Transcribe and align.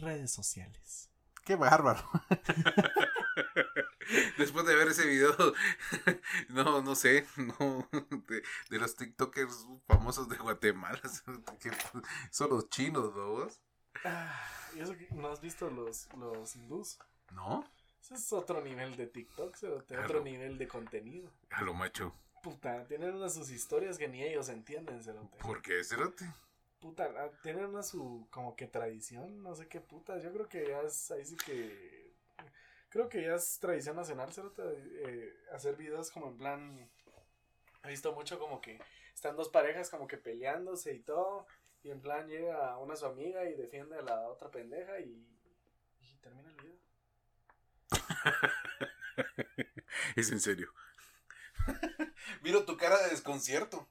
redes 0.00 0.30
sociales. 0.30 1.10
Qué 1.44 1.56
bárbaro. 1.56 2.02
Después 4.38 4.66
de 4.66 4.74
ver 4.74 4.88
ese 4.88 5.06
video, 5.06 5.34
no, 6.48 6.82
no 6.82 6.94
sé, 6.94 7.26
no, 7.36 7.88
de, 7.90 8.78
los 8.78 8.96
TikTokers 8.96 9.66
famosos 9.86 10.28
de 10.28 10.36
Guatemala, 10.36 11.00
que 11.60 11.70
son 12.30 12.50
los 12.50 12.68
chinos, 12.70 13.14
¿no? 13.14 13.48
Ah, 14.04 14.48
¿Y 14.74 14.80
eso 14.80 14.94
no 15.12 15.28
has 15.28 15.40
visto 15.40 15.70
los, 15.70 16.08
los 16.16 16.56
hindús? 16.56 16.98
¿No? 17.32 17.64
Ese 18.00 18.14
es 18.14 18.32
otro 18.32 18.60
nivel 18.62 18.96
de 18.96 19.06
TikTok, 19.06 19.56
otro 19.88 20.22
nivel 20.22 20.58
de 20.58 20.66
contenido. 20.66 21.30
A 21.50 21.62
lo 21.62 21.74
macho. 21.74 22.14
Puta, 22.42 22.86
tienen 22.86 23.14
unas 23.14 23.34
sus 23.34 23.50
historias 23.50 23.98
que 23.98 24.08
ni 24.08 24.22
ellos 24.22 24.48
entienden, 24.48 25.02
cerote. 25.02 25.36
¿Por 25.38 25.60
qué, 25.60 25.84
cerote? 25.84 26.26
Puta, 26.80 27.12
ah, 27.18 27.30
tienen 27.42 27.66
una 27.66 27.82
su 27.82 28.26
como 28.30 28.56
que 28.56 28.66
tradición, 28.66 29.42
no 29.42 29.54
sé 29.54 29.68
qué 29.68 29.80
puta. 29.80 30.18
Yo 30.18 30.32
creo 30.32 30.48
que 30.48 30.68
ya 30.68 30.80
es 30.82 31.10
ahí 31.10 31.24
sí 31.24 31.36
que 31.36 32.10
creo 32.88 33.08
que 33.08 33.22
ya 33.22 33.34
es 33.34 33.58
tradición 33.60 33.96
nacional, 33.96 34.30
eh, 34.58 35.34
hacer 35.52 35.76
videos 35.76 36.10
como 36.10 36.28
en 36.28 36.36
plan 36.38 36.90
he 37.84 37.88
visto 37.88 38.12
mucho 38.12 38.38
como 38.38 38.60
que 38.60 38.80
están 39.14 39.36
dos 39.36 39.48
parejas 39.48 39.90
como 39.90 40.06
que 40.06 40.16
peleándose 40.16 40.94
y 40.94 41.00
todo 41.00 41.46
y 41.82 41.90
en 41.90 42.00
plan 42.00 42.28
llega 42.28 42.76
una 42.78 42.96
su 42.96 43.06
amiga 43.06 43.44
y 43.44 43.54
defiende 43.54 43.96
a 43.96 44.02
la 44.02 44.28
otra 44.28 44.50
pendeja 44.50 44.98
y, 45.00 45.26
y 46.00 46.16
termina 46.16 46.50
el 46.50 46.56
video. 46.56 46.76
es 50.16 50.30
en 50.30 50.40
serio. 50.40 50.72
Miro 52.42 52.64
tu 52.64 52.76
cara 52.76 53.02
de 53.02 53.10
desconcierto. 53.10 53.88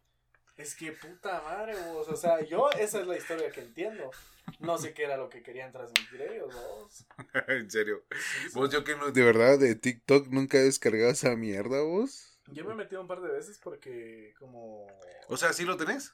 Es 0.59 0.75
que 0.75 0.91
puta 0.91 1.41
madre, 1.41 1.73
vos. 1.85 2.09
O 2.09 2.17
sea, 2.17 2.41
yo 2.43 2.69
esa 2.71 2.99
es 2.99 3.07
la 3.07 3.15
historia 3.15 3.49
que 3.49 3.61
entiendo. 3.61 4.11
No 4.59 4.77
sé 4.77 4.93
qué 4.93 5.03
era 5.03 5.15
lo 5.15 5.29
que 5.29 5.41
querían 5.41 5.71
transmitir 5.71 6.21
ellos, 6.21 6.53
vos. 6.53 7.05
en 7.47 7.71
serio. 7.71 8.03
Vos, 8.53 8.69
yo 8.69 8.83
que 8.83 8.97
no, 8.97 9.09
de 9.09 9.23
verdad, 9.23 9.57
de 9.57 9.75
TikTok 9.75 10.27
nunca 10.27 10.57
he 10.57 10.63
descargado 10.63 11.11
esa 11.11 11.33
mierda, 11.37 11.81
vos. 11.81 12.41
Yo 12.47 12.65
me 12.65 12.73
he 12.73 12.75
metido 12.75 12.99
un 12.99 13.07
par 13.07 13.21
de 13.21 13.31
veces 13.31 13.57
porque, 13.63 14.33
como. 14.37 14.85
O 15.29 15.37
sea, 15.37 15.53
¿sí 15.53 15.63
lo 15.63 15.77
tenés? 15.77 16.13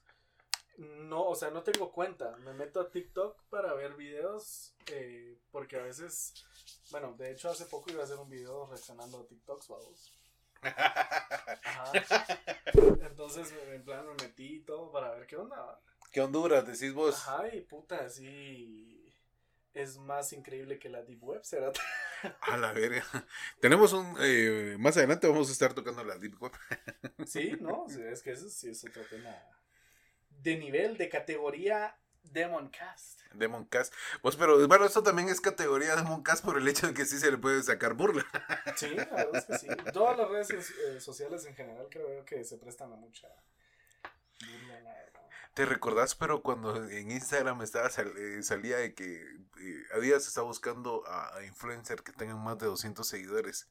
No, 0.77 1.23
o 1.23 1.33
sea, 1.33 1.49
no 1.49 1.63
tengo 1.63 1.91
cuenta. 1.91 2.38
Me 2.38 2.53
meto 2.53 2.79
a 2.81 2.91
TikTok 2.91 3.45
para 3.49 3.73
ver 3.73 3.95
videos. 3.95 4.75
Eh, 4.91 5.39
porque 5.49 5.77
a 5.77 5.81
veces. 5.81 6.33
Bueno, 6.91 7.16
de 7.17 7.31
hecho, 7.31 7.49
hace 7.49 7.66
poco 7.66 7.91
iba 7.91 8.01
a 8.01 8.05
hacer 8.05 8.19
un 8.19 8.29
video 8.29 8.67
reaccionando 8.67 9.21
a 9.21 9.25
TikToks, 9.25 9.69
Entonces, 13.02 13.53
en 13.72 13.84
plan, 13.84 14.06
me 14.06 14.14
metí 14.23 14.58
y 14.58 14.59
todo 14.62 14.92
para 14.92 15.12
ver 15.12 15.25
qué 15.28 15.38
onda. 15.38 15.80
¿Qué 16.12 16.22
Honduras 16.22 16.66
decís 16.66 16.94
vos? 16.94 17.16
Ajá, 17.16 17.47
y 17.53 17.62
puta, 17.62 18.09
sí. 18.09 19.14
Es 19.73 19.97
más 19.97 20.31
increíble 20.31 20.80
que 20.80 20.88
la 20.89 21.03
Deep 21.03 21.22
Web, 21.23 21.44
¿será? 21.44 21.72
A 22.42 22.58
la 22.58 22.72
verga. 22.72 23.03
Tenemos 23.59 23.92
un. 23.94 24.16
Eh, 24.22 24.78
más 24.80 24.95
adelante 24.95 25.28
vamos 25.28 25.50
a 25.50 25.52
estar 25.52 25.73
tocando 25.73 26.03
la 26.03 26.17
Deep 26.17 26.42
Web. 26.42 26.53
sí, 27.25 27.58
no, 27.59 27.86
es 27.88 28.23
que 28.23 28.31
eso 28.31 28.50
sí 28.50 28.69
es 28.69 28.84
otro 28.86 29.03
tema 29.03 29.36
de 30.30 30.58
nivel, 30.58 30.97
de 30.97 31.09
categoría 31.09 31.97
Demoncast. 32.31 33.22
Demoncast. 33.34 33.94
Pues, 34.22 34.36
pero 34.36 34.68
bueno, 34.68 34.86
esto 34.86 35.04
también 35.04 35.30
es 35.30 35.42
categoría 35.42 35.95
Demoncast 35.95 36.44
por 36.44 36.58
el 36.58 36.68
hecho 36.68 36.88
de 36.88 36.94
que 36.94 37.06
sí 37.06 37.20
se 37.20 37.31
le 37.31 37.38
puede 37.38 37.62
sacar 37.64 37.94
burla. 37.94 38.26
Sí, 38.76 38.90
la 38.90 39.06
verdad 39.06 39.36
es 39.36 39.45
que 39.45 39.58
sí. 39.58 39.68
Todas 39.94 40.18
las 40.18 40.30
redes 40.30 40.50
eh, 40.52 41.00
sociales 41.00 41.46
en 41.46 41.56
general 41.56 41.88
creo 41.90 42.26
que 42.26 42.44
se 42.44 42.58
prestan 42.58 42.91
a 42.91 42.96
mucha 42.96 43.28
burla, 44.40 44.94
¿Te 45.53 45.66
recordás, 45.66 46.16
pero 46.16 46.41
cuando 46.41 46.75
en 46.90 47.12
Instagram 47.12 47.62
estaba 47.62 47.88
eh, 47.88 48.44
salía 48.44 48.78
de 48.78 48.94
que 48.94 49.22
eh, 49.22 49.84
había 49.96 50.19
se 50.19 50.28
estaba 50.28 50.47
buscando 50.47 51.08
a, 51.08 51.38
a 51.38 51.46
influencers 51.46 52.02
que 52.02 52.12
tengan 52.12 52.44
más 52.44 52.58
de 52.58 52.66
200 52.66 53.08
seguidores? 53.08 53.69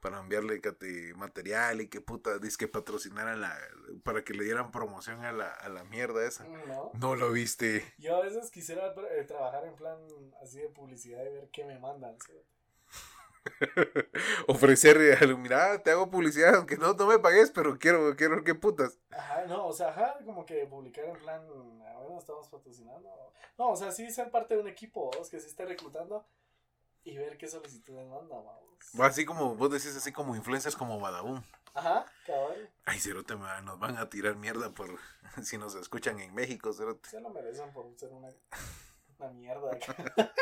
Para 0.00 0.18
enviarle 0.18 0.60
material 1.16 1.80
y 1.80 1.88
que 1.88 2.00
puta, 2.00 2.38
que 2.58 2.68
patrocinaran 2.68 3.40
la, 3.40 3.56
para 4.02 4.24
que 4.24 4.34
le 4.34 4.44
dieran 4.44 4.70
promoción 4.70 5.24
a 5.24 5.32
la, 5.32 5.52
a 5.52 5.68
la 5.68 5.84
mierda 5.84 6.26
esa. 6.26 6.44
No. 6.44 6.90
No 6.94 7.16
lo 7.16 7.30
viste. 7.30 7.84
Yo 7.98 8.16
a 8.16 8.22
veces 8.22 8.50
quisiera 8.50 8.94
eh, 9.10 9.24
trabajar 9.24 9.64
en 9.66 9.76
plan 9.76 9.98
así 10.42 10.58
de 10.58 10.68
publicidad 10.68 11.24
y 11.24 11.32
ver 11.32 11.48
qué 11.52 11.64
me 11.64 11.78
mandan. 11.78 12.16
Ofrecer, 14.48 14.98
mira, 15.38 15.82
te 15.82 15.90
hago 15.90 16.10
publicidad, 16.10 16.54
aunque 16.56 16.76
no, 16.76 16.92
no 16.92 17.06
me 17.06 17.18
pagues, 17.18 17.50
pero 17.50 17.78
quiero, 17.78 18.14
quiero 18.16 18.44
que 18.44 18.54
putas. 18.54 18.98
Ajá, 19.10 19.44
no, 19.46 19.66
o 19.66 19.72
sea, 19.72 19.88
ajá, 19.88 20.18
como 20.24 20.44
que 20.44 20.66
publicar 20.66 21.06
en 21.06 21.16
plan, 21.16 21.42
ah, 21.86 21.98
bueno, 22.00 22.18
estamos 22.18 22.48
patrocinando. 22.48 23.08
No, 23.58 23.70
o 23.70 23.76
sea, 23.76 23.92
sí 23.92 24.10
ser 24.10 24.30
parte 24.30 24.54
de 24.54 24.60
un 24.60 24.68
equipo, 24.68 25.10
es 25.20 25.28
que 25.28 25.40
se 25.40 25.48
esté 25.48 25.64
reclutando 25.64 26.26
y 27.04 27.16
ver 27.16 27.38
qué 27.38 27.48
solicitudes 27.48 28.06
manda, 28.08 28.36
vamos. 28.36 28.64
Así 29.00 29.24
como 29.24 29.54
vos 29.54 29.70
decís, 29.70 29.96
así 29.96 30.12
como 30.12 30.36
influencers 30.36 30.76
como 30.76 31.00
Badabun. 31.00 31.44
Ajá, 31.74 32.04
cabal. 32.26 32.70
Ay, 32.84 32.98
Cerote, 32.98 33.36
nos 33.36 33.78
van 33.78 33.96
a 33.96 34.10
tirar 34.10 34.36
mierda 34.36 34.74
por 34.74 34.98
si 35.42 35.58
nos 35.58 35.74
escuchan 35.74 36.18
en 36.20 36.34
México, 36.34 36.72
Cerote. 36.72 37.08
Se 37.08 37.20
lo 37.20 37.30
merecen 37.30 37.72
por 37.72 37.86
ser 37.96 38.12
una, 38.12 38.28
una 39.18 39.30
mierda. 39.30 39.70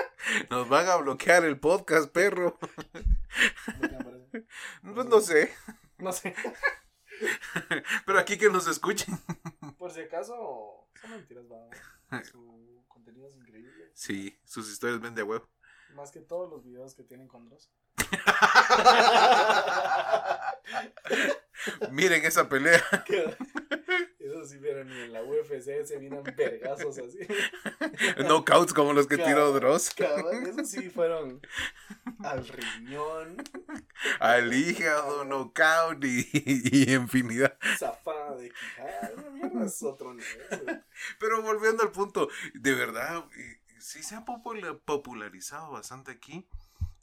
nos 0.50 0.68
van 0.68 0.88
a 0.88 0.96
bloquear 0.96 1.44
el 1.44 1.60
podcast, 1.60 2.10
perro. 2.10 2.58
pues 4.94 5.06
no 5.06 5.20
sé. 5.20 5.52
No 5.98 6.12
sé. 6.12 6.34
Pero 8.06 8.18
aquí 8.18 8.38
que 8.38 8.48
nos 8.48 8.68
escuchen. 8.68 9.18
Por 9.76 9.90
si 9.90 10.00
acaso, 10.00 10.88
son 11.00 11.10
mentiras, 11.10 11.44
va. 11.50 11.68
Su 12.24 12.84
contenido 12.88 13.26
es 13.26 13.34
increíble. 13.34 13.90
Sí, 13.94 14.38
sus 14.44 14.70
historias 14.70 15.00
vende 15.00 15.22
a 15.22 15.24
huevo. 15.24 15.48
Más 15.98 16.12
que 16.12 16.20
todos 16.20 16.48
los 16.48 16.62
videos 16.62 16.94
que 16.94 17.02
tienen 17.02 17.26
con 17.26 17.44
Dross. 17.44 17.72
Miren 21.90 22.24
esa 22.24 22.48
pelea. 22.48 22.80
Eso 24.20 24.46
sí, 24.46 24.58
pero 24.62 24.84
ni 24.84 24.92
en 24.92 25.12
la 25.12 25.24
UFC 25.24 25.84
se 25.84 25.98
vienen 25.98 26.22
vergazos 26.22 26.98
así. 26.98 27.18
Knockouts 28.18 28.72
como 28.74 28.92
los 28.92 29.08
que 29.08 29.18
tiró 29.18 29.52
Dross. 29.52 29.92
Eso 29.98 30.64
sí 30.64 30.88
fueron 30.88 31.40
al 32.20 32.46
riñón. 32.46 33.42
Al 34.20 34.54
hígado, 34.54 35.24
knockout 35.24 36.04
y, 36.04 36.28
y 36.32 36.94
infinidad. 36.94 37.58
Zafada 37.76 38.36
de 38.36 38.50
quijada. 38.50 39.10
Es 39.64 39.82
otro 39.82 40.14
nivel. 40.14 40.84
Pero 41.18 41.42
volviendo 41.42 41.82
al 41.82 41.90
punto, 41.90 42.28
de 42.54 42.74
verdad, 42.74 43.24
sí 43.80 44.02
se 44.02 44.16
ha 44.16 44.24
popularizado 44.24 45.70
bastante 45.70 46.12
aquí 46.12 46.46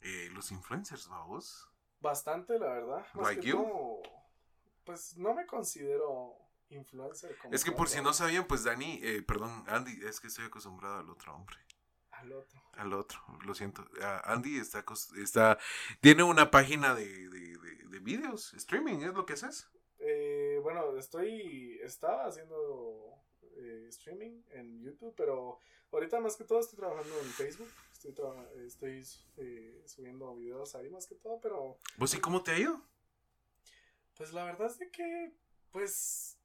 eh, 0.02 0.28
los 0.32 0.52
influencers, 0.52 1.08
vamos. 1.08 1.68
Bastante, 2.00 2.58
la 2.58 2.68
verdad. 2.68 3.06
pues 4.84 5.16
no 5.16 5.34
me 5.34 5.46
considero 5.46 6.36
influencer. 6.68 7.36
es 7.50 7.64
que 7.64 7.72
por 7.72 7.88
si 7.88 8.00
no 8.00 8.12
sabían, 8.12 8.46
pues 8.46 8.64
Dani, 8.64 9.00
eh, 9.02 9.22
perdón, 9.22 9.64
Andy, 9.66 10.04
es 10.06 10.20
que 10.20 10.28
estoy 10.28 10.44
acostumbrado 10.44 10.98
al 11.00 11.10
otro 11.10 11.34
hombre. 11.34 11.56
Al 12.12 12.32
otro. 12.32 12.62
Al 12.74 12.92
otro, 12.92 13.20
lo 13.44 13.54
siento. 13.54 13.84
Andy 14.24 14.58
está, 14.58 14.84
está, 15.20 15.58
tiene 16.00 16.22
una 16.22 16.50
página 16.50 16.94
de, 16.94 17.28
de, 17.28 17.58
de, 17.88 17.98
videos, 17.98 18.54
streaming, 18.54 19.00
¿es 19.00 19.12
lo 19.12 19.26
que 19.26 19.32
haces? 19.32 19.68
Eh, 19.98 20.60
bueno, 20.62 20.96
estoy, 20.96 21.78
estaba 21.82 22.26
haciendo 22.26 23.05
streaming 23.88 24.42
en 24.50 24.82
YouTube, 24.82 25.14
pero 25.16 25.58
ahorita 25.92 26.20
más 26.20 26.36
que 26.36 26.44
todo 26.44 26.60
estoy 26.60 26.78
trabajando 26.78 27.18
en 27.20 27.26
Facebook 27.26 27.68
estoy, 28.64 29.04
eh, 29.36 29.82
subiendo 29.86 30.34
videos 30.36 30.74
ahí 30.74 30.88
más 30.90 31.06
que 31.06 31.14
todo, 31.16 31.40
pero... 31.40 31.78
¿Vos 31.96 32.14
y 32.14 32.20
cómo 32.20 32.42
te 32.42 32.52
ha 32.52 32.58
ido? 32.58 32.80
Pues 34.16 34.32
la 34.32 34.44
verdad 34.44 34.68
es 34.68 34.78
de 34.78 34.90
que, 34.90 35.32
pues, 35.70 36.38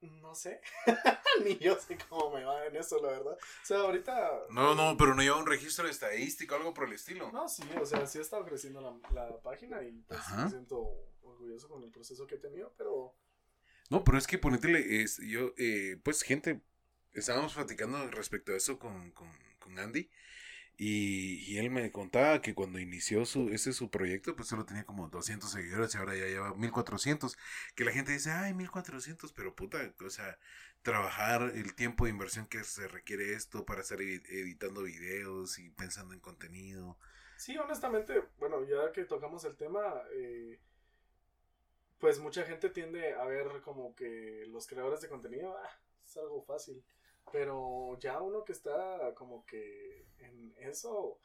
no 0.00 0.34
sé. 0.34 0.60
Ni 1.44 1.56
yo 1.58 1.78
sé 1.78 1.96
cómo 2.08 2.30
me 2.30 2.44
va 2.44 2.66
en 2.66 2.76
eso, 2.76 3.00
la 3.00 3.10
verdad. 3.10 3.32
O 3.34 3.66
sea, 3.66 3.78
ahorita... 3.78 4.46
No, 4.50 4.74
no, 4.74 4.96
pero 4.96 5.14
no 5.14 5.22
lleva 5.22 5.38
un 5.38 5.46
registro 5.46 5.88
estadístico, 5.88 6.54
algo 6.54 6.74
por 6.74 6.86
el 6.86 6.94
estilo. 6.94 7.30
No, 7.32 7.48
sí, 7.48 7.62
o 7.80 7.86
sea, 7.86 8.06
sí 8.06 8.18
ha 8.18 8.22
estado 8.22 8.44
creciendo 8.44 8.80
la, 8.80 9.28
la 9.28 9.40
página 9.40 9.82
y 9.82 9.92
pues 10.06 10.20
me 10.36 10.50
siento 10.50 11.12
orgulloso 11.22 11.68
con 11.68 11.82
el 11.82 11.90
proceso 11.90 12.26
que 12.26 12.36
he 12.36 12.38
tenido, 12.38 12.72
pero... 12.76 13.14
No, 13.90 14.02
pero 14.02 14.16
es 14.16 14.26
que 14.26 14.38
ponetele, 14.38 15.02
es, 15.02 15.18
yo, 15.18 15.52
eh, 15.58 16.00
pues 16.02 16.22
gente, 16.22 16.62
estábamos 17.14 17.54
platicando 17.54 18.10
respecto 18.10 18.52
a 18.52 18.56
eso 18.56 18.78
con, 18.78 19.10
con, 19.12 19.30
con 19.58 19.78
Andy. 19.78 20.10
Y, 20.76 21.56
él 21.58 21.70
me 21.70 21.90
contaba 21.92 22.42
que 22.42 22.54
cuando 22.54 22.80
inició 22.80 23.24
su, 23.26 23.50
ese 23.50 23.72
su 23.72 23.90
proyecto, 23.90 24.34
pues 24.34 24.48
solo 24.48 24.64
tenía 24.64 24.84
como 24.84 25.08
200 25.08 25.50
seguidores 25.50 25.94
y 25.94 25.98
ahora 25.98 26.16
ya 26.16 26.26
lleva 26.26 26.54
1400. 26.54 27.36
Que 27.76 27.84
la 27.84 27.92
gente 27.92 28.12
dice, 28.12 28.32
ay, 28.32 28.54
1400, 28.54 29.32
pero 29.32 29.54
puta, 29.54 29.94
o 30.04 30.10
sea, 30.10 30.36
trabajar 30.82 31.52
el 31.54 31.74
tiempo 31.74 32.04
de 32.04 32.10
inversión 32.10 32.46
que 32.46 32.64
se 32.64 32.88
requiere 32.88 33.34
esto 33.34 33.64
para 33.64 33.82
estar 33.82 34.00
editando 34.00 34.82
videos 34.82 35.58
y 35.58 35.70
pensando 35.70 36.12
en 36.12 36.20
contenido. 36.20 36.98
Sí, 37.36 37.56
honestamente, 37.56 38.22
bueno, 38.38 38.64
ya 38.64 38.90
que 38.92 39.04
tocamos 39.04 39.44
el 39.44 39.56
tema, 39.56 40.02
eh, 40.12 40.58
pues 41.98 42.18
mucha 42.18 42.44
gente 42.44 42.68
tiende 42.70 43.14
a 43.14 43.24
ver 43.24 43.60
como 43.62 43.94
que 43.94 44.44
los 44.48 44.66
creadores 44.66 45.00
de 45.00 45.08
contenido, 45.08 45.56
ah, 45.56 45.70
es 46.04 46.16
algo 46.16 46.42
fácil. 46.42 46.84
Pero 47.32 47.98
ya 47.98 48.20
uno 48.20 48.44
que 48.44 48.52
está 48.52 49.14
como 49.14 49.44
que 49.44 50.06
en 50.18 50.54
eso, 50.58 51.18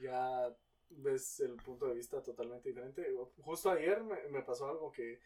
ya 0.00 0.54
ves 0.90 1.40
el 1.40 1.56
punto 1.56 1.86
de 1.88 1.94
vista 1.94 2.22
totalmente 2.22 2.68
diferente. 2.68 3.06
Justo 3.42 3.70
ayer 3.70 4.02
me, 4.02 4.28
me 4.28 4.42
pasó 4.42 4.68
algo 4.68 4.92
que 4.92 5.20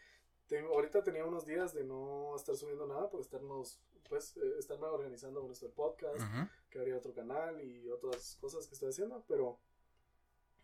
tengo, 0.46 0.74
ahorita 0.74 1.02
tenía 1.02 1.24
unos 1.24 1.46
días 1.46 1.74
de 1.74 1.84
no 1.84 2.34
estar 2.34 2.56
subiendo 2.56 2.86
nada 2.86 3.08
por 3.08 3.20
estarnos, 3.20 3.80
pues, 4.08 4.36
eh, 4.36 4.54
estarme 4.58 4.86
organizando 4.86 5.40
con 5.40 5.48
nuestro 5.48 5.70
podcast, 5.70 6.16
Ujú. 6.18 6.48
que 6.70 6.78
habría 6.78 6.96
otro 6.96 7.12
canal 7.14 7.60
y 7.62 7.88
otras 7.90 8.36
cosas 8.40 8.66
que 8.66 8.74
estoy 8.74 8.88
haciendo, 8.88 9.24
pero 9.28 9.60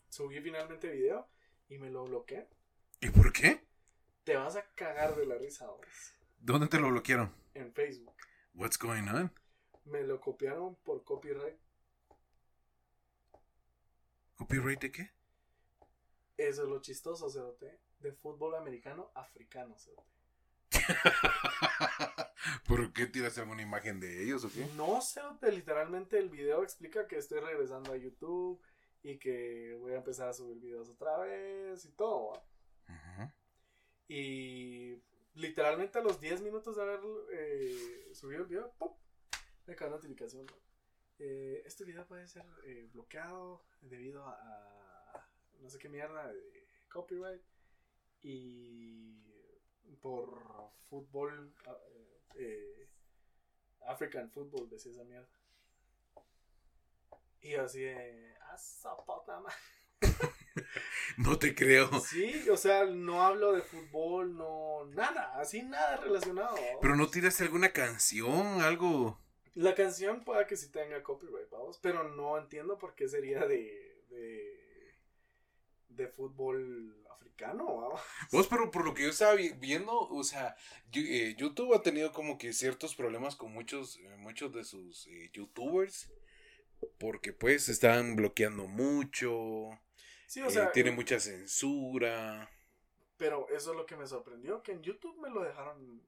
subí 0.08 0.40
finalmente 0.40 0.90
video 0.90 1.28
y 1.68 1.78
me 1.78 1.90
lo 1.90 2.04
bloqueé. 2.04 2.48
¿Y 3.00 3.10
por 3.10 3.32
qué? 3.32 3.64
Te 4.24 4.36
vas 4.36 4.56
a 4.56 4.62
cagar 4.74 5.14
de 5.14 5.26
la 5.26 5.36
risa, 5.36 5.68
vos, 5.68 5.86
¿Dónde 6.40 6.66
te 6.66 6.78
lo 6.80 6.88
bloquearon? 6.90 7.32
En 7.54 7.72
Facebook. 7.72 8.16
What's 8.54 8.78
going 8.78 9.06
on? 9.08 9.30
Me 9.86 10.02
lo 10.02 10.20
copiaron 10.20 10.76
por 10.76 11.02
copyright. 11.04 11.58
¿Copyright 14.36 14.80
de 14.80 14.92
qué? 14.92 15.10
Eso 16.36 16.64
es 16.64 16.68
lo 16.68 16.80
chistoso, 16.80 17.30
Cerote. 17.30 17.80
De 18.00 18.12
fútbol 18.12 18.54
americano 18.56 19.10
africano, 19.14 19.76
Cerote. 19.78 20.16
¿Por 22.66 22.92
qué 22.92 23.06
tiras 23.06 23.38
alguna 23.38 23.62
imagen 23.62 23.98
de 24.00 24.22
ellos 24.22 24.44
o 24.44 24.50
qué? 24.50 24.66
No, 24.76 25.00
Cerote, 25.00 25.50
literalmente 25.50 26.18
el 26.18 26.28
video 26.28 26.62
explica 26.62 27.06
que 27.06 27.16
estoy 27.16 27.40
regresando 27.40 27.92
a 27.92 27.96
YouTube 27.96 28.60
y 29.02 29.18
que 29.18 29.76
voy 29.80 29.92
a 29.92 29.98
empezar 29.98 30.28
a 30.28 30.34
subir 30.34 30.58
videos 30.58 30.88
otra 30.88 31.16
vez 31.18 31.84
y 31.84 31.92
todo. 31.92 32.32
Y 34.08 35.02
literalmente 35.34 35.98
a 35.98 36.02
los 36.02 36.20
10 36.20 36.42
minutos 36.42 36.76
de 36.76 36.82
haber 36.82 37.00
eh, 37.32 38.10
subido 38.12 38.42
el 38.42 38.48
video, 38.48 38.72
¡pum! 38.78 38.92
Me 39.66 39.74
cae 39.74 39.88
una 39.88 39.96
notificación. 39.96 40.46
¿no? 40.46 40.52
Eh, 41.18 41.62
este 41.64 41.84
video 41.84 42.06
puede 42.06 42.26
ser 42.26 42.44
eh, 42.64 42.88
bloqueado 42.92 43.64
debido 43.80 44.24
a, 44.26 44.32
a 44.34 45.28
no 45.60 45.70
sé 45.70 45.78
qué 45.78 45.88
mierda 45.88 46.32
de 46.32 46.68
copyright 46.88 47.42
y 48.22 49.26
por 50.00 50.42
fútbol, 50.88 51.54
ah, 51.66 51.76
eh, 52.36 52.88
African 53.86 54.30
football, 54.30 54.68
decía 54.68 54.92
esa 54.92 55.04
mierda. 55.04 55.28
Y 57.40 57.50
yo 57.50 57.62
así 57.62 57.80
de, 57.80 58.34
¡ah, 58.42 58.54
esa 58.56 58.96
puta 58.96 59.40
madre". 59.40 59.56
No 61.18 61.38
te 61.38 61.54
creo. 61.54 61.88
Sí, 62.00 62.48
o 62.50 62.56
sea, 62.56 62.84
no 62.84 63.22
hablo 63.22 63.52
de 63.52 63.62
fútbol, 63.62 64.36
no, 64.36 64.84
nada, 64.86 65.38
así 65.38 65.62
nada 65.62 65.96
relacionado. 65.96 66.56
Pero 66.80 66.96
no 66.96 67.08
tiraste 67.08 67.44
alguna 67.44 67.72
canción, 67.72 68.60
algo. 68.60 69.18
La 69.56 69.74
canción 69.74 70.22
puede 70.24 70.46
que 70.46 70.56
sí 70.56 70.70
tenga 70.70 71.02
copyright, 71.02 71.50
vamos, 71.50 71.78
pero 71.82 72.04
no 72.08 72.38
entiendo 72.38 72.78
por 72.78 72.94
qué 72.94 73.08
sería 73.08 73.46
de, 73.46 74.04
de, 74.10 74.94
de 75.88 76.08
fútbol 76.08 77.04
africano, 77.10 77.64
vamos. 77.76 78.00
Vos, 78.32 78.46
pero 78.48 78.70
por 78.70 78.84
lo 78.84 78.94
que 78.94 79.04
yo 79.04 79.10
estaba 79.10 79.34
vi- 79.34 79.52
viendo, 79.54 79.92
o 79.98 80.24
sea, 80.24 80.56
eh, 80.92 81.34
YouTube 81.38 81.74
ha 81.74 81.82
tenido 81.82 82.12
como 82.12 82.38
que 82.38 82.52
ciertos 82.52 82.94
problemas 82.94 83.36
con 83.36 83.52
muchos, 83.52 83.96
eh, 83.98 84.16
muchos 84.18 84.52
de 84.52 84.64
sus 84.64 85.06
eh, 85.08 85.30
YouTubers. 85.32 86.10
Porque 86.98 87.32
pues 87.32 87.68
están 87.70 88.16
bloqueando 88.16 88.66
mucho. 88.68 89.70
Sí, 90.26 90.40
o 90.42 90.48
eh, 90.48 90.90
mucha 90.92 91.20
censura. 91.20 92.50
pero 93.16 93.48
eso 93.50 93.70
es 93.72 93.76
lo 93.76 93.86
que 93.86 93.96
me 93.96 94.06
sorprendió, 94.06 94.62
que 94.62 94.72
en 94.72 94.82
YouTube 94.82 95.18
me 95.20 95.30
lo 95.30 95.42
dejaron 95.42 96.02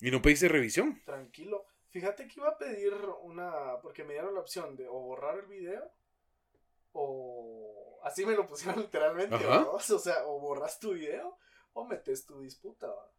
Y 0.00 0.10
no 0.12 0.22
pediste 0.22 0.48
revisión. 0.48 1.00
tranquilo. 1.04 1.64
Fíjate 1.94 2.26
que 2.26 2.40
iba 2.40 2.48
a 2.48 2.58
pedir 2.58 2.92
una, 3.22 3.78
porque 3.80 4.02
me 4.02 4.14
dieron 4.14 4.34
la 4.34 4.40
opción 4.40 4.74
de 4.74 4.88
o 4.88 4.94
borrar 4.94 5.38
el 5.38 5.46
video, 5.46 5.92
o 6.92 8.00
así 8.02 8.26
me 8.26 8.34
lo 8.34 8.48
pusieron 8.48 8.80
literalmente. 8.82 9.36
¿vamos? 9.46 9.88
o 9.88 9.98
sea, 10.00 10.26
o 10.26 10.40
borras 10.40 10.80
tu 10.80 10.94
video 10.94 11.38
o 11.72 11.84
metes 11.84 12.26
tu 12.26 12.40
disputa. 12.40 12.88
¿va? 12.88 13.12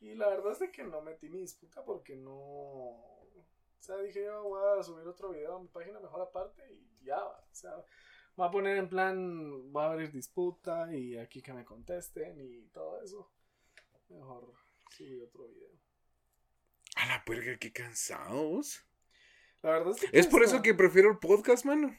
Y 0.00 0.16
la 0.16 0.26
verdad 0.30 0.50
es 0.50 0.58
de 0.58 0.72
que 0.72 0.82
no 0.82 1.00
metí 1.00 1.28
mi 1.28 1.38
disputa 1.42 1.84
porque 1.84 2.16
no, 2.16 2.32
o 2.32 3.46
sea, 3.78 3.98
dije 3.98 4.24
yo 4.24 4.42
voy 4.42 4.60
a 4.80 4.82
subir 4.82 5.06
otro 5.06 5.30
video 5.30 5.54
a 5.54 5.60
mi 5.60 5.68
página 5.68 6.00
mejor 6.00 6.22
aparte 6.22 6.60
y 6.72 7.04
ya, 7.04 7.22
¿va? 7.22 7.38
o 7.38 7.54
sea, 7.54 7.84
voy 8.34 8.48
a 8.48 8.50
poner 8.50 8.78
en 8.78 8.88
plan, 8.88 9.70
voy 9.70 9.84
a 9.84 9.92
abrir 9.92 10.10
disputa 10.10 10.92
y 10.92 11.16
aquí 11.18 11.40
que 11.40 11.52
me 11.52 11.64
contesten 11.64 12.36
y 12.36 12.66
todo 12.70 13.00
eso. 13.00 13.30
Mejor 14.08 14.52
subí 14.90 15.20
otro 15.20 15.46
video. 15.46 15.81
A 16.96 17.06
la 17.06 17.24
puerca, 17.24 17.56
qué 17.58 17.72
cansados. 17.72 18.84
La 19.62 19.70
verdad 19.70 19.94
es 19.94 20.00
que 20.00 20.18
Es 20.18 20.26
por 20.26 20.42
eso 20.42 20.62
que 20.62 20.74
prefiero 20.74 21.10
el 21.10 21.18
podcast, 21.18 21.64
mano. 21.64 21.96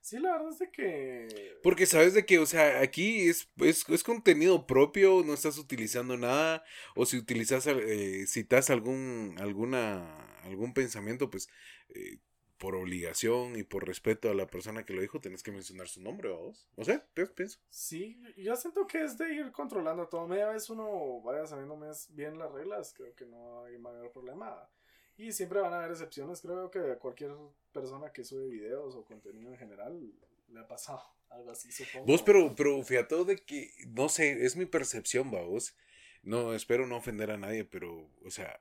Sí, 0.00 0.18
la 0.18 0.32
verdad 0.32 0.52
es 0.52 0.58
de 0.58 0.70
que. 0.70 1.58
Porque 1.62 1.84
sabes 1.84 2.14
de 2.14 2.24
que, 2.24 2.38
o 2.38 2.46
sea, 2.46 2.80
aquí 2.80 3.28
es, 3.28 3.50
es, 3.56 3.86
es 3.88 4.02
contenido 4.02 4.66
propio, 4.66 5.22
no 5.24 5.34
estás 5.34 5.58
utilizando 5.58 6.16
nada, 6.16 6.64
o 6.94 7.04
si 7.04 7.18
utilizas, 7.18 7.66
eh, 7.66 8.26
citas 8.26 8.70
algún, 8.70 9.36
alguna, 9.40 10.40
algún 10.44 10.72
pensamiento, 10.72 11.28
pues, 11.28 11.48
eh, 11.90 12.18
por 12.60 12.76
obligación 12.76 13.56
y 13.56 13.62
por 13.62 13.86
respeto 13.86 14.30
a 14.30 14.34
la 14.34 14.46
persona 14.46 14.84
que 14.84 14.92
lo 14.92 15.00
dijo, 15.00 15.18
tenés 15.18 15.42
que 15.42 15.50
mencionar 15.50 15.88
su 15.88 16.02
nombre, 16.02 16.28
vos. 16.28 16.68
O 16.76 16.84
sea, 16.84 17.02
pienso. 17.34 17.58
Sí, 17.70 18.20
yo 18.36 18.54
siento 18.54 18.86
que 18.86 19.02
es 19.02 19.16
de 19.16 19.32
ir 19.32 19.50
controlando 19.50 20.06
todo. 20.08 20.28
Media 20.28 20.48
vez 20.48 20.68
uno 20.68 21.22
vaya 21.22 21.46
sabiendo 21.46 21.74
más 21.74 22.14
bien 22.14 22.38
las 22.38 22.52
reglas, 22.52 22.92
creo 22.94 23.14
que 23.14 23.24
no 23.24 23.64
hay 23.64 23.78
mayor 23.78 24.12
problema. 24.12 24.68
Y 25.16 25.32
siempre 25.32 25.60
van 25.60 25.72
a 25.72 25.78
haber 25.78 25.92
excepciones. 25.92 26.42
Creo 26.42 26.70
que 26.70 26.80
a 26.80 26.98
cualquier 26.98 27.32
persona 27.72 28.12
que 28.12 28.24
sube 28.24 28.46
videos 28.46 28.94
o 28.94 29.06
contenido 29.06 29.50
en 29.50 29.58
general 29.58 30.12
le 30.48 30.60
ha 30.60 30.68
pasado 30.68 31.02
algo 31.30 31.52
así, 31.52 31.72
supongo. 31.72 32.04
Vos, 32.04 32.22
pero, 32.22 32.54
pero 32.54 32.82
fíjate 32.82 33.24
de 33.24 33.36
que, 33.38 33.70
no 33.88 34.10
sé, 34.10 34.44
es 34.44 34.54
mi 34.56 34.66
percepción, 34.66 35.32
va, 35.32 35.40
vos. 35.40 35.74
No, 36.22 36.52
espero 36.52 36.86
no 36.86 36.98
ofender 36.98 37.30
a 37.30 37.38
nadie, 37.38 37.64
pero, 37.64 38.06
o 38.22 38.30
sea, 38.30 38.60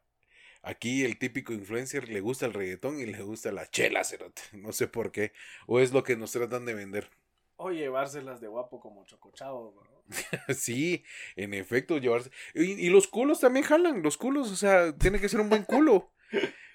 aquí 0.61 1.03
el 1.03 1.17
típico 1.17 1.53
influencer 1.53 2.09
le 2.09 2.21
gusta 2.21 2.45
el 2.45 2.53
reggaetón 2.53 2.99
y 2.99 3.05
le 3.05 3.21
gusta 3.21 3.51
la 3.51 3.69
chela, 3.69 4.03
cerote. 4.03 4.41
No 4.53 4.71
sé 4.71 4.87
por 4.87 5.11
qué. 5.11 5.31
O 5.67 5.79
es 5.79 5.91
lo 5.91 6.03
que 6.03 6.15
nos 6.15 6.31
tratan 6.31 6.65
de 6.65 6.73
vender. 6.73 7.09
O 7.57 7.71
llevárselas 7.71 8.39
de 8.39 8.47
guapo 8.47 8.79
como 8.79 9.05
chocochavo, 9.05 9.73
bro. 9.73 10.03
Sí, 10.55 11.03
en 11.35 11.53
efecto, 11.53 11.97
llevarse. 11.97 12.31
Y, 12.55 12.73
y 12.85 12.89
los 12.89 13.07
culos 13.07 13.39
también 13.39 13.65
jalan, 13.65 14.01
los 14.01 14.17
culos, 14.17 14.51
o 14.51 14.55
sea, 14.55 14.95
tiene 14.97 15.19
que 15.19 15.29
ser 15.29 15.41
un 15.41 15.49
buen 15.49 15.63
culo. 15.63 16.11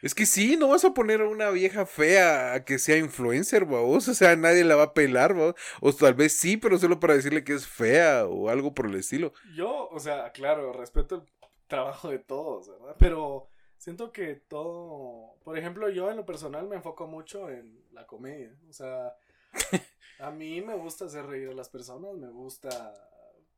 Es 0.03 0.15
que 0.15 0.27
sí, 0.27 0.59
no 0.59 0.69
vas 0.69 0.85
a 0.85 0.93
poner 0.93 1.23
a 1.23 1.29
una 1.29 1.49
vieja 1.49 1.87
fea 1.87 2.53
a 2.53 2.65
que 2.67 2.79
sea 2.79 2.99
influencer, 2.99 3.65
vos, 3.65 4.07
o 4.07 4.13
sea, 4.13 4.37
nadie 4.37 4.63
la 4.63 4.77
va 4.77 4.83
a 4.83 4.93
pelar. 4.93 5.35
O 5.81 5.93
tal 5.95 6.13
vez 6.13 6.35
sí, 6.35 6.59
pero 6.59 6.77
solo 6.77 7.01
para 7.01 7.15
decirle 7.15 7.43
que 7.43 7.55
es 7.55 7.67
fea 7.67 8.27
o 8.27 8.51
algo 8.51 8.75
por 8.75 8.85
el 8.85 8.97
estilo. 8.97 9.33
Yo, 9.57 9.89
o 9.89 9.99
sea, 9.99 10.31
claro, 10.33 10.75
respeto 10.75 11.15
el 11.15 11.23
trabajo 11.69 12.11
de 12.11 12.19
todos, 12.19 12.69
¿verdad? 12.69 12.97
Pero 12.99 13.49
siento 13.79 14.13
que 14.13 14.35
todo, 14.35 15.37
por 15.45 15.59
ejemplo, 15.59 15.89
yo 15.91 16.11
en 16.11 16.17
lo 16.17 16.27
personal 16.27 16.67
me 16.69 16.77
enfoco 16.77 17.07
mucho 17.07 17.51
en 17.51 17.83
la 17.93 18.07
comedia, 18.07 18.57
o 18.69 18.73
sea, 18.73 19.17
a 20.19 20.31
mí 20.31 20.61
me 20.61 20.75
gusta 20.75 21.07
hacer 21.07 21.27
reír 21.27 21.49
a 21.49 21.55
las 21.55 21.69
personas, 21.69 22.15
me 22.17 22.31
gusta, 22.31 22.95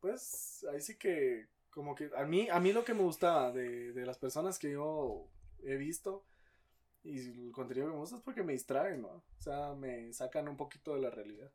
pues, 0.00 0.66
ahí 0.72 0.80
sí 0.80 0.96
que, 0.96 1.48
como 1.70 1.94
que, 1.94 2.10
a 2.16 2.24
mí, 2.24 2.48
a 2.50 2.60
mí 2.60 2.72
lo 2.72 2.84
que 2.84 2.94
me 2.94 3.02
gusta 3.02 3.52
de, 3.52 3.92
de 3.92 4.06
las 4.06 4.18
personas 4.18 4.58
que 4.58 4.72
yo 4.72 5.28
he 5.64 5.76
visto 5.76 6.24
y 7.06 7.18
el 7.46 7.52
contenido 7.52 7.86
que 7.86 7.92
me 7.92 7.98
gusta 8.00 8.16
es 8.16 8.22
porque 8.22 8.42
me 8.42 8.52
distraen, 8.52 9.02
¿no? 9.02 9.08
O 9.08 9.40
sea, 9.42 9.74
me 9.74 10.12
sacan 10.12 10.48
un 10.48 10.56
poquito 10.56 10.94
de 10.94 11.02
la 11.02 11.10
realidad. 11.10 11.50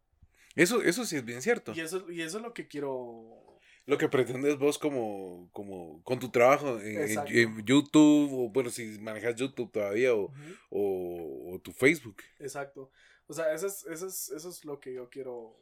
Eso, 0.56 0.82
eso 0.82 1.06
sí 1.06 1.18
es 1.18 1.26
bien 1.26 1.42
cierto. 1.42 1.74
Y 1.74 1.82
eso, 1.82 2.10
y 2.10 2.22
eso 2.22 2.38
es 2.38 2.44
lo 2.44 2.54
que 2.54 2.68
quiero 2.68 3.51
Lo 3.88 3.98
que 3.98 4.08
pretendes 4.08 4.58
vos 4.58 4.78
como, 4.78 5.50
como 5.52 6.02
con 6.04 6.20
tu 6.20 6.30
trabajo 6.30 6.80
en, 6.80 7.18
en- 7.28 7.66
YouTube, 7.66 8.32
o 8.32 8.50
bueno, 8.50 8.70
si 8.70 9.00
manejas 9.00 9.36
YouTube 9.36 9.72
todavía, 9.72 10.14
o, 10.14 10.32
o, 10.70 11.54
o 11.56 11.60
tu 11.60 11.72
Facebook. 11.72 12.18
Exacto. 12.40 12.92
O 13.28 13.34
sea, 13.34 13.54
eso 13.54 13.68
es, 13.68 13.86
eso 13.88 14.08
es, 14.08 14.30
eso 14.30 14.50
es 14.50 14.66
lo 14.66 14.80
que 14.80 14.94
yo 14.94 15.10
quiero. 15.10 15.58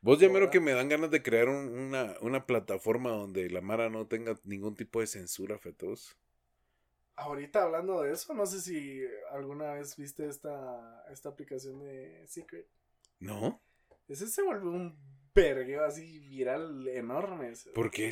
Vos 0.00 0.18
ya 0.18 0.28
mero 0.28 0.50
que 0.50 0.60
me 0.60 0.72
dan 0.72 0.88
ganas 0.88 1.10
de 1.10 1.22
crear 1.22 1.48
un- 1.48 1.70
una, 1.78 2.14
una 2.20 2.44
plataforma 2.46 3.10
donde 3.10 3.48
la 3.48 3.60
Mara 3.60 3.88
no 3.88 4.06
tenga 4.06 4.38
ningún 4.44 4.74
tipo 4.74 5.00
de 5.00 5.06
censura, 5.06 5.58
fetos. 5.58 6.16
Ahorita 7.14 7.62
hablando 7.62 8.02
de 8.02 8.12
eso, 8.12 8.34
no 8.34 8.46
sé 8.46 8.60
si 8.60 9.02
alguna 9.30 9.74
vez 9.74 9.96
viste 9.96 10.26
esta, 10.28 11.04
esta 11.10 11.28
aplicación 11.28 11.78
de 11.78 12.26
Secret. 12.26 12.66
¿No? 13.20 13.60
Ese 14.08 14.26
se 14.26 14.42
volvió 14.42 14.70
un 14.70 14.96
vergueo 15.34 15.84
así 15.84 16.18
viral 16.20 16.86
enorme. 16.88 17.52
¿Por 17.74 17.90
qué? 17.90 18.10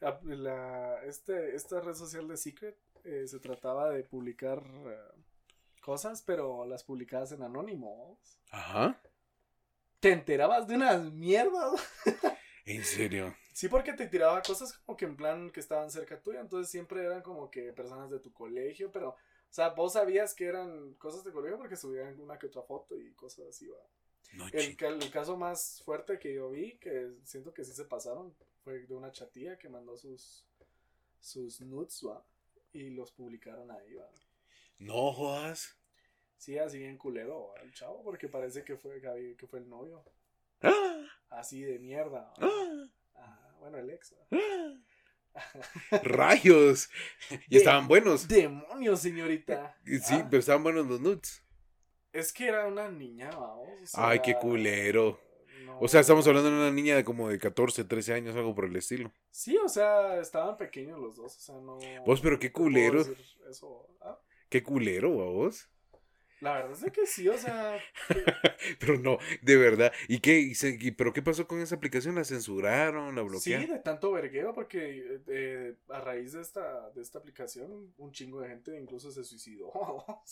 La, 0.00 0.18
la- 0.24 1.04
este, 1.04 1.54
esta 1.54 1.80
red 1.80 1.94
social 1.94 2.26
de 2.28 2.36
Secret 2.36 2.76
eh, 3.04 3.26
se 3.26 3.38
trataba 3.38 3.90
de 3.90 4.02
publicar 4.04 4.62
eh, 4.86 5.22
cosas, 5.82 6.22
pero 6.22 6.64
las 6.66 6.84
publicadas 6.84 7.32
en 7.32 7.42
anónimo. 7.42 8.18
Ajá. 8.50 9.00
Te 10.00 10.12
enterabas 10.12 10.66
de 10.66 10.76
unas 10.76 11.12
mierdas. 11.12 11.72
¿En 12.64 12.84
serio? 12.84 13.34
Sí, 13.52 13.68
porque 13.68 13.92
te 13.92 14.06
tiraba 14.06 14.40
cosas 14.42 14.72
como 14.78 14.96
que 14.96 15.04
en 15.04 15.16
plan 15.16 15.50
que 15.50 15.60
estaban 15.60 15.90
cerca 15.90 16.20
tuya, 16.22 16.40
entonces 16.40 16.70
siempre 16.70 17.04
eran 17.04 17.20
como 17.22 17.50
que 17.50 17.72
personas 17.72 18.10
de 18.10 18.20
tu 18.20 18.32
colegio, 18.32 18.90
pero 18.90 19.10
O 19.10 19.52
sea, 19.52 19.70
vos 19.70 19.94
sabías 19.94 20.34
que 20.34 20.46
eran 20.46 20.94
cosas 20.94 21.24
de 21.24 21.32
colegio 21.32 21.58
porque 21.58 21.76
subían 21.76 22.18
una 22.20 22.38
que 22.38 22.46
otra 22.46 22.62
foto 22.62 22.96
y 22.98 23.12
cosas 23.14 23.48
así, 23.48 23.66
va. 23.68 23.76
No, 24.32 24.46
El, 24.48 24.76
el 24.80 25.10
caso 25.10 25.36
más 25.36 25.82
fuerte 25.84 26.18
que 26.18 26.32
yo 26.34 26.50
vi, 26.50 26.78
que 26.78 27.10
siento 27.24 27.52
que 27.52 27.64
sí 27.64 27.72
se 27.72 27.84
pasaron, 27.84 28.34
fue 28.62 28.80
de 28.86 28.94
una 28.94 29.10
chatilla 29.10 29.58
que 29.58 29.68
mandó 29.68 29.96
sus, 29.96 30.44
sus 31.20 31.60
nudes, 31.60 32.00
va. 32.06 32.24
Y 32.72 32.90
los 32.90 33.10
publicaron 33.12 33.70
ahí, 33.70 33.94
va. 33.94 34.08
no 34.78 35.12
jodas. 35.12 35.76
Sí, 36.36 36.56
así 36.58 36.78
bien 36.78 36.96
culero, 36.96 37.52
el 37.62 37.72
chavo, 37.74 38.02
porque 38.02 38.28
parece 38.28 38.64
que 38.64 38.76
fue, 38.76 39.00
Gaby- 39.02 39.36
que 39.36 39.46
fue 39.46 39.58
el 39.58 39.68
novio. 39.68 40.02
¡Ah! 40.62 41.04
Así 41.30 41.62
de 41.62 41.78
mierda. 41.78 42.32
¡Ah! 42.38 42.86
Ajá, 43.14 43.56
bueno, 43.58 43.78
el 43.78 43.90
ex. 43.90 44.14
¡Ah! 44.30 44.76
¡Rayos! 46.02 46.88
Y 47.48 47.56
estaban 47.58 47.88
buenos. 47.88 48.26
Demonios, 48.28 49.00
señorita. 49.00 49.76
Sí, 49.84 49.98
Ah, 50.14 50.26
pero 50.30 50.40
estaban 50.40 50.62
buenos 50.62 50.86
los 50.86 51.00
nudes. 51.00 51.42
Es 52.12 52.32
que 52.32 52.48
era 52.48 52.66
una 52.66 52.90
niña, 52.90 53.30
vamos. 53.30 53.68
o 53.82 53.86
sea, 53.86 54.08
Ay, 54.08 54.20
qué 54.20 54.34
culero. 54.34 55.18
no- 55.64 55.78
O 55.80 55.88
sea, 55.88 56.00
estamos 56.00 56.26
hablando 56.26 56.50
de 56.50 56.56
una 56.56 56.70
niña 56.70 56.96
de 56.96 57.04
como 57.04 57.28
de 57.28 57.38
14, 57.38 57.84
13 57.84 58.12
años, 58.14 58.34
algo 58.36 58.54
por 58.54 58.64
el 58.64 58.76
estilo. 58.76 59.12
Sí, 59.30 59.56
o 59.56 59.68
sea, 59.68 60.20
estaban 60.20 60.56
pequeños 60.56 60.98
los 60.98 61.16
dos, 61.16 61.36
o 61.36 61.40
sea, 61.40 61.54
no... 61.56 61.78
Vos, 62.04 62.20
pero 62.20 62.38
qué 62.38 62.50
culero. 62.52 63.02
Eso, 63.48 63.86
¿ah? 64.00 64.18
Qué 64.48 64.62
culero, 64.62 65.10
vos. 65.10 65.68
La 66.40 66.54
verdad 66.54 66.72
es 66.86 66.90
que 66.92 67.04
sí, 67.06 67.28
o 67.28 67.36
sea, 67.36 67.78
Pero 68.80 68.98
no, 68.98 69.18
de 69.42 69.56
verdad. 69.58 69.92
¿Y 70.08 70.20
qué? 70.20 70.38
¿Y 70.40 70.54
se- 70.54 70.78
y- 70.80 70.90
¿Pero 70.90 71.12
qué 71.12 71.20
pasó 71.20 71.46
con 71.46 71.60
esa 71.60 71.74
aplicación? 71.76 72.14
¿La 72.14 72.24
censuraron? 72.24 73.14
¿La 73.14 73.20
sí, 73.22 73.28
bloquearon? 73.28 73.68
de 73.68 73.78
tanto 73.80 74.10
vergueo, 74.12 74.54
porque 74.54 75.20
eh, 75.28 75.76
a 75.90 76.00
raíz 76.00 76.32
de 76.32 76.40
esta, 76.40 76.90
de 76.92 77.02
esta 77.02 77.18
aplicación, 77.18 77.92
un 77.98 78.10
chingo 78.12 78.40
de 78.40 78.48
gente 78.48 78.78
incluso 78.80 79.12
se 79.12 79.22
suicidó. 79.22 79.70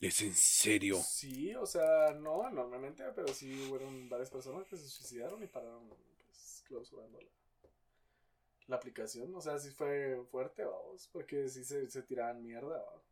¿Es 0.00 0.20
en 0.22 0.34
serio? 0.34 0.96
Sí, 1.02 1.54
o 1.56 1.66
sea, 1.66 2.12
no 2.12 2.48
normalmente, 2.50 3.02
pero 3.16 3.28
sí 3.34 3.68
hubo 3.68 3.78
varias 4.08 4.30
personas 4.30 4.66
que 4.68 4.76
se 4.76 4.88
suicidaron 4.88 5.42
y 5.42 5.46
pararon 5.48 5.88
pues, 5.88 6.64
clausurando 6.68 7.20
la, 7.20 7.28
la 8.68 8.76
aplicación. 8.76 9.34
O 9.34 9.40
sea, 9.40 9.58
sí 9.58 9.70
fue 9.70 10.22
fuerte, 10.30 10.64
vamos, 10.64 11.08
porque 11.12 11.48
sí 11.48 11.64
se, 11.64 11.90
se 11.90 12.02
tiraban 12.02 12.42
mierda. 12.42 12.76
¿va? 12.78 13.02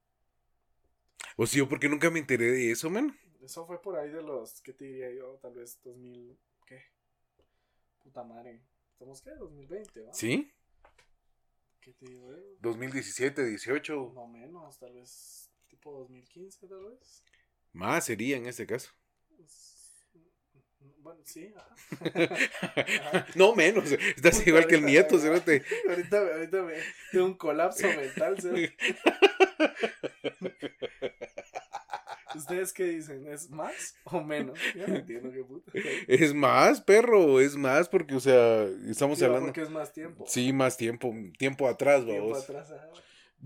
O 1.36 1.46
sea, 1.46 1.58
yo 1.58 1.68
porque 1.68 1.88
nunca 1.88 2.08
me 2.08 2.20
enteré 2.20 2.52
de 2.52 2.70
eso, 2.70 2.88
man. 2.88 3.18
Eso 3.42 3.66
fue 3.66 3.82
por 3.82 3.96
ahí 3.96 4.10
de 4.10 4.22
los, 4.22 4.60
¿qué 4.60 4.72
te 4.72 4.84
diría 4.84 5.10
yo? 5.12 5.38
Tal 5.42 5.54
vez 5.54 5.80
2000, 5.82 6.38
¿qué? 6.66 6.82
Puta 8.02 8.22
madre. 8.22 8.62
¿Estamos 8.92 9.20
qué? 9.20 9.30
2020, 9.30 10.02
¿va? 10.02 10.14
¿Sí? 10.14 10.52
¿Qué 11.80 11.92
te 11.92 12.06
digo 12.06 12.30
yo? 12.30 12.42
2017, 12.60 13.44
18. 13.44 14.12
No 14.14 14.26
menos, 14.28 14.78
tal 14.78 14.94
vez 14.94 15.45
tipo 15.86 15.98
2015, 16.00 16.66
tal 16.66 16.84
vez. 16.90 17.22
Más 17.72 18.04
sería 18.04 18.36
en 18.36 18.46
este 18.46 18.66
caso. 18.66 18.90
Pues, 19.36 19.94
Bueno, 20.98 21.20
sí, 21.24 21.52
ajá. 21.56 23.26
no 23.36 23.54
menos. 23.54 23.92
Estás 23.92 24.38
Puta, 24.38 24.48
igual 24.48 24.66
que 24.66 24.74
el 24.76 24.84
nieto, 24.86 25.18
cerote. 25.18 25.62
ahorita, 25.88 26.18
ahorita 26.18 26.62
me 26.62 26.74
tengo 27.12 27.26
un 27.26 27.34
colapso 27.34 27.86
mental. 27.86 28.36
¿sí? 28.40 28.68
¿Ustedes 32.34 32.72
qué 32.72 32.84
dicen? 32.84 33.26
¿Es 33.28 33.48
más 33.48 33.94
o 34.04 34.20
menos? 34.20 34.58
Yo 34.74 34.86
no 34.88 34.96
entiendo 34.96 35.30
qué 35.30 35.42
puta. 35.44 35.72
Es 36.08 36.34
más, 36.34 36.80
perro, 36.82 37.40
es 37.40 37.56
más, 37.56 37.88
porque, 37.88 38.14
o 38.14 38.20
sea, 38.20 38.64
estamos 38.90 39.18
Digo, 39.18 39.28
hablando. 39.28 39.46
Porque 39.46 39.62
es 39.62 39.70
más 39.70 39.92
tiempo. 39.92 40.24
Sí, 40.26 40.52
más 40.52 40.76
tiempo, 40.76 41.14
tiempo 41.38 41.66
atrás, 41.68 42.04
Tiempo 42.04 42.30
vamos. 42.30 42.42
atrás, 42.42 42.70
ajá. 42.72 42.90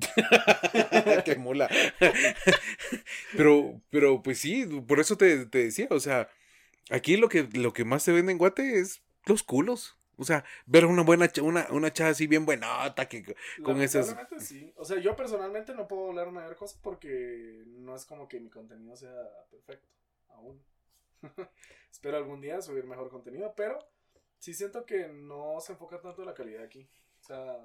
Qué 1.25 1.37
mula. 1.37 1.69
pero, 3.37 3.81
pero, 3.91 4.23
pues 4.23 4.39
sí, 4.39 4.67
por 4.87 5.01
eso 5.01 5.17
te, 5.17 5.47
te 5.47 5.65
decía, 5.65 5.87
o 5.91 6.01
sea, 6.01 6.29
aquí 6.91 7.17
lo 7.17 7.29
que, 7.29 7.49
lo 7.53 7.73
que 7.73 7.85
más 7.85 8.03
se 8.03 8.13
vende 8.13 8.33
en 8.33 8.39
Guate 8.39 8.79
es 8.79 9.03
los 9.27 9.43
culos. 9.43 9.97
O 10.17 10.25
sea, 10.25 10.45
ver 10.67 10.85
una 10.85 11.03
buena, 11.03 11.31
una, 11.43 11.67
una 11.71 11.93
chava 11.95 12.11
así 12.11 12.27
bien 12.27 12.45
buenota 12.45 13.09
que 13.09 13.35
con 13.63 13.81
esas. 13.81 14.15
Sí. 14.39 14.71
O 14.77 14.85
sea, 14.85 14.99
yo 14.99 15.17
personalmente 15.17 15.75
no 15.75 15.89
puedo 15.89 16.11
hablar 16.11 16.31
mayor 16.31 16.57
cosa 16.57 16.79
porque 16.83 17.63
no 17.67 17.97
es 17.97 18.05
como 18.05 18.29
que 18.29 18.39
mi 18.39 18.51
contenido 18.51 18.95
sea 18.97 19.15
perfecto. 19.51 19.89
Aún. 20.29 20.63
Espero 21.91 22.19
algún 22.19 22.43
día 22.43 22.61
subir 22.61 22.85
mejor 22.85 23.09
contenido, 23.09 23.55
pero 23.57 23.79
sí 24.39 24.53
siento 24.53 24.85
que 24.85 25.09
no 25.09 25.59
se 25.61 25.73
enfoca 25.73 26.01
tanto 26.01 26.21
en 26.21 26.29
la 26.29 26.35
calidad 26.35 26.65
aquí. 26.65 26.87
O 27.21 27.23
sea, 27.23 27.57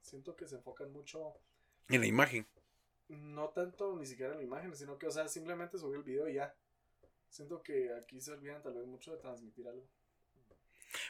siento 0.00 0.34
que 0.34 0.48
se 0.48 0.56
enfocan 0.56 0.92
mucho, 0.92 1.34
En 1.90 2.00
la 2.00 2.06
imagen. 2.06 2.46
no 3.08 3.48
tanto 3.50 3.96
ni 3.96 4.06
siquiera 4.06 4.32
en 4.32 4.38
la 4.38 4.44
imagen, 4.44 4.74
sino 4.76 4.96
que, 4.98 5.06
o 5.06 5.10
sea, 5.10 5.26
simplemente 5.28 5.78
subir 5.78 5.96
el 5.98 6.04
video 6.04 6.28
y 6.28 6.34
ya. 6.34 6.54
Siento 7.28 7.62
que 7.62 7.92
aquí 7.94 8.20
se 8.20 8.32
olvidan 8.32 8.62
tal 8.62 8.74
vez 8.74 8.86
mucho 8.86 9.12
de 9.12 9.18
transmitir 9.18 9.66
algo. 9.68 9.86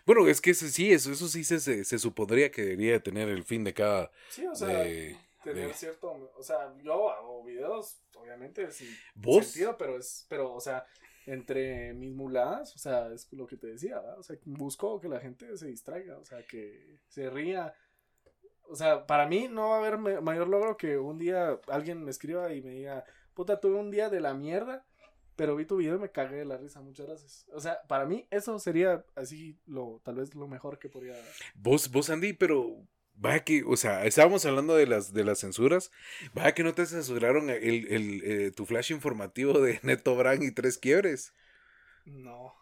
Bueno, 0.05 0.27
es 0.29 0.41
que 0.41 0.53
sí, 0.55 0.93
eso, 0.93 1.11
eso 1.13 1.29
sí 1.29 1.43
se, 1.45 1.59
se, 1.61 1.85
se 1.85 1.99
supondría 1.99 2.51
que 2.51 2.63
debería 2.63 2.93
de 2.93 3.01
tener 3.01 3.29
el 3.29 3.45
fin 3.45 3.65
de 3.65 3.73
cada. 3.75 4.11
Sí, 4.29 4.47
o 4.47 4.55
sea, 4.55 4.69
De- 4.69 5.17
tener 5.43 5.69
de- 5.69 5.75
cierto, 5.75 6.33
o 6.37 6.43
sea, 6.43 6.75
yo 6.83 7.11
hago 7.11 7.43
videos, 7.45 8.03
obviamente, 8.15 8.71
sin 8.71 8.89
¿Vos? 9.15 9.47
sentido, 9.47 9.77
pero 9.79 9.97
es, 9.99 10.27
pero, 10.29 10.53
o 10.53 10.61
sea, 10.61 10.85
entre 11.27 11.95
mis 11.95 12.13
muladas, 12.15 12.75
o 12.77 12.79
sea, 12.79 13.11
es 13.13 13.27
lo 13.33 13.47
que 13.47 13.57
te 13.57 13.69
decía, 13.69 14.01
¿verdad? 14.01 14.19
o 14.19 14.23
sea, 14.23 14.37
busco 14.45 15.01
que 15.01 15.09
la 15.09 15.21
gente 15.21 15.57
se 15.57 15.69
distraiga, 15.69 16.19
o 16.19 16.25
sea, 16.25 16.43
que 16.47 16.99
se 17.09 17.31
ría. 17.31 17.75
O 18.71 18.77
sea, 18.77 19.07
para 19.07 19.27
mí 19.27 19.49
no 19.49 19.71
va 19.71 19.77
a 19.77 19.79
haber 19.79 19.99
mayor 19.99 20.49
logro 20.49 20.77
que 20.77 20.97
un 20.97 21.19
día 21.19 21.59
alguien 21.69 22.05
me 22.05 22.11
escriba 22.11 22.55
y 22.55 22.63
me 22.63 22.71
diga, 22.71 23.05
puta, 23.35 23.59
tuve 23.59 23.77
un 23.77 23.91
día 23.91 24.09
de 24.09 24.21
la 24.21 24.33
mierda, 24.33 24.87
pero 25.35 25.57
vi 25.57 25.65
tu 25.65 25.77
video 25.77 25.97
y 25.97 25.99
me 25.99 26.13
cagué 26.13 26.37
de 26.37 26.45
la 26.45 26.57
risa, 26.57 26.81
muchas 26.81 27.07
gracias. 27.07 27.47
O 27.53 27.61
sea, 27.61 27.83
para 27.89 28.07
mí 28.07 28.29
eso 28.31 28.59
sería 28.61 29.05
así, 29.17 29.59
lo, 29.67 30.01
tal 30.05 30.17
vez 30.17 30.35
lo 30.37 30.47
mejor 30.47 30.79
que 30.79 30.89
podría 30.89 31.17
Vos, 31.55 31.91
vos, 31.91 32.11
Andy, 32.11 32.33
pero. 32.33 32.77
Vaya 33.15 33.45
que, 33.45 33.65
o 33.67 33.77
sea, 33.77 34.07
estábamos 34.07 34.47
hablando 34.47 34.75
de 34.77 34.87
las, 34.87 35.13
de 35.13 35.25
las 35.25 35.41
censuras. 35.41 35.91
Vaya 36.33 36.55
que 36.55 36.63
no 36.63 36.73
te 36.73 36.87
censuraron 36.87 37.51
el, 37.51 37.87
el, 37.89 38.23
eh, 38.25 38.51
tu 38.51 38.65
flash 38.65 38.93
informativo 38.93 39.61
de 39.61 39.79
Neto 39.83 40.17
Brand 40.17 40.43
y 40.43 40.53
tres 40.53 40.79
quiebres. 40.79 41.35
No. 42.07 42.55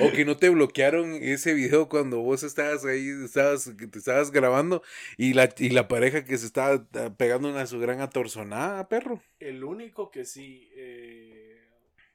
O 0.00 0.12
que 0.12 0.24
no 0.24 0.36
te 0.36 0.48
bloquearon 0.48 1.14
ese 1.14 1.52
video 1.54 1.88
cuando 1.88 2.20
vos 2.20 2.42
estabas 2.42 2.84
ahí, 2.84 3.08
estabas, 3.24 3.70
te 3.76 3.98
estabas 3.98 4.30
grabando 4.30 4.82
y 5.16 5.34
la, 5.34 5.48
y 5.58 5.70
la 5.70 5.88
pareja 5.88 6.24
que 6.24 6.38
se 6.38 6.46
estaba 6.46 6.86
ah, 6.94 7.10
pegando 7.16 7.48
una 7.50 7.66
su 7.66 7.78
gran 7.80 8.00
atorzonada, 8.00 8.88
perro. 8.88 9.22
El 9.38 9.64
único 9.64 10.10
que 10.10 10.24
sí, 10.24 10.70
eh, 10.74 11.60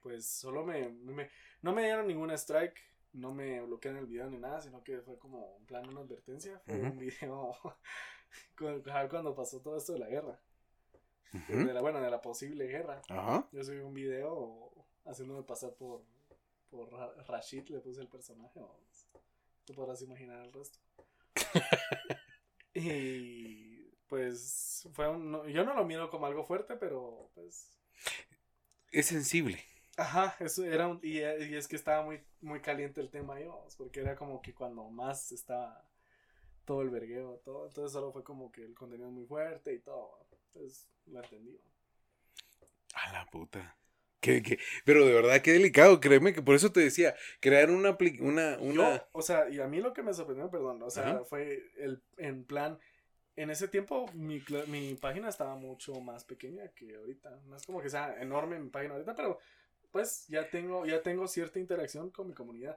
pues 0.01 0.25
solo 0.25 0.65
me, 0.65 0.89
me- 0.89 1.29
No 1.61 1.73
me 1.73 1.83
dieron 1.83 2.07
ningún 2.07 2.31
strike, 2.31 2.79
no 3.13 3.33
me 3.33 3.61
bloquearon 3.61 3.99
el 3.99 4.05
video 4.07 4.29
ni 4.29 4.37
nada, 4.37 4.61
sino 4.61 4.83
que 4.83 4.99
fue 5.01 5.17
como 5.19 5.55
en 5.59 5.65
plan 5.65 5.87
una 5.89 6.01
advertencia. 6.01 6.59
Fue 6.65 6.75
Ujú. 6.75 6.87
un 6.87 6.97
video 6.99 7.55
cu- 8.57 8.83
cuando 9.09 9.35
pasó 9.35 9.61
todo 9.61 9.77
esto 9.77 9.93
de 9.93 9.99
la 9.99 10.07
guerra. 10.09 10.39
De 11.49 11.73
la, 11.73 11.81
bueno, 11.81 11.99
de 12.01 12.09
la 12.09 12.21
posible 12.21 12.65
guerra. 12.67 13.01
Yo 13.51 13.63
subí 13.63 13.79
un 13.79 13.93
video 13.93 14.71
haciéndome 15.05 15.43
pasar 15.43 15.73
por, 15.73 16.01
por 16.69 16.91
Ra- 16.91 17.13
Rashid, 17.27 17.67
le 17.69 17.79
puse 17.79 18.01
el 18.01 18.07
personaje. 18.07 18.59
vamos. 18.59 19.07
Te 19.65 19.73
podrás 19.73 20.01
imaginar 20.01 20.43
el 20.45 20.53
resto. 20.53 20.79
y 22.73 23.85
pues 24.07 24.87
fue 24.93 25.09
un, 25.09 25.31
no- 25.31 25.47
yo 25.47 25.63
no 25.63 25.73
lo 25.73 25.85
miro 25.85 26.09
como 26.09 26.25
algo 26.25 26.43
fuerte, 26.43 26.75
pero 26.75 27.29
pues 27.33 27.71
Es 28.91 29.05
sensible. 29.07 29.63
Ajá, 29.97 30.35
eso 30.39 30.65
era 30.65 30.87
un, 30.87 30.99
y, 31.03 31.19
y 31.19 31.55
es 31.55 31.67
que 31.67 31.75
estaba 31.77 32.03
muy, 32.03 32.21
muy 32.41 32.61
caliente 32.61 32.99
el 33.01 33.09
tema 33.09 33.35
ahí, 33.35 33.45
vamos, 33.45 33.75
porque 33.77 34.01
era 34.01 34.15
como 34.15 34.41
que 34.41 34.53
cuando 34.53 34.89
más 34.89 35.31
estaba 35.31 35.85
todo 36.65 36.81
el 36.81 36.89
vergueo, 36.89 37.39
todo, 37.45 37.67
entonces 37.67 37.93
solo 37.93 38.11
fue 38.11 38.23
como 38.23 38.51
que 38.51 38.63
el 38.65 38.75
contenido 38.75 39.09
muy 39.11 39.25
fuerte 39.25 39.73
y 39.73 39.79
todo, 39.79 40.19
entonces 40.31 40.89
lo 41.07 41.21
entendí. 41.23 41.59
A 42.95 43.11
la 43.13 43.25
puta. 43.27 43.77
¿Qué, 44.25 44.41
qué? 44.41 44.59
Pero 44.83 45.05
de 45.05 45.13
verdad, 45.13 45.41
qué 45.41 45.51
delicado, 45.53 45.99
créeme 45.99 46.33
que 46.33 46.41
por 46.41 46.55
eso 46.55 46.71
te 46.71 46.79
decía, 46.79 47.15
crear 47.39 47.69
una, 47.69 47.95
una, 48.19 48.57
una... 48.59 48.97
Yo, 48.97 49.07
o 49.11 49.21
sea, 49.21 49.49
y 49.49 49.59
a 49.59 49.67
mí 49.67 49.79
lo 49.79 49.93
que 49.93 50.01
me 50.03 50.13
sorprendió, 50.13 50.49
perdón, 50.49 50.81
o 50.81 50.89
sea, 50.89 51.09
Ajá. 51.11 51.25
fue 51.25 51.61
el, 51.77 52.01
en 52.17 52.43
plan, 52.45 52.79
en 53.35 53.49
ese 53.51 53.67
tiempo 53.67 54.07
mi, 54.13 54.43
mi 54.67 54.95
página 54.95 55.29
estaba 55.29 55.55
mucho 55.55 55.93
más 56.01 56.23
pequeña 56.23 56.67
que 56.69 56.95
ahorita, 56.95 57.41
no 57.45 57.55
es 57.55 57.65
como 57.65 57.81
que 57.81 57.89
sea 57.89 58.19
enorme 58.21 58.59
mi 58.59 58.69
página 58.69 58.93
ahorita, 58.93 59.15
pero 59.15 59.39
pues 59.91 60.25
ya 60.27 60.49
tengo, 60.49 60.85
ya 60.85 61.01
tengo 61.01 61.27
cierta 61.27 61.59
interacción 61.59 62.09
con 62.09 62.27
mi 62.27 62.33
comunidad 62.33 62.75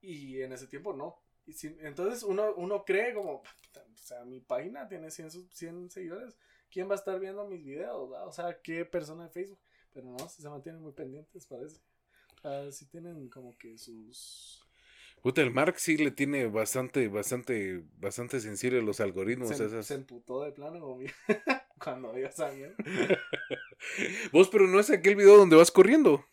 y 0.00 0.42
en 0.42 0.52
ese 0.52 0.66
tiempo 0.66 0.92
no. 0.92 1.16
Y 1.46 1.54
si- 1.54 1.76
entonces 1.80 2.22
uno, 2.22 2.54
uno 2.56 2.84
cree 2.84 3.14
como, 3.14 3.42
"Puta, 3.42 3.84
o 3.92 3.96
sea, 3.96 4.24
mi 4.24 4.40
página 4.40 4.86
tiene 4.88 5.10
100, 5.10 5.30
su- 5.30 5.48
100 5.50 5.90
seguidores, 5.90 6.36
¿quién 6.70 6.88
va 6.88 6.92
a 6.92 6.98
estar 6.98 7.18
viendo 7.18 7.46
mis 7.48 7.64
videos? 7.64 8.12
va? 8.12 8.24
O 8.26 8.32
sea, 8.32 8.60
¿qué 8.62 8.84
persona 8.84 9.24
de 9.24 9.30
Facebook? 9.30 9.58
Pero 9.92 10.10
no, 10.10 10.28
si 10.28 10.42
se 10.42 10.48
mantienen 10.48 10.82
muy 10.82 10.92
pendientes, 10.92 11.46
parece. 11.46 11.80
Sea, 12.40 12.72
sí 12.72 12.86
tienen 12.86 13.28
como 13.28 13.56
que 13.56 13.78
sus... 13.78 14.64
Puta, 15.22 15.40
el 15.42 15.52
Mark 15.52 15.78
sí 15.78 15.96
le 15.96 16.10
tiene 16.10 16.46
bastante, 16.48 17.06
bastante, 17.06 17.84
bastante 17.98 18.40
sensible 18.40 18.82
los 18.82 19.00
algoritmos. 19.00 19.48
Se, 19.48 19.64
esas. 19.64 19.86
se 19.86 19.94
emputó 19.94 20.42
de 20.42 20.50
plano 20.50 20.98
cuando 21.78 22.12
vio 22.12 22.26
esa. 22.26 22.50
Vos, 24.32 24.48
pero 24.48 24.66
no 24.66 24.80
es 24.80 24.90
aquel 24.90 25.14
video 25.14 25.36
donde 25.36 25.54
vas 25.54 25.70
corriendo. 25.70 26.24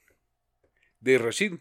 De 1.00 1.20
Rashid. 1.20 1.60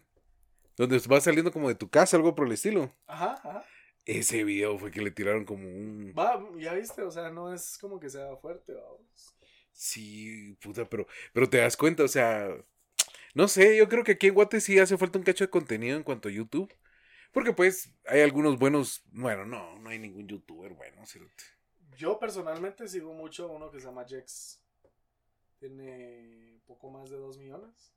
Donde 0.75 0.99
vas 1.07 1.25
saliendo 1.25 1.51
como 1.51 1.67
de 1.67 1.75
tu 1.75 1.89
casa, 1.89 2.17
algo 2.17 2.33
por 2.33 2.47
el 2.47 2.53
estilo. 2.53 2.95
Ajá, 3.05 3.33
ajá. 3.43 3.65
Ese 4.05 4.43
video 4.43 4.79
fue 4.79 4.89
que 4.89 5.01
le 5.01 5.11
tiraron 5.11 5.45
como 5.45 5.67
un... 5.67 6.15
Va, 6.17 6.43
ya 6.57 6.73
viste, 6.73 7.03
o 7.03 7.11
sea, 7.11 7.29
no 7.29 7.53
es 7.53 7.77
como 7.77 7.99
que 7.99 8.09
sea 8.09 8.35
fuerte, 8.37 8.73
vamos. 8.73 9.35
Sí, 9.79 10.57
puta, 10.61 10.83
pero, 10.89 11.07
pero 11.31 11.49
te 11.49 11.57
das 11.57 11.77
cuenta, 11.77 12.03
o 12.03 12.07
sea... 12.09 12.53
No 13.33 13.47
sé, 13.47 13.77
yo 13.77 13.87
creo 13.87 14.03
que 14.03 14.13
aquí 14.13 14.27
en 14.27 14.33
Guate 14.33 14.59
sí 14.59 14.77
hace 14.77 14.97
falta 14.97 15.17
un 15.17 15.23
cacho 15.23 15.45
de 15.45 15.49
contenido 15.49 15.95
en 15.95 16.03
cuanto 16.03 16.27
a 16.27 16.31
YouTube. 16.31 16.69
Porque 17.31 17.53
pues 17.53 17.89
hay 18.05 18.19
algunos 18.19 18.59
buenos... 18.59 19.03
Bueno, 19.11 19.45
no, 19.45 19.79
no 19.79 19.89
hay 19.89 19.97
ningún 19.97 20.27
youtuber 20.27 20.73
bueno. 20.73 21.05
cerote. 21.05 21.43
Yo 21.95 22.19
personalmente 22.19 22.89
sigo 22.89 23.13
mucho 23.13 23.47
uno 23.47 23.71
que 23.71 23.79
se 23.79 23.85
llama 23.85 24.03
Jex. 24.05 24.59
Tiene 25.59 26.59
poco 26.65 26.89
más 26.89 27.09
de 27.09 27.15
2 27.15 27.37
millones. 27.37 27.93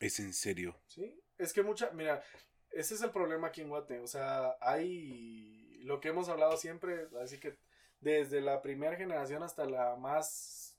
Es 0.00 0.18
en 0.18 0.32
serio. 0.32 0.76
Sí, 0.88 1.22
es 1.38 1.52
que 1.52 1.62
mucha, 1.62 1.92
mira, 1.92 2.24
ese 2.70 2.94
es 2.94 3.02
el 3.02 3.10
problema 3.10 3.48
aquí 3.48 3.60
en 3.60 3.68
Guate, 3.68 4.00
o 4.00 4.08
sea, 4.08 4.56
hay 4.60 5.78
lo 5.84 6.00
que 6.00 6.08
hemos 6.08 6.28
hablado 6.28 6.56
siempre, 6.56 7.06
así 7.22 7.38
que 7.38 7.56
desde 8.00 8.40
la 8.40 8.62
primera 8.62 8.96
generación 8.96 9.44
hasta 9.44 9.64
la 9.64 9.96
más 9.96 10.73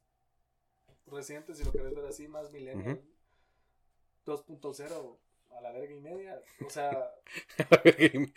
reciente, 1.08 1.56
si 1.56 1.64
lo 1.64 1.72
querés 1.72 1.96
ver 1.96 2.06
así, 2.06 2.28
más 2.28 2.52
millennial, 2.52 3.02
2.0 4.26 5.18
a 5.52 5.62
la 5.62 5.72
verga 5.72 5.94
y 5.94 6.00
media, 6.00 6.42
o 6.66 6.70
sea, 6.70 7.12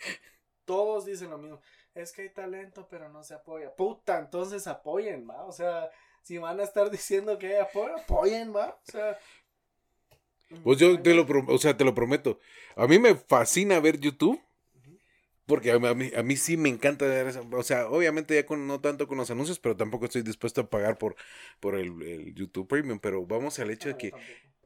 todos 0.65 1.05
dicen 1.05 1.29
lo 1.29 1.37
mismo, 1.37 1.61
es 1.95 2.11
que 2.11 2.23
hay 2.23 2.29
talento 2.29 2.87
pero 2.89 3.09
no 3.09 3.23
se 3.23 3.33
apoya, 3.33 3.75
puta, 3.75 4.19
entonces 4.19 4.67
apoyen, 4.67 5.27
va, 5.29 5.45
o 5.45 5.51
sea, 5.51 5.89
si 6.21 6.37
van 6.37 6.59
a 6.59 6.63
estar 6.63 6.89
diciendo 6.89 7.37
que 7.37 7.47
hay 7.47 7.61
apoyo, 7.61 7.95
apoyen, 7.95 8.55
va, 8.55 8.69
o 8.69 8.91
sea... 8.91 9.17
Pues 10.63 10.79
yo 10.79 10.99
te 10.99 11.13
lo, 11.13 11.27
o 11.47 11.57
sea, 11.59 11.77
te 11.77 11.85
lo 11.85 11.93
prometo. 11.93 12.39
A 12.75 12.87
mí 12.87 12.97
me 12.97 13.13
fascina 13.13 13.79
ver 13.79 13.99
YouTube. 13.99 14.41
Porque 15.49 15.71
a 15.71 15.79
mí, 15.79 16.11
a 16.15 16.21
mí 16.21 16.37
sí 16.37 16.57
me 16.57 16.69
encanta 16.69 17.07
ver 17.07 17.25
eso. 17.25 17.43
O 17.51 17.63
sea, 17.63 17.89
obviamente 17.89 18.35
ya 18.35 18.45
con, 18.45 18.67
no 18.67 18.81
tanto 18.81 19.07
con 19.07 19.17
los 19.17 19.31
anuncios, 19.31 19.57
pero 19.57 19.75
tampoco 19.75 20.05
estoy 20.05 20.21
dispuesto 20.21 20.61
a 20.61 20.69
pagar 20.69 20.99
por, 20.99 21.15
por 21.59 21.73
el, 21.73 21.99
el 22.03 22.35
YouTube 22.35 22.67
Premium. 22.67 22.99
Pero 22.99 23.25
vamos 23.25 23.57
al 23.57 23.71
hecho 23.71 23.89
de 23.89 23.97
que 23.97 24.11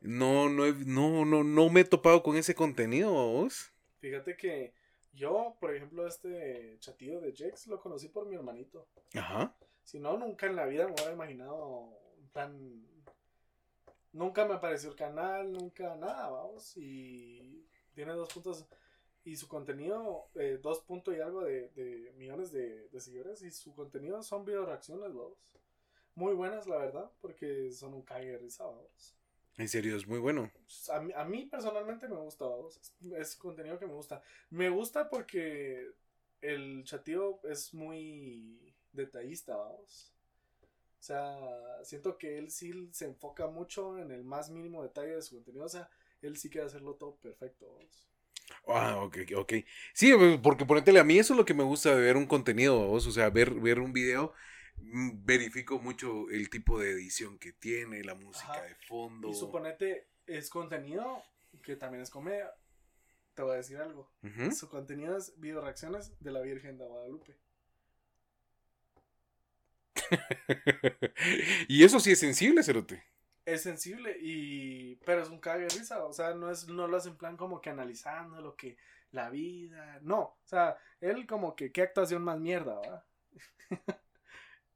no, 0.01 0.49
no, 0.49 0.65
no, 0.73 1.23
no, 1.23 1.43
no 1.45 1.69
me 1.69 1.79
he 1.79 1.85
topado 1.85 2.21
con 2.21 2.35
ese 2.35 2.53
contenido, 2.53 3.13
vos. 3.13 3.71
Fíjate 4.01 4.35
que 4.35 4.73
yo, 5.13 5.55
por 5.61 5.73
ejemplo, 5.73 6.05
este 6.05 6.75
chatillo 6.79 7.21
de 7.21 7.31
Jex 7.31 7.67
lo 7.67 7.79
conocí 7.79 8.09
por 8.09 8.27
mi 8.27 8.35
hermanito. 8.35 8.85
Ajá. 9.15 9.55
Si 9.85 10.01
no, 10.01 10.17
nunca 10.17 10.47
en 10.47 10.57
la 10.57 10.65
vida 10.65 10.85
me 10.85 10.91
hubiera 10.91 11.13
imaginado 11.13 11.97
tan... 12.33 12.85
Nunca 14.11 14.45
me 14.45 14.55
apareció 14.55 14.89
el 14.89 14.97
canal, 14.97 15.49
nunca 15.49 15.95
nada, 15.95 16.29
vamos. 16.29 16.75
Y 16.75 17.65
tiene 17.93 18.11
dos 18.11 18.33
puntos. 18.33 18.65
Y 19.25 19.37
su 19.37 19.47
contenido, 19.47 20.27
eh, 20.35 20.59
dos 20.61 20.79
puntos 20.81 21.15
y 21.15 21.21
algo 21.21 21.43
de, 21.43 21.69
de 21.69 22.11
millones 22.17 22.51
de, 22.51 22.89
de 22.89 22.99
seguidores. 22.99 23.41
Y 23.41 23.51
su 23.51 23.73
contenido 23.73 24.21
son 24.21 24.45
video 24.45 24.65
reacciones, 24.65 25.13
vamos. 25.13 25.37
Muy 26.15 26.33
buenas, 26.33 26.67
la 26.67 26.77
verdad, 26.77 27.11
porque 27.21 27.71
son 27.71 27.93
un 27.93 28.03
cague 28.03 28.31
de 28.31 28.37
risa, 28.37 28.65
vamos. 28.65 29.15
En 29.57 29.69
serio, 29.69 29.95
es 29.95 30.07
muy 30.07 30.19
bueno. 30.19 30.51
A 30.91 30.99
mí, 30.99 31.13
a 31.15 31.23
mí 31.25 31.45
personalmente 31.45 32.07
me 32.07 32.17
gusta, 32.17 32.45
vamos. 32.45 32.77
Es, 32.77 33.11
es 33.11 33.35
contenido 33.35 33.79
que 33.79 33.87
me 33.87 33.93
gusta. 33.93 34.21
Me 34.49 34.69
gusta 34.69 35.09
porque 35.09 35.91
el 36.41 36.83
chatío 36.83 37.39
es 37.43 37.73
muy 37.73 38.73
detallista, 38.91 39.55
vamos. 39.55 40.13
O 40.99 41.03
sea, 41.05 41.37
siento 41.83 42.17
que 42.17 42.37
él 42.37 42.49
sí 42.49 42.89
se 42.91 43.05
enfoca 43.05 43.47
mucho 43.47 43.97
en 43.97 44.11
el 44.11 44.23
más 44.23 44.49
mínimo 44.49 44.83
detalle 44.83 45.15
de 45.15 45.21
su 45.21 45.35
contenido. 45.35 45.65
O 45.65 45.69
sea, 45.69 45.89
él 46.21 46.37
sí 46.37 46.49
quiere 46.49 46.67
hacerlo 46.67 46.95
todo 46.95 47.15
perfecto, 47.15 47.67
vamos. 47.73 48.09
Ah, 48.67 48.97
ok, 48.97 49.17
ok. 49.35 49.53
Sí, 49.93 50.13
pues, 50.13 50.39
porque 50.41 50.65
ponértele, 50.65 50.99
a 50.99 51.03
mí 51.03 51.19
eso 51.19 51.33
es 51.33 51.37
lo 51.37 51.45
que 51.45 51.53
me 51.53 51.63
gusta 51.63 51.95
de 51.95 52.01
ver 52.01 52.17
un 52.17 52.25
contenido, 52.25 52.87
vos. 52.87 53.07
O 53.07 53.11
sea, 53.11 53.29
ver, 53.29 53.53
ver 53.55 53.79
un 53.79 53.93
video, 53.93 54.33
mm, 54.77 55.25
verifico 55.25 55.79
mucho 55.79 56.29
el 56.29 56.49
tipo 56.49 56.79
de 56.79 56.91
edición 56.91 57.37
que 57.39 57.51
tiene, 57.51 58.03
la 58.03 58.15
música 58.15 58.53
Ajá. 58.53 58.63
de 58.63 58.75
fondo. 58.87 59.29
Y 59.29 59.33
suponete, 59.33 60.07
es 60.27 60.49
contenido 60.49 61.23
que 61.61 61.75
también 61.75 62.03
es 62.03 62.09
comedia. 62.09 62.51
Te 63.33 63.41
voy 63.41 63.53
a 63.53 63.57
decir 63.57 63.77
algo. 63.77 64.11
Su 64.55 64.69
contenido 64.69 65.17
es 65.17 65.39
video 65.39 65.61
reacciones 65.61 66.13
de 66.19 66.31
la 66.31 66.41
Virgen 66.41 66.77
de 66.77 66.85
Guadalupe. 66.85 67.35
y 71.67 71.83
eso 71.83 71.99
sí 71.99 72.11
es 72.11 72.19
sensible, 72.19 72.63
Cerote. 72.63 73.03
Es 73.45 73.61
sensible 73.63 74.17
y 74.21 74.95
pero 75.05 75.21
es 75.21 75.29
un 75.29 75.39
cague 75.39 75.67
risa 75.69 76.05
o 76.05 76.13
sea 76.13 76.33
no 76.33 76.49
es 76.51 76.67
no 76.67 76.87
lo 76.87 76.97
hace 76.97 77.09
en 77.09 77.17
plan 77.17 77.37
como 77.37 77.61
que 77.61 77.69
analizando 77.69 78.41
lo 78.41 78.55
que 78.55 78.77
la 79.11 79.29
vida 79.29 79.99
no 80.01 80.19
o 80.21 80.39
sea 80.45 80.77
él 81.01 81.27
como 81.27 81.55
que 81.55 81.71
qué 81.71 81.81
actuación 81.81 82.23
más 82.23 82.39
mierda 82.39 82.75
va 82.75 83.05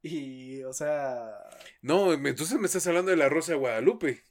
y 0.01 0.63
o 0.63 0.73
sea 0.73 1.33
No, 1.81 2.13
entonces 2.13 2.59
me 2.59 2.67
estás 2.67 2.87
hablando 2.87 3.11
de 3.11 3.17
la 3.17 3.29
Rosa 3.29 3.53
de 3.53 3.57
Guadalupe. 3.59 4.23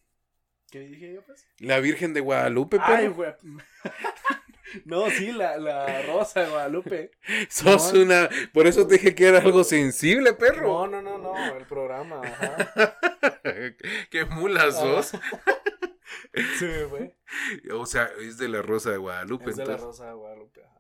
qué 0.70 0.81
dije 0.81 1.14
yo 1.14 1.22
pues 1.25 1.46
La 1.59 1.81
Virgen 1.81 2.12
de 2.14 2.20
Guadalupe, 2.20 2.79
ay 2.81 3.09
perro. 3.09 3.14
güey 3.14 3.33
no 4.85 5.09
sí 5.11 5.33
la, 5.33 5.57
la 5.59 6.02
rosa 6.02 6.40
de 6.42 6.50
Guadalupe 6.50 7.11
Sos 7.48 7.92
no. 7.94 8.02
una. 8.02 8.29
Por 8.52 8.66
eso 8.66 8.87
te 8.87 8.94
dije 8.94 9.14
que 9.14 9.26
era 9.29 9.38
algo 9.38 9.64
sensible, 9.64 10.33
perro. 10.35 10.87
no 10.87 11.00
no 11.00 11.02
no 11.02 11.18
no 11.18 11.57
el 11.57 11.64
programa 11.66 12.20
ajá. 12.22 12.96
Qué 14.11 14.24
mula 14.24 14.70
sos. 14.72 15.12
sí 16.59 16.64
me 16.64 16.87
fue 16.87 17.16
O 17.72 17.87
sea, 17.87 18.09
es 18.20 18.38
de 18.38 18.48
la 18.48 18.62
Rosa 18.62 18.90
de 18.90 18.98
Guadalupe. 18.98 19.50
es 19.50 19.57
de 19.57 19.66
la 19.66 19.76
rosa 19.76 20.07
de 20.07 20.12
Guadalupe 20.14 20.62
ajá. 20.64 20.76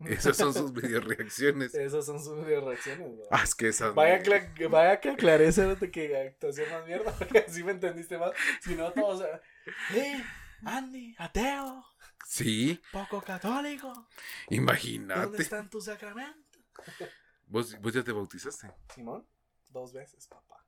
Esas 0.06 0.36
son 0.38 0.54
sus 0.54 0.72
video 0.72 1.00
reacciones. 1.02 1.74
esas 1.74 2.06
son 2.06 2.18
sus 2.24 2.42
reacciones 2.46 3.06
¿no? 3.06 3.22
Ah, 3.30 3.42
es 3.44 3.54
que 3.54 3.68
esas. 3.68 3.94
Vaya, 3.94 4.22
que, 4.22 4.66
vaya 4.66 4.98
que 4.98 5.10
aclaré 5.10 5.48
eso 5.48 5.74
de 5.74 5.90
que 5.90 6.16
actuación 6.16 6.70
más 6.70 6.86
mierda, 6.86 7.12
porque 7.18 7.40
así 7.46 7.62
me 7.62 7.72
entendiste 7.72 8.16
más. 8.16 8.30
Si 8.62 8.74
no, 8.76 8.90
todos. 8.92 9.20
eh, 9.22 9.40
¡Eh! 9.94 10.24
Andy, 10.64 11.14
ateo, 11.18 11.84
Sí, 12.26 12.80
poco 12.92 13.20
católico. 13.22 13.88
¿Dónde 13.92 14.08
imagínate. 14.50 15.42
están 15.42 15.68
tus 15.68 15.86
sacramentos? 15.86 16.62
¿Vos, 17.46 17.78
vos 17.80 17.92
ya 17.92 18.04
te 18.04 18.12
bautizaste. 18.12 18.70
Simón, 18.94 19.26
dos 19.68 19.92
veces, 19.92 20.26
papá. 20.28 20.64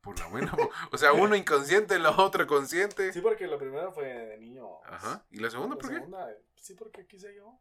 Por 0.00 0.18
la 0.18 0.26
buena. 0.28 0.54
O 0.92 0.98
sea, 0.98 1.12
uno 1.14 1.34
inconsciente, 1.34 1.98
la 1.98 2.10
otra 2.10 2.46
consciente. 2.46 3.12
Sí, 3.12 3.20
porque 3.20 3.46
lo 3.46 3.58
primero 3.58 3.90
fue 3.92 4.06
de 4.06 4.38
niño. 4.38 4.82
Ajá. 4.84 5.24
¿Y 5.30 5.38
la 5.40 5.50
segunda 5.50 5.74
La 5.76 5.80
por 5.80 5.88
qué? 5.90 5.96
segunda, 5.96 6.28
sí, 6.54 6.74
porque 6.74 7.06
quise 7.06 7.34
yo. 7.34 7.58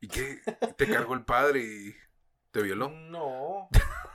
¿Y 0.00 0.08
qué? 0.08 0.40
¿Te 0.76 0.88
cargó 0.88 1.14
el 1.14 1.24
padre 1.24 1.60
y 1.62 1.94
te 2.50 2.62
violó? 2.62 2.88
No. 2.88 3.68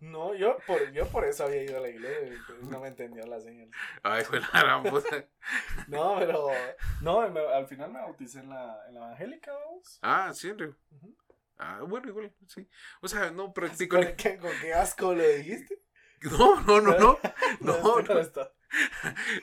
No, 0.00 0.34
yo 0.34 0.58
por, 0.66 0.92
yo 0.92 1.06
por 1.08 1.24
eso 1.24 1.44
había 1.44 1.62
ido 1.64 1.78
a 1.78 1.80
la 1.80 1.88
iglesia. 1.88 2.38
pues 2.46 2.62
No 2.68 2.80
me 2.80 2.88
entendió 2.88 3.26
la 3.26 3.40
señal. 3.40 3.68
Ay, 4.02 4.24
fue 4.24 4.40
la 4.40 4.48
gran 4.52 4.82
puta. 4.84 5.24
No, 5.88 6.16
pero. 6.18 6.48
No, 7.00 7.28
me- 7.30 7.40
al 7.40 7.66
final 7.66 7.90
me 7.90 7.98
bauticé 8.00 8.40
en 8.40 8.50
la, 8.50 8.78
en 8.88 8.94
la 8.94 9.00
evangélica, 9.06 9.52
vamos. 9.52 9.98
Ah, 10.02 10.30
sí, 10.34 10.50
Andrew. 10.50 10.74
Ujú. 10.92 11.16
Ah, 11.58 11.80
bueno, 11.86 12.08
igual, 12.08 12.32
sí. 12.46 12.68
O 13.00 13.08
sea, 13.08 13.30
no 13.32 13.52
practico. 13.52 13.96
¿Con 13.96 14.14
qué, 14.16 14.38
con 14.38 14.52
qué 14.60 14.72
asco 14.74 15.14
lo 15.14 15.26
dijiste? 15.26 15.80
No, 16.22 16.60
no, 16.62 16.80
no, 16.80 16.98
no. 16.98 17.18
No, 17.60 18.00
no. 18.02 18.18
está- 18.20 18.52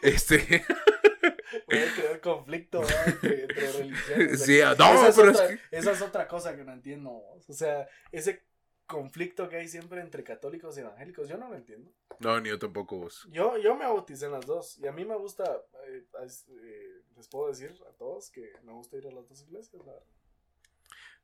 Este. 0.01 0.65
Puede 1.65 1.91
crear 1.93 2.19
conflicto 2.21 2.81
¿no? 2.81 2.87
entre, 3.05 3.43
entre 3.43 3.71
religiones. 3.71 4.43
Sí, 4.43 4.59
no, 4.59 4.71
esa, 5.07 5.13
pero 5.15 5.31
es 5.31 5.37
otra, 5.39 5.47
que- 5.47 5.59
esa 5.71 5.91
es 5.91 6.01
otra 6.01 6.27
cosa 6.27 6.55
que 6.55 6.63
no 6.63 6.73
entiendo. 6.73 7.11
O 7.11 7.41
sea, 7.53 7.87
ese 8.11 8.43
conflicto 8.85 9.49
que 9.49 9.57
hay 9.57 9.67
siempre 9.67 10.01
entre 10.01 10.23
católicos 10.23 10.77
y 10.77 10.81
evangélicos, 10.81 11.27
yo 11.27 11.37
no 11.37 11.49
lo 11.49 11.55
entiendo. 11.55 11.91
No, 12.19 12.39
ni 12.39 12.49
yo 12.49 12.59
tampoco 12.59 12.97
vos. 12.97 13.27
Yo, 13.31 13.57
yo 13.57 13.75
me 13.75 13.85
bauticé 13.85 14.25
en 14.27 14.33
las 14.33 14.45
dos 14.45 14.77
y 14.77 14.87
a 14.87 14.91
mí 14.91 15.05
me 15.05 15.15
gusta, 15.15 15.43
eh, 15.87 16.05
eh, 16.49 17.01
les 17.15 17.27
puedo 17.27 17.49
decir 17.49 17.75
a 17.89 17.93
todos 17.93 18.29
que 18.29 18.51
me 18.63 18.71
gusta 18.73 18.97
ir 18.97 19.07
a 19.07 19.11
las 19.11 19.27
dos 19.27 19.41
iglesias, 19.41 19.83
la 19.85 19.93
verdad. 19.93 20.07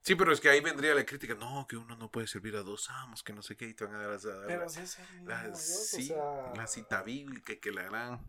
Sí, 0.04 0.16
pero 0.16 0.34
es 0.34 0.40
que 0.40 0.50
ahí 0.50 0.62
vendría 0.62 0.96
la 0.96 1.06
crítica. 1.06 1.36
No, 1.36 1.68
que 1.68 1.78
uno 1.78 1.96
no 1.96 2.10
puede 2.10 2.26
servir 2.26 2.56
a 2.56 2.64
dos 2.64 2.90
amos, 2.90 3.22
que 3.22 3.34
no 3.34 3.44
sé 3.44 3.56
qué, 3.56 3.66
y 3.68 3.74
te 3.76 3.86
van 3.86 3.96
a 3.96 4.08
dar, 4.08 4.12
a 4.14 4.18
dar 4.18 4.48
Pero 4.48 4.62
la, 4.64 4.70
sí 4.70 4.80
es 4.82 4.98
la- 5.26 5.44
Dios, 5.44 5.60
sí, 5.60 6.12
o 6.12 6.16
sea, 6.16 6.54
la 6.56 6.68
cita 6.68 7.04
bíblica 7.04 7.56
que 7.60 7.72
la 7.72 7.84
gran. 7.84 8.20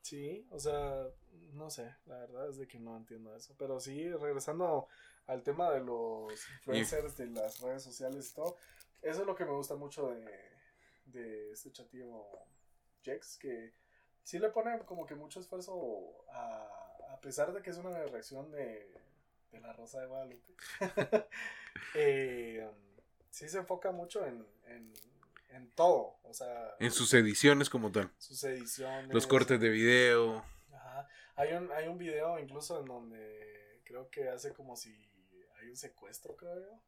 Sí, 0.00 0.46
o 0.50 0.58
sea, 0.58 1.06
no 1.52 1.68
sé, 1.70 1.94
la 2.06 2.18
verdad 2.20 2.48
es 2.48 2.56
de 2.56 2.66
que 2.66 2.78
no 2.78 2.96
entiendo 2.96 3.34
eso. 3.36 3.54
Pero 3.58 3.78
sí, 3.78 4.10
regresando 4.10 4.88
al 5.26 5.42
tema 5.42 5.70
de 5.70 5.80
los 5.80 6.32
influencers, 6.50 7.18
de 7.18 7.26
las 7.26 7.60
redes 7.60 7.82
sociales 7.82 8.30
y 8.30 8.34
todo, 8.34 8.56
eso 9.02 9.20
es 9.20 9.26
lo 9.26 9.34
que 9.34 9.44
me 9.44 9.52
gusta 9.52 9.76
mucho 9.76 10.10
de, 10.10 10.24
de 11.06 11.52
este 11.52 11.72
chatillo 11.72 12.26
Jex, 13.02 13.38
que 13.38 13.74
sí 14.22 14.38
le 14.38 14.50
pone 14.50 14.78
como 14.80 15.06
que 15.06 15.14
mucho 15.14 15.40
esfuerzo 15.40 16.24
a, 16.30 16.68
a 17.12 17.20
pesar 17.20 17.52
de 17.52 17.62
que 17.62 17.70
es 17.70 17.76
una 17.78 18.04
reacción 18.04 18.50
de 18.50 18.98
de 19.52 19.60
la 19.60 19.72
Rosa 19.72 20.00
de 20.00 20.06
Guadalupe. 20.06 20.54
eh, 21.94 22.68
sí 23.30 23.48
se 23.48 23.58
enfoca 23.58 23.92
mucho 23.92 24.24
en, 24.26 24.46
en, 24.66 24.92
en 25.50 25.70
todo, 25.72 26.18
o 26.22 26.34
sea... 26.34 26.76
En 26.78 26.90
sus 26.90 27.12
ediciones 27.14 27.70
como 27.70 27.90
tal. 27.90 28.10
Sus 28.18 28.42
ediciones. 28.44 29.12
Los 29.12 29.26
cortes 29.26 29.60
de 29.60 29.68
video. 29.68 30.44
Ajá. 30.72 31.08
Hay 31.36 31.52
un, 31.54 31.70
hay 31.72 31.88
un 31.88 31.98
video 31.98 32.38
incluso 32.38 32.80
en 32.80 32.86
donde 32.86 33.80
creo 33.84 34.10
que 34.10 34.28
hace 34.28 34.52
como 34.52 34.76
si 34.76 34.90
hay 35.60 35.68
un 35.68 35.76
secuestro, 35.76 36.36
creo 36.36 36.60
yo. 36.60 36.80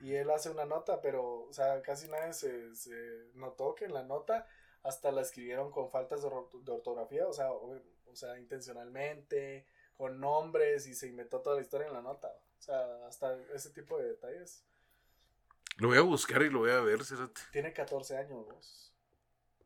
Y 0.00 0.14
él 0.14 0.30
hace 0.30 0.50
una 0.50 0.64
nota, 0.64 1.00
pero, 1.00 1.46
o 1.48 1.52
sea, 1.52 1.82
casi 1.82 2.08
nadie 2.08 2.32
se, 2.32 2.74
se 2.74 3.30
notó 3.34 3.74
que 3.74 3.86
en 3.86 3.94
la 3.94 4.04
nota 4.04 4.46
hasta 4.82 5.10
la 5.10 5.22
escribieron 5.22 5.70
con 5.70 5.90
faltas 5.90 6.22
de, 6.22 6.28
de 6.28 6.72
ortografía, 6.72 7.26
o 7.26 7.32
sea, 7.32 7.50
o, 7.50 7.80
o, 8.06 8.16
sea, 8.16 8.38
intencionalmente, 8.38 9.66
con 9.96 10.20
nombres 10.20 10.86
y 10.86 10.94
se 10.94 11.08
inventó 11.08 11.40
toda 11.40 11.56
la 11.56 11.62
historia 11.62 11.88
en 11.88 11.92
la 11.92 12.02
nota. 12.02 12.28
O 12.58 12.62
sea, 12.62 13.06
hasta 13.06 13.36
ese 13.54 13.70
tipo 13.70 13.98
de 13.98 14.08
detalles. 14.08 14.64
Lo 15.78 15.88
voy 15.88 15.98
a 15.98 16.02
buscar 16.02 16.42
y 16.42 16.50
lo 16.50 16.60
voy 16.60 16.70
a 16.70 16.80
ver, 16.80 17.04
Cerate. 17.04 17.40
Tiene 17.52 17.72
14 17.72 18.16
años, 18.16 18.46
vos. 18.46 18.92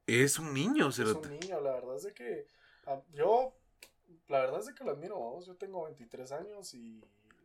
Es 0.06 0.38
un 0.38 0.52
niño, 0.52 0.92
Cerate. 0.92 1.20
Es 1.20 1.26
un 1.26 1.40
niño, 1.40 1.60
la 1.60 1.72
verdad 1.72 1.96
es 1.96 2.02
de 2.02 2.12
que 2.12 2.46
ah, 2.86 3.00
yo, 3.12 3.54
la 4.28 4.40
verdad 4.40 4.60
es 4.60 4.66
de 4.66 4.74
que 4.74 4.84
lo 4.84 4.90
admiro, 4.90 5.18
vos. 5.18 5.46
Yo 5.46 5.56
tengo 5.56 5.84
23 5.84 6.32
años 6.32 6.74
y 6.74 7.02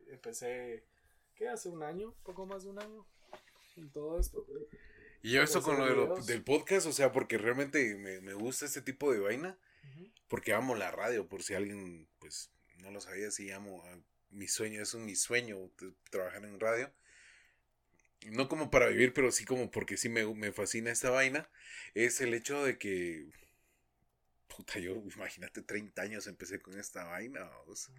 empecé, 0.08 0.86
¿qué? 1.38 1.48
Hace 1.48 1.70
un 1.70 1.84
año, 1.84 2.14
poco 2.24 2.46
más 2.46 2.64
de 2.64 2.70
un 2.70 2.80
año, 2.80 3.06
en 3.76 3.90
todo 3.92 4.20
esto. 4.20 4.46
Y 5.22 5.32
yo 5.32 5.42
eso 5.42 5.62
con 5.62 5.78
lo, 5.78 5.86
de 5.86 5.96
lo 5.96 6.16
del 6.24 6.44
podcast, 6.44 6.88
o 6.88 6.92
sea, 6.92 7.12
porque 7.12 7.38
realmente 7.38 7.96
me, 7.96 8.22
me 8.22 8.34
gusta 8.34 8.66
este 8.66 8.82
tipo 8.82 9.12
de 9.12 9.20
vaina, 9.20 9.58
uh 9.84 9.88
-huh. 9.88 10.12
porque 10.28 10.54
amo 10.54 10.76
la 10.76 10.92
radio, 10.92 11.28
por 11.28 11.44
si 11.44 11.54
alguien, 11.54 12.08
pues, 12.20 12.52
no 12.80 12.92
lo 12.92 13.02
sabía, 13.02 13.32
sí 13.32 13.52
amo, 13.52 13.84
a, 13.86 14.00
mi 14.30 14.48
sueño, 14.48 14.82
es 14.82 14.94
un 14.94 15.06
mi 15.06 15.16
sueño 15.16 15.72
trabajar 16.10 16.44
en 16.44 16.60
radio 16.60 16.92
no 18.26 18.48
como 18.48 18.70
para 18.72 18.88
vivir, 18.88 19.14
pero 19.14 19.32
sí 19.32 19.46
como 19.46 19.70
porque 19.72 19.98
sí 19.98 20.10
me, 20.10 20.26
me, 20.34 20.52
fascina 20.52 20.92
esta 20.92 21.10
vaina, 21.10 21.50
es 21.94 22.22
el 22.22 22.34
hecho 22.34 22.64
de 22.64 22.78
que, 22.78 23.28
puta, 24.48 24.80
yo, 24.80 24.94
imagínate, 25.16 25.62
30 25.62 26.02
años 26.02 26.28
empecé 26.28 26.62
con 26.62 26.80
esta 26.80 27.06
vaina, 27.06 27.50
vos, 27.66 27.92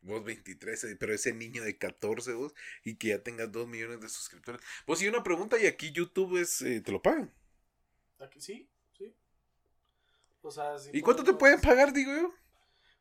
vos 0.00 0.24
23, 0.24 0.96
pero 0.98 1.12
ese 1.12 1.32
niño 1.32 1.62
de 1.62 1.76
14, 1.76 2.32
vos, 2.34 2.54
y 2.84 2.96
que 2.96 3.08
ya 3.08 3.22
tengas 3.22 3.50
2 3.52 3.68
millones 3.68 4.00
de 4.00 4.08
suscriptores. 4.08 4.60
Vos, 4.86 5.02
y 5.02 5.08
una 5.08 5.22
pregunta, 5.22 5.58
y 5.58 5.66
aquí 5.66 5.92
YouTube 5.92 6.40
es, 6.40 6.62
eh, 6.62 6.80
¿te 6.80 6.92
lo 6.92 7.02
pagan? 7.02 7.32
Aquí 8.18 8.40
sí, 8.40 8.68
sí. 8.96 9.14
O 10.42 10.50
sea, 10.50 10.78
sí 10.78 10.90
¿Y 10.92 11.00
cuánto 11.00 11.24
te 11.24 11.34
pueden 11.34 11.60
pagar, 11.60 11.92
digo 11.92 12.14
yo? 12.14 12.34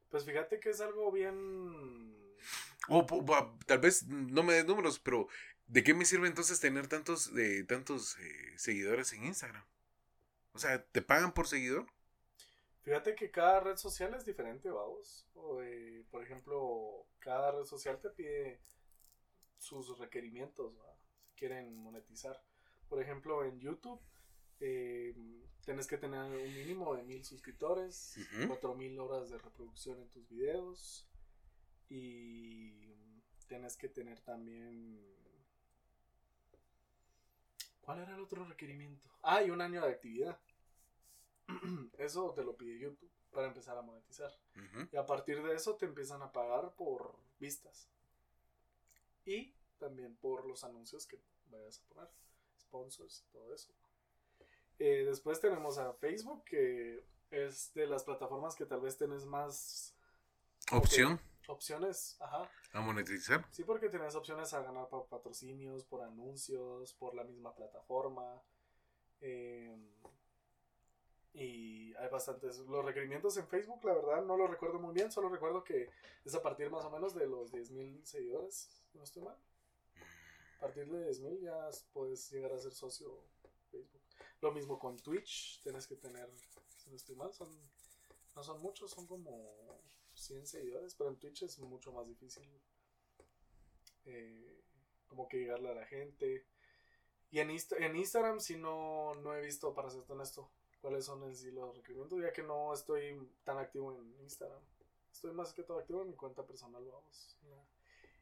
Pues 0.10 0.26
fíjate 0.26 0.60
que 0.60 0.70
es 0.70 0.82
algo 0.82 1.12
bien... 1.12 2.14
O, 2.88 3.00
o 3.00 3.58
tal 3.66 3.80
vez 3.80 4.04
no 4.08 4.44
me 4.44 4.54
des 4.54 4.66
números, 4.66 5.00
pero 5.00 5.28
¿De 5.68 5.84
qué 5.84 5.94
me 5.94 6.06
sirve 6.06 6.28
entonces 6.28 6.60
tener 6.60 6.88
tantos, 6.88 7.32
eh, 7.36 7.64
tantos 7.68 8.18
eh, 8.20 8.54
seguidores 8.58 9.14
en 9.14 9.26
Instagram? 9.26 9.64
O 10.54 10.60
sea, 10.60 10.84
¿te 10.84 11.02
pagan 11.02 11.34
por 11.34 11.48
seguidor? 11.48 11.88
Fíjate 12.86 13.16
que 13.16 13.32
cada 13.32 13.62
red 13.62 13.78
social 13.78 14.14
es 14.14 14.26
diferente, 14.26 14.70
vamos. 14.70 15.28
O, 15.34 15.60
eh, 15.64 16.06
por 16.12 16.24
ejemplo, 16.24 17.08
cada 17.18 17.52
red 17.52 17.66
social 17.66 18.00
te 18.00 18.12
pide 18.12 18.62
sus 19.58 19.98
requerimientos, 19.98 20.78
¿va? 20.78 20.96
si 21.24 21.34
quieren 21.34 21.76
monetizar. 21.76 22.40
Por 22.88 23.02
ejemplo, 23.02 23.44
en 23.44 23.60
YouTube 23.60 24.00
eh, 24.60 25.16
tienes 25.66 25.88
que 25.88 25.98
tener 25.98 26.22
un 26.22 26.56
mínimo 26.56 26.96
de 26.96 27.02
mil 27.02 27.26
suscriptores, 27.26 28.20
cuatro 28.48 28.70
uh 28.70 28.76
-huh. 28.76 28.78
mil 28.78 29.00
horas 29.00 29.32
de 29.32 29.40
reproducción 29.40 30.00
en 30.00 30.10
tus 30.12 30.30
videos 30.30 31.10
y 31.90 32.94
tienes 33.48 33.76
que 33.78 33.90
tener 33.90 34.22
también 34.22 35.02
¿Cuál 37.82 38.00
era 38.00 38.16
el 38.16 38.22
otro 38.22 38.44
requerimiento? 38.44 39.08
Ah, 39.22 39.44
y 39.44 39.52
un 39.52 39.62
año 39.62 39.82
de 39.86 39.92
actividad. 39.92 40.40
Eso 41.98 42.32
te 42.34 42.44
lo 42.44 42.56
pide 42.56 42.80
YouTube 42.80 43.12
para 43.32 43.48
empezar 43.48 43.78
a 43.78 43.82
monetizar. 43.82 44.32
Uh 44.56 44.60
-huh. 44.60 44.90
Y 44.92 44.98
a 44.98 45.06
partir 45.06 45.44
de 45.44 45.54
eso 45.54 45.76
te 45.76 45.86
empiezan 45.86 46.22
a 46.22 46.32
pagar 46.32 46.74
por 46.76 47.20
vistas. 47.38 47.90
Y 49.26 49.54
también 49.78 50.16
por 50.16 50.46
los 50.46 50.64
anuncios 50.64 51.06
que 51.06 51.20
vayas 51.48 51.80
a 51.80 51.94
poner. 51.94 52.10
Sponsors 52.60 53.26
y 53.28 53.32
todo 53.32 53.54
eso. 53.54 53.74
Eh, 54.80 55.04
después 55.06 55.40
tenemos 55.40 55.78
a 55.78 55.94
Facebook, 55.94 56.44
que 56.46 57.06
es 57.32 57.74
de 57.74 57.88
las 57.88 58.04
plataformas 58.04 58.56
que 58.56 58.66
tal 58.66 58.82
vez 58.82 58.98
tenés 58.98 59.26
más... 59.26 59.96
Opción. 60.72 61.20
Opciones, 61.48 62.18
ajá. 62.20 62.50
A 62.74 62.82
monetizar. 62.82 63.46
Sí, 63.52 63.64
porque 63.64 63.90
tienes 63.90 64.16
opciones 64.16 64.54
a 64.54 64.64
ganar 64.64 64.90
por 64.90 65.08
patrocinios, 65.08 65.84
por 65.84 66.02
anuncios, 66.02 66.94
por 66.94 67.14
la 67.14 67.24
misma 67.24 67.54
plataforma. 67.54 68.42
Eh, 69.22 69.78
hay 72.06 72.12
bastantes. 72.12 72.60
Los 72.60 72.86
requerimientos 72.86 73.38
en 73.38 73.48
Facebook, 73.48 73.84
la 73.84 73.94
verdad, 73.94 74.24
no 74.24 74.38
lo 74.38 74.48
recuerdo 74.48 74.80
muy 74.80 74.94
bien. 74.94 75.12
Solo 75.12 75.30
recuerdo 75.30 75.64
que 75.64 75.90
es 76.24 76.36
a 76.36 76.42
partir 76.42 76.70
más 76.70 76.86
o 76.86 76.90
menos 76.90 77.14
de 77.14 77.28
los 77.28 77.52
10.000 77.52 78.04
seguidores. 78.04 78.84
No 78.94 79.04
estoy 79.04 79.24
mal. 79.24 79.38
A 80.58 80.62
partir 80.62 80.90
de 80.90 81.10
10.000 81.12 81.42
ya 81.42 81.70
puedes 81.94 82.32
llegar 82.32 82.54
a 82.54 82.60
ser 82.60 82.72
socio 82.72 83.24
Facebook. 83.70 84.02
Lo 84.42 84.52
mismo 84.52 84.80
con 84.80 84.98
Twitch. 84.98 85.62
Tienes 85.62 85.88
que 85.88 85.96
tener, 85.96 86.30
si 86.78 86.90
no 86.90 86.96
estoy 86.96 87.16
mal, 87.16 87.34
son, 87.34 87.50
no 88.36 88.44
son 88.44 88.62
muchos, 88.62 88.92
son 88.92 89.08
como 89.08 89.82
100 90.14 90.48
seguidores, 90.48 90.96
pero 90.96 91.10
en 91.10 91.18
Twitch 91.18 91.44
es 91.44 91.60
mucho 91.60 91.92
más 91.92 92.08
difícil 92.08 92.48
eh, 94.06 94.64
como 95.08 95.28
que 95.28 95.38
llegarle 95.38 95.70
a 95.70 95.76
la 95.76 95.86
gente. 95.86 96.46
Y 97.32 97.40
en, 97.40 97.52
Insta 97.52 97.76
en 97.78 97.96
Instagram 97.96 98.40
sí 98.40 98.56
no, 98.56 99.16
no 99.16 99.36
he 99.36 99.42
visto, 99.42 99.74
para 99.74 99.90
ser 99.90 100.04
honesto, 100.08 100.52
cuáles 100.86 101.06
son 101.06 101.24
en 101.24 101.36
sí 101.36 101.50
los 101.50 101.76
requerimientos, 101.76 102.22
ya 102.22 102.32
que 102.32 102.44
no 102.44 102.72
estoy 102.72 103.20
tan 103.44 103.58
activo 103.58 103.92
en 103.92 104.22
Instagram. 104.22 104.62
Estoy 105.12 105.34
más 105.34 105.52
que 105.52 105.64
todo 105.64 105.80
activo 105.80 106.04
en 106.04 106.10
mi 106.10 106.16
cuenta 106.16 106.46
personal, 106.46 106.84
vamos. 106.86 107.36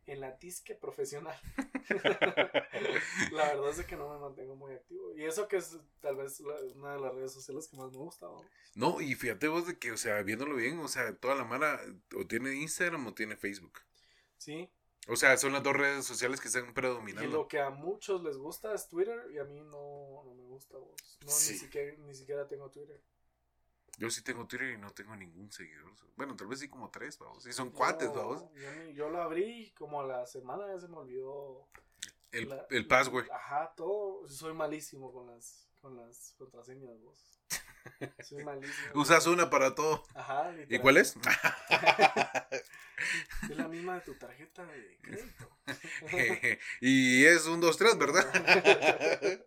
En 0.05 0.21
la, 0.21 0.31
disque 0.31 0.73
profesional. 0.73 1.37
la 3.33 3.53
verdad 3.53 3.69
es 3.77 3.85
que 3.85 3.97
no 3.97 4.13
me 4.13 4.17
mantengo 4.17 4.55
muy 4.55 4.71
activo. 4.71 5.13
Y 5.13 5.25
eso 5.25 5.45
que 5.49 5.57
es 5.57 5.77
tal 5.99 6.15
vez 6.15 6.39
la, 6.39 6.55
una 6.75 6.93
de 6.93 7.01
las 7.01 7.13
redes 7.13 7.33
sociales 7.33 7.67
que 7.67 7.75
más 7.75 7.91
me 7.91 7.97
gusta. 7.97 8.27
¿no? 8.27 8.41
no, 8.75 9.01
y 9.01 9.13
fíjate 9.15 9.49
vos 9.49 9.67
de 9.67 9.77
que, 9.77 9.91
o 9.91 9.97
sea, 9.97 10.21
viéndolo 10.21 10.55
bien, 10.55 10.79
o 10.79 10.87
sea, 10.87 11.13
toda 11.17 11.35
la 11.35 11.43
mara 11.43 11.81
o 12.17 12.25
tiene 12.25 12.55
Instagram 12.55 13.05
o 13.07 13.13
tiene 13.13 13.35
Facebook. 13.35 13.79
Sí. 14.37 14.69
O 15.09 15.15
sea, 15.15 15.35
son 15.37 15.51
las 15.51 15.63
dos 15.63 15.75
redes 15.75 16.05
sociales 16.05 16.39
que 16.39 16.47
están 16.47 16.73
predominando. 16.73 17.27
Y 17.27 17.31
lo 17.31 17.47
que 17.47 17.59
a 17.59 17.69
muchos 17.69 18.23
les 18.23 18.37
gusta 18.37 18.73
es 18.73 18.87
Twitter 18.87 19.29
y 19.33 19.37
a 19.37 19.43
mí 19.43 19.59
no, 19.59 20.23
no 20.25 20.33
me 20.33 20.43
gusta. 20.43 20.77
Vos. 20.77 21.19
No, 21.21 21.29
sí. 21.29 21.53
ni, 21.53 21.59
siquiera, 21.59 21.97
ni 21.97 22.15
siquiera 22.15 22.47
tengo 22.47 22.69
Twitter. 22.69 23.01
Yo 23.97 24.09
sí 24.09 24.23
tengo 24.23 24.47
Twitter 24.47 24.71
y 24.71 24.77
no 24.77 24.91
tengo 24.91 25.15
ningún 25.15 25.51
seguidor. 25.51 25.91
Bueno, 26.15 26.35
tal 26.35 26.47
vez 26.47 26.59
sí 26.59 26.69
como 26.69 26.89
tres, 26.89 27.19
vamos. 27.19 27.45
Y 27.45 27.51
son 27.51 27.67
no, 27.67 27.73
cuates, 27.73 28.13
vamos. 28.13 28.43
Yo, 28.53 28.91
yo, 28.91 29.09
lo 29.09 29.21
abrí 29.21 29.71
como 29.77 30.01
a 30.01 30.05
la 30.05 30.25
semana 30.25 30.67
ya 30.67 30.79
se 30.79 30.87
me 30.87 30.97
olvidó. 30.97 31.67
El, 32.31 32.49
la, 32.49 32.65
el 32.69 32.87
password. 32.87 33.29
Ajá, 33.29 33.73
todo. 33.75 34.27
Soy 34.27 34.53
malísimo 34.53 35.11
con 35.11 35.27
las, 35.27 35.69
con 35.83 35.97
las 35.97 36.33
contraseñas, 36.37 36.97
vos. 37.01 37.41
Soy 38.23 38.41
malísimo. 38.41 38.87
Usas 39.01 39.27
una 39.27 39.49
para 39.49 39.75
todo. 39.75 40.01
Ajá. 40.15 40.55
¿Y 40.69 40.79
cuál 40.79 40.95
es? 40.95 41.17
es 43.49 43.57
la 43.57 43.67
misma 43.67 43.95
de 43.95 44.01
tu 44.01 44.15
tarjeta 44.15 44.65
de 44.65 44.97
crédito. 45.01 45.49
y 46.79 47.25
es 47.25 47.45
un 47.47 47.59
2, 47.59 47.77
3, 47.77 47.97
¿verdad? 47.97 49.43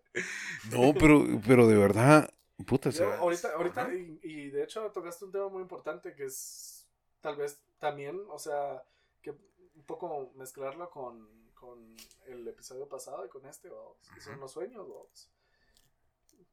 no, 0.70 0.92
pero, 0.92 1.24
pero 1.46 1.66
de 1.66 1.76
verdad, 1.76 2.30
Puta, 2.66 2.90
Yo, 2.90 3.12
ahorita, 3.14 3.52
ahorita 3.54 3.94
y, 3.94 4.18
y, 4.22 4.50
de 4.50 4.64
hecho 4.64 4.90
tocaste 4.90 5.26
un 5.26 5.32
tema 5.32 5.48
muy 5.48 5.62
importante 5.62 6.14
que 6.14 6.24
es 6.24 6.86
tal 7.20 7.36
vez 7.36 7.60
también, 7.78 8.18
o 8.28 8.38
sea, 8.38 8.82
que 9.22 9.30
un 9.30 9.84
poco 9.86 10.32
mezclarlo 10.36 10.90
con, 10.90 11.28
con 11.54 11.96
el 12.26 12.48
episodio 12.48 12.88
pasado 12.88 13.24
y 13.24 13.28
con 13.28 13.44
este, 13.46 13.68
vamos, 13.68 13.96
que 14.14 14.20
son 14.20 14.40
los 14.40 14.52
sueños, 14.52 14.86
vamos. 14.88 15.30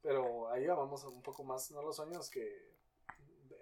Pero 0.04 0.50
ahí 0.50 0.66
vamos 0.66 1.02
un 1.04 1.22
poco 1.22 1.44
más, 1.44 1.70
no 1.70 1.80
los 1.80 1.96
sueños 1.96 2.28
que 2.28 2.44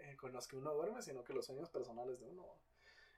eh, 0.00 0.16
con 0.16 0.33
los 0.33 0.48
que 0.48 0.57
uno 0.57 0.74
duerme, 0.74 1.00
sino 1.00 1.22
que 1.22 1.33
los 1.33 1.46
sueños 1.46 1.70
personales 1.70 2.18
de 2.18 2.26
uno. 2.26 2.44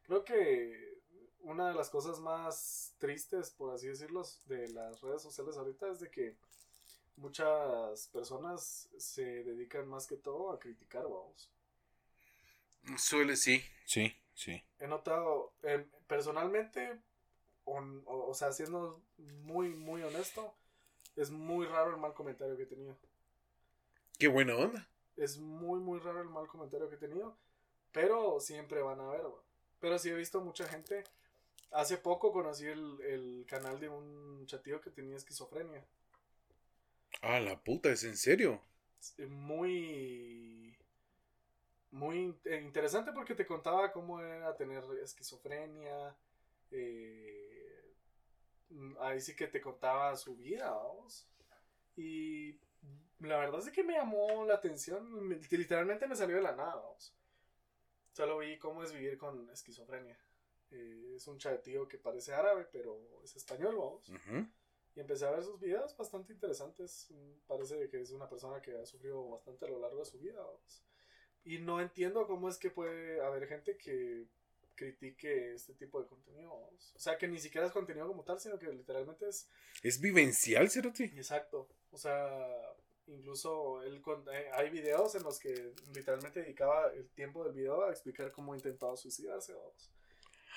Creo 0.02 0.22
que 0.26 1.00
una 1.40 1.68
de 1.68 1.74
las 1.74 1.88
cosas 1.88 2.20
más 2.20 2.94
tristes, 2.98 3.50
por 3.50 3.72
así 3.72 3.88
decirlo, 3.88 4.24
de 4.44 4.68
las 4.68 5.00
redes 5.00 5.22
sociales 5.22 5.56
ahorita 5.56 5.90
es 5.90 6.00
de 6.00 6.10
que 6.10 6.36
muchas 7.16 8.08
personas 8.08 8.90
se 8.98 9.24
dedican 9.42 9.88
más 9.88 10.06
que 10.06 10.16
todo 10.16 10.52
a 10.52 10.58
criticar, 10.58 11.04
vamos. 11.04 11.50
Suele, 12.98 13.36
sí, 13.36 13.64
sí, 13.86 14.14
sí. 14.34 14.62
He 14.78 14.86
notado, 14.86 15.54
eh, 15.62 15.86
personalmente, 16.06 17.00
on, 17.64 18.02
o, 18.04 18.26
o, 18.28 18.34
sea, 18.34 18.52
siendo 18.52 19.00
muy, 19.16 19.70
muy 19.70 20.02
honesto, 20.02 20.54
es 21.16 21.30
muy 21.30 21.64
raro 21.64 21.92
el 21.92 21.96
mal 21.96 22.12
comentario 22.12 22.54
que 22.58 22.64
he 22.64 22.66
tenido. 22.66 22.98
Qué 24.24 24.28
buena 24.28 24.56
onda. 24.56 24.88
Es 25.16 25.38
muy, 25.38 25.80
muy 25.80 25.98
raro 26.00 26.20
el 26.22 26.28
mal 26.28 26.46
comentario 26.48 26.88
que 26.88 26.94
he 26.96 26.98
tenido, 26.98 27.36
pero 27.92 28.40
siempre 28.40 28.82
van 28.82 29.00
a 29.00 29.08
ver, 29.08 29.22
pero 29.80 29.98
sí 29.98 30.10
he 30.10 30.14
visto 30.14 30.40
mucha 30.40 30.66
gente 30.68 31.04
hace 31.72 31.98
poco 31.98 32.32
conocí 32.32 32.66
el, 32.66 33.00
el 33.02 33.46
canal 33.48 33.80
de 33.80 33.88
un 33.90 34.46
chatío 34.46 34.80
que 34.80 34.90
tenía 34.90 35.16
esquizofrenia. 35.16 35.84
Ah, 37.22 37.40
la 37.40 37.60
puta, 37.60 37.90
¿es 37.90 38.04
en 38.04 38.16
serio? 38.16 38.62
Muy 39.28 40.76
muy 41.90 42.18
in- 42.18 42.40
eh, 42.44 42.60
interesante 42.64 43.12
porque 43.12 43.34
te 43.34 43.46
contaba 43.46 43.92
cómo 43.92 44.20
era 44.20 44.56
tener 44.56 44.82
esquizofrenia. 45.02 46.16
eh, 46.70 47.94
mm, 48.70 48.96
ahí 49.00 49.20
sí 49.20 49.36
que 49.36 49.46
te 49.48 49.60
contaba 49.60 50.16
su 50.16 50.36
vida, 50.36 50.70
vamos. 50.72 51.28
Y 51.96 52.58
la 53.20 53.38
verdad 53.38 53.60
es 53.60 53.70
que 53.72 53.82
me 53.84 53.94
llamó 53.94 54.44
la 54.44 54.54
atención. 54.54 55.26
me- 55.28 55.36
literalmente 55.50 56.06
me 56.06 56.16
salió 56.16 56.36
de 56.36 56.42
la 56.42 56.54
nada, 56.54 56.76
vamos. 56.76 57.14
Solo 58.12 58.38
vi 58.38 58.58
cómo 58.58 58.82
es 58.82 58.92
vivir 58.92 59.18
con 59.18 59.48
esquizofrenia. 59.50 60.16
Eh, 60.70 61.14
es 61.16 61.26
un 61.26 61.38
chatío 61.38 61.86
que 61.88 61.98
parece 61.98 62.32
árabe, 62.32 62.66
pero 62.72 63.20
es 63.22 63.34
español, 63.36 63.76
vamos. 63.76 64.08
Ujú. 64.08 64.46
Y 64.96 65.00
empecé 65.00 65.26
a 65.26 65.30
ver 65.32 65.42
sus 65.42 65.58
videos 65.60 65.96
bastante 65.96 66.32
interesantes. 66.32 67.08
Parece 67.46 67.88
que 67.90 68.00
es 68.00 68.10
una 68.12 68.28
persona 68.28 68.60
que 68.62 68.76
ha 68.76 68.86
sufrido 68.86 69.28
bastante 69.30 69.64
a 69.64 69.68
lo 69.68 69.80
largo 69.80 69.98
de 70.00 70.04
su 70.06 70.18
vida. 70.18 70.40
vamos. 70.40 70.82
Y 71.44 71.58
no 71.58 71.80
entiendo 71.80 72.26
cómo 72.26 72.48
es 72.48 72.56
que 72.58 72.70
puede 72.70 73.20
haber 73.22 73.46
gente 73.48 73.76
que 73.76 74.26
critique 74.76 75.54
este 75.54 75.74
tipo 75.74 76.00
de 76.00 76.06
contenido. 76.08 76.50
vamos. 76.50 76.92
O 76.94 76.98
sea, 77.00 77.18
que 77.18 77.26
ni 77.28 77.38
siquiera 77.38 77.66
es 77.66 77.72
contenido 77.72 78.06
como 78.06 78.22
tal, 78.24 78.38
sino 78.40 78.58
que 78.58 78.66
literalmente 78.72 79.28
es 79.28 79.48
¿Es 79.82 80.00
vivencial, 80.00 80.70
Cerote? 80.70 81.04
exacto. 81.16 81.68
O 81.90 81.98
sea, 81.98 82.38
incluso 83.06 83.82
él 83.82 84.02
eh, 84.32 84.50
hay 84.52 84.70
videos 84.70 85.14
en 85.14 85.22
los 85.22 85.38
que 85.38 85.72
literalmente 85.94 86.42
dedicaba 86.42 86.92
el 86.92 87.08
tiempo 87.10 87.44
del 87.44 87.52
video 87.54 87.84
a 87.84 87.90
explicar 87.90 88.32
cómo 88.32 88.54
intentaba 88.54 88.96
suicidarse. 88.96 89.54
vamos. 89.54 89.90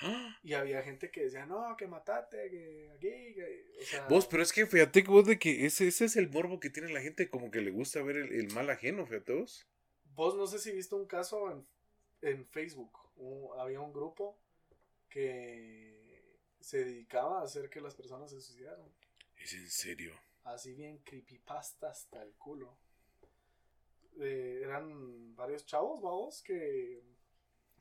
Y 0.44 0.54
había 0.54 0.82
gente 0.82 1.10
que 1.10 1.24
decía, 1.24 1.44
no, 1.44 1.76
que 1.76 1.86
matate, 1.88 2.48
que 2.50 2.90
aquí, 2.94 3.34
que... 3.34 3.66
O 3.80 3.84
sea, 3.84 4.06
Vos, 4.08 4.26
pero 4.26 4.42
es 4.42 4.52
que 4.52 4.64
fíjate 4.66 5.02
que 5.02 5.10
vos 5.10 5.26
de 5.26 5.38
que 5.38 5.66
ese, 5.66 5.88
ese 5.88 6.04
es 6.04 6.16
el 6.16 6.28
morbo 6.30 6.60
que 6.60 6.70
tiene 6.70 6.92
la 6.92 7.00
gente, 7.00 7.28
como 7.28 7.50
que 7.50 7.60
le 7.60 7.70
gusta 7.72 8.00
ver 8.02 8.16
el, 8.16 8.32
el 8.32 8.52
mal 8.52 8.70
ajeno, 8.70 9.04
fíjate 9.06 9.32
vos. 9.32 9.66
Vos 10.14 10.36
no 10.36 10.46
sé 10.46 10.58
si 10.60 10.70
viste 10.72 10.94
un 10.94 11.06
caso 11.06 11.50
en, 11.50 11.66
en 12.22 12.46
Facebook. 12.46 12.96
Un- 13.16 13.58
había 13.58 13.80
un 13.80 13.92
grupo 13.92 14.38
que 15.08 16.38
se 16.60 16.84
dedicaba 16.84 17.40
a 17.40 17.44
hacer 17.44 17.68
que 17.70 17.80
las 17.80 17.94
personas 17.94 18.30
se 18.30 18.40
suicidaran. 18.40 18.86
Es 19.36 19.52
en 19.54 19.68
serio. 19.68 20.12
Así 20.48 20.74
bien 20.74 20.98
creepypasta 20.98 21.90
hasta 21.90 22.22
el 22.22 22.32
culo. 22.34 22.76
Eh, 24.20 24.60
eran 24.64 25.34
varios 25.36 25.64
chavos, 25.66 26.00
vamos, 26.00 26.42
que 26.42 27.02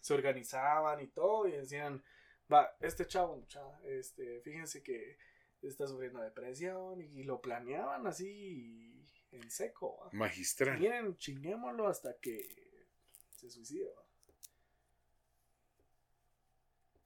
se 0.02 0.14
organizaban 0.14 1.02
y 1.02 1.08
todo 1.08 1.48
y 1.48 1.54
decían, 1.54 2.04
va, 2.52 2.76
este 2.80 3.08
chavo, 3.08 3.38
mucha, 3.38 3.62
este, 3.86 4.42
fíjense 4.42 4.84
que 4.84 5.18
está 5.62 5.88
sufriendo 5.88 6.22
depresión 6.22 7.02
y 7.02 7.24
lo 7.24 7.42
planeaban 7.42 8.06
así 8.06 9.04
en 9.32 9.50
seco. 9.50 9.98
¿va? 10.04 10.10
Magistral. 10.12 10.80
Miren, 10.80 11.18
chinguémoslo 11.18 11.88
hasta 11.88 12.18
que 12.20 12.86
se 13.32 13.50
suicide. 13.50 13.90
¿va? 13.96 14.04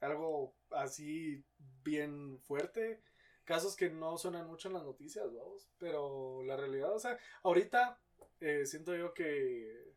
Algo 0.07 0.55
así 0.71 1.43
bien 1.83 2.39
fuerte. 2.39 3.01
Casos 3.43 3.75
que 3.75 3.89
no 3.89 4.17
suenan 4.17 4.47
mucho 4.47 4.67
en 4.67 4.75
las 4.75 4.83
noticias, 4.83 5.25
vamos. 5.33 5.69
Pero 5.77 6.43
la 6.43 6.57
realidad, 6.57 6.93
o 6.93 6.99
sea, 6.99 7.17
ahorita 7.43 7.99
eh, 8.39 8.65
siento 8.65 8.95
yo 8.95 9.13
que 9.13 9.93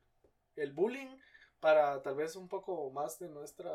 el 0.56 0.72
bullying 0.72 1.18
para 1.60 2.02
tal 2.02 2.16
vez 2.16 2.36
un 2.36 2.48
poco 2.48 2.90
más 2.90 3.18
de 3.18 3.28
nuestra 3.28 3.72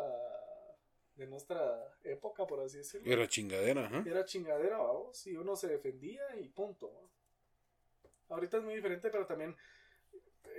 de 1.15 1.27
nuestra 1.27 1.93
época, 2.03 2.47
por 2.47 2.61
así 2.61 2.77
decirlo. 2.77 3.11
Era 3.11 3.27
chingadera, 3.27 3.85
ajá. 3.85 4.03
Era 4.05 4.23
chingadera, 4.23 4.77
vamos, 4.77 5.27
y 5.27 5.35
uno 5.35 5.55
se 5.57 5.67
defendía 5.67 6.23
y 6.37 6.47
punto. 6.47 6.93
¿va? 6.93 8.35
Ahorita 8.35 8.57
es 8.57 8.63
muy 8.63 8.75
diferente, 8.75 9.09
pero 9.09 9.25
también 9.25 9.55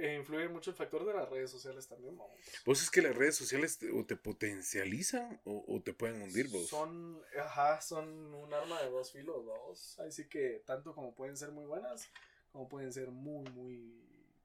influye 0.01 0.49
mucho 0.49 0.71
el 0.71 0.77
factor 0.77 1.05
de 1.05 1.15
las 1.15 1.29
redes 1.29 1.51
sociales 1.51 1.87
también, 1.89 2.17
vamos. 2.17 2.35
Vos 2.65 2.83
es 2.83 2.91
que 2.91 3.03
las 3.03 3.15
redes 3.17 3.37
sociales 3.37 3.79
te- 3.79 3.91
o 3.91 4.05
te 4.05 4.17
potencializan 4.17 5.41
o, 5.45 5.65
o 5.69 5.83
te 5.83 5.93
pueden 5.93 6.23
hundir, 6.23 6.49
vos. 6.49 6.69
Son, 6.69 7.21
ajá, 7.39 7.81
son 7.81 8.09
un 8.35 8.53
arma 8.55 8.83
de 8.83 8.91
dos 8.91 9.13
filos, 9.13 9.45
vamos. 9.47 9.99
Así 10.01 10.29
que 10.29 10.63
tanto 10.67 10.95
como 10.95 11.15
pueden 11.15 11.37
ser 11.37 11.51
muy 11.51 11.67
buenas, 11.67 12.09
como 12.53 12.69
pueden 12.69 12.93
ser 12.93 13.11
muy, 13.11 13.49
muy 13.51 13.95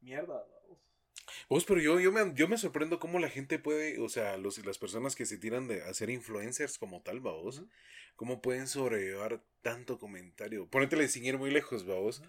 mierda, 0.02 0.46
vamos. 0.64 0.80
Vos, 1.50 1.66
pero 1.66 1.82
yo, 1.82 2.00
yo, 2.00 2.12
me, 2.12 2.34
yo 2.36 2.48
me 2.48 2.58
sorprendo 2.58 3.00
cómo 3.00 3.20
la 3.20 3.30
gente 3.30 3.58
puede, 3.60 4.00
o 4.00 4.10
sea, 4.10 4.38
los, 4.38 4.64
las 4.66 4.78
personas 4.78 5.16
que 5.16 5.26
se 5.26 5.38
tiran 5.38 5.68
de 5.68 5.82
hacer 5.84 6.10
influencers 6.10 6.78
como 6.78 7.02
tal, 7.02 7.20
vos, 7.20 7.64
cómo 8.16 8.42
pueden 8.42 8.68
sobrellevar 8.68 9.42
tanto 9.62 9.98
comentario. 9.98 10.68
Ponétele 10.68 11.08
sin 11.08 11.26
ir 11.26 11.38
muy 11.38 11.52
lejos, 11.52 11.86
vos. 11.86 12.22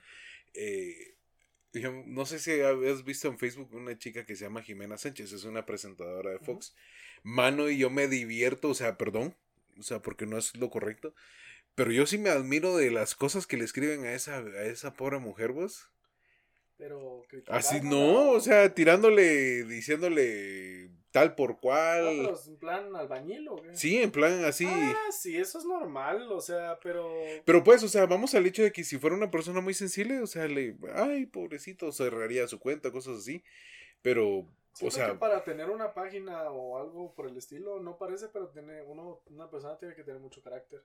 Eh, 0.55 1.16
no 1.83 2.27
sé 2.27 2.39
si 2.39 2.61
has 2.61 3.05
visto 3.05 3.29
en 3.29 3.39
Facebook 3.39 3.75
una 3.75 3.99
chica 3.99 4.25
que 4.25 4.37
se 4.37 4.45
llama 4.45 4.62
Jimena 4.62 4.99
Sánchez, 4.99 5.33
es 5.33 5.45
una 5.45 5.67
presentadora 5.67 6.31
de 6.31 6.39
Fox. 6.39 6.75
Mano 7.23 7.69
y 7.69 7.79
yo 7.79 7.91
me 7.91 8.09
divierto, 8.09 8.69
o 8.69 8.75
sea, 8.75 8.97
perdón, 8.97 9.35
o 9.79 9.83
sea, 9.83 10.01
porque 10.01 10.27
no 10.27 10.39
es 10.39 10.57
lo 10.57 10.71
correcto, 10.71 11.15
pero 11.75 11.93
yo 11.93 12.07
sí 12.07 12.19
me 12.19 12.31
admiro 12.31 12.77
de 12.77 12.91
las 12.91 13.15
cosas 13.15 13.47
que 13.47 13.57
le 13.57 13.65
escriben 13.65 14.05
a 14.05 14.12
esa, 14.12 14.39
a 14.39 14.65
esa 14.65 14.95
pobre 14.95 15.19
mujer, 15.19 15.53
vos. 15.53 15.91
Pero 16.79 17.23
Así 17.49 17.81
no, 17.81 18.31
o 18.31 18.41
sea, 18.41 18.75
tirándole, 18.75 19.65
diciéndole 19.65 20.91
tal 21.17 21.35
por 21.35 21.51
No, 21.51 21.59
cual. 21.61 22.17
pero 22.19 22.35
es 22.35 22.47
en 22.47 22.57
plan 22.59 22.95
albañil 22.95 23.49
o 23.49 23.57
qué. 23.63 23.75
Sí, 23.75 23.97
en 24.03 24.11
plan 24.11 24.45
así. 24.45 24.67
Ah, 24.69 25.11
sí, 25.11 25.37
eso 25.37 25.59
es 25.59 25.65
normal, 25.65 26.31
o 26.31 26.41
sea, 26.41 26.79
pero. 26.83 27.11
Pero 27.45 27.65
pues, 27.65 27.83
o 27.83 27.89
sea, 27.89 28.07
vamos 28.07 28.35
al 28.35 28.45
hecho 28.47 28.63
de 28.63 28.73
que 28.73 28.85
si 28.85 28.99
fuera 28.99 29.17
una 29.17 29.31
persona 29.31 29.61
muy 29.61 29.75
sensible, 29.75 30.21
o 30.21 30.27
sea, 30.27 30.47
le, 30.47 30.77
ay, 30.95 31.27
pobrecito, 31.27 31.91
cerraría 31.93 32.47
su 32.49 32.59
cuenta, 32.61 32.91
cosas 32.93 33.19
así. 33.19 33.43
Pero, 34.03 34.27
o 34.41 34.47
Siento 34.75 34.95
sea, 34.97 35.13
que 35.13 35.19
para 35.19 35.43
tener 35.43 35.71
una 35.71 35.95
página 35.95 36.51
o 36.51 36.79
algo 36.79 37.15
por 37.15 37.27
el 37.29 37.37
estilo, 37.37 37.81
no 37.81 37.97
parece, 37.97 38.29
pero 38.29 38.49
tiene 38.51 38.83
uno, 38.83 39.23
una 39.31 39.51
persona 39.51 39.79
tiene 39.79 39.95
que 39.95 40.05
tener 40.05 40.21
mucho 40.21 40.43
carácter. 40.43 40.83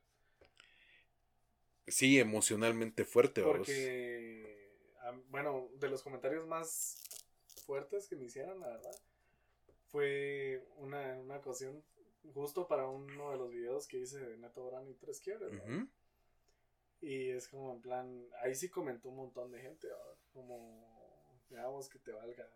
sí, 1.87 2.19
emocionalmente 2.19 3.03
fuerte. 3.05 3.41
Porque, 3.43 4.71
ah, 5.01 5.13
bueno, 5.29 5.69
de 5.79 5.89
los 5.89 6.01
comentarios 6.03 6.47
más 6.47 7.03
fuertes 7.65 8.07
que 8.07 8.15
me 8.15 8.25
hicieron, 8.25 8.59
la 8.61 8.67
verdad, 8.69 8.95
fue 9.91 10.65
una, 10.77 11.19
una 11.19 11.37
ocasión 11.37 11.83
justo 12.33 12.67
para 12.67 12.87
uno 12.87 13.31
de 13.31 13.37
los 13.37 13.49
videos 13.49 13.87
que 13.87 13.97
hice 13.99 14.19
de 14.19 14.37
Neto 14.37 14.65
Brand 14.65 14.89
y 14.89 14.93
Tres 14.95 15.19
Quiebres. 15.19 15.53
Ujú. 15.53 15.87
Y 17.01 17.29
es 17.29 17.47
como 17.47 17.73
en 17.73 17.81
plan, 17.81 18.25
ahí 18.41 18.53
sí 18.53 18.69
comentó 18.69 19.09
un 19.09 19.17
montón 19.17 19.51
de 19.51 19.59
gente, 19.59 19.87
¿verdad? 19.87 20.17
como, 20.33 21.41
miramos 21.49 21.89
que 21.89 21.99
te 21.99 22.11
valga 22.11 22.47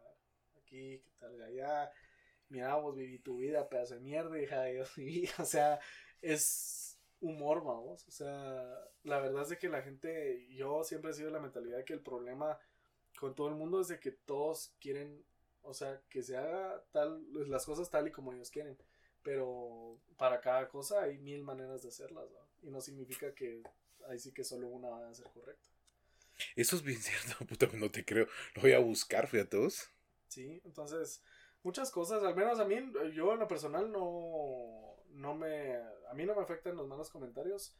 aquí, 0.62 1.00
que 1.00 1.10
te 1.18 1.26
valga 1.26 1.46
allá, 1.46 1.92
miramos, 2.50 2.96
viví 2.96 3.20
tu 3.20 3.38
vida, 3.38 3.68
pedazo 3.68 3.96
de 3.96 4.02
mierda, 4.02 4.40
hija 4.40 4.62
de 4.62 4.74
Dios, 4.74 4.98
y, 4.98 5.28
o 5.40 5.46
sea, 5.46 5.80
es 6.22 7.00
humor, 7.22 7.64
vamos, 7.64 8.08
o 8.08 8.12
sea, 8.12 8.88
la 9.04 9.20
verdad 9.20 9.44
es 9.44 9.50
de 9.50 9.58
que 9.58 9.70
la 9.70 9.82
gente, 9.82 10.48
yo 10.54 10.84
siempre 10.84 11.12
he 11.12 11.14
sido 11.14 11.28
de 11.28 11.34
la 11.34 11.40
mentalidad 11.40 11.78
de 11.78 11.86
que 11.86 11.94
el 11.94 12.02
problema 12.02 12.60
con 13.20 13.34
todo 13.34 13.48
el 13.48 13.56
mundo 13.56 13.82
es 13.82 13.88
de 13.88 14.00
que 14.00 14.12
todos 14.12 14.76
quieren, 14.80 15.26
o 15.66 15.74
sea, 15.74 16.02
que 16.10 16.24
se 16.24 16.38
haga 16.38 16.84
tal, 16.92 17.24
las 17.50 17.66
cosas 17.66 17.90
tal 17.90 18.08
y 18.08 18.12
como 18.12 18.34
ellos 18.34 18.50
quieren, 18.50 18.78
pero 19.24 20.00
para 20.18 20.40
cada 20.40 20.68
cosa 20.70 21.02
hay 21.02 21.18
mil 21.18 21.44
maneras 21.44 21.82
de 21.82 21.90
hacerlas, 21.90 22.30
¿no? 22.32 22.46
y 22.66 22.72
no 22.72 22.82
significa 22.82 23.34
que 23.34 23.62
ahí 24.08 24.20
sí 24.20 24.32
que 24.32 24.44
solo 24.44 24.68
una 24.68 24.90
va 24.90 25.08
a 25.08 25.14
ser 25.14 25.28
correcta. 25.30 25.70
Eso 26.56 26.76
es 26.76 26.84
bien 26.84 26.98
cierto, 27.02 27.46
puta, 27.46 27.68
no 27.74 27.90
te 27.90 28.04
creo. 28.04 28.28
Lo 28.56 28.64
voy 28.64 28.74
a 28.74 28.80
buscar, 28.80 29.28
fíjate 29.28 29.58
vos. 29.58 29.90
Sí, 30.28 30.62
entonces, 30.66 31.22
muchas 31.64 31.92
cosas, 31.92 32.24
al 32.24 32.36
menos 32.36 32.60
a 32.60 32.66
mí, 32.66 32.76
yo 33.14 33.34
en 33.34 33.40
lo 33.40 33.48
personal 33.48 33.92
no, 33.92 34.96
no 35.12 35.36
me, 35.36 35.76
a 35.76 36.14
mí 36.14 36.26
no 36.26 36.36
me 36.36 36.42
afectan 36.42 36.76
los 36.76 36.88
malos 36.88 37.10
comentarios. 37.10 37.76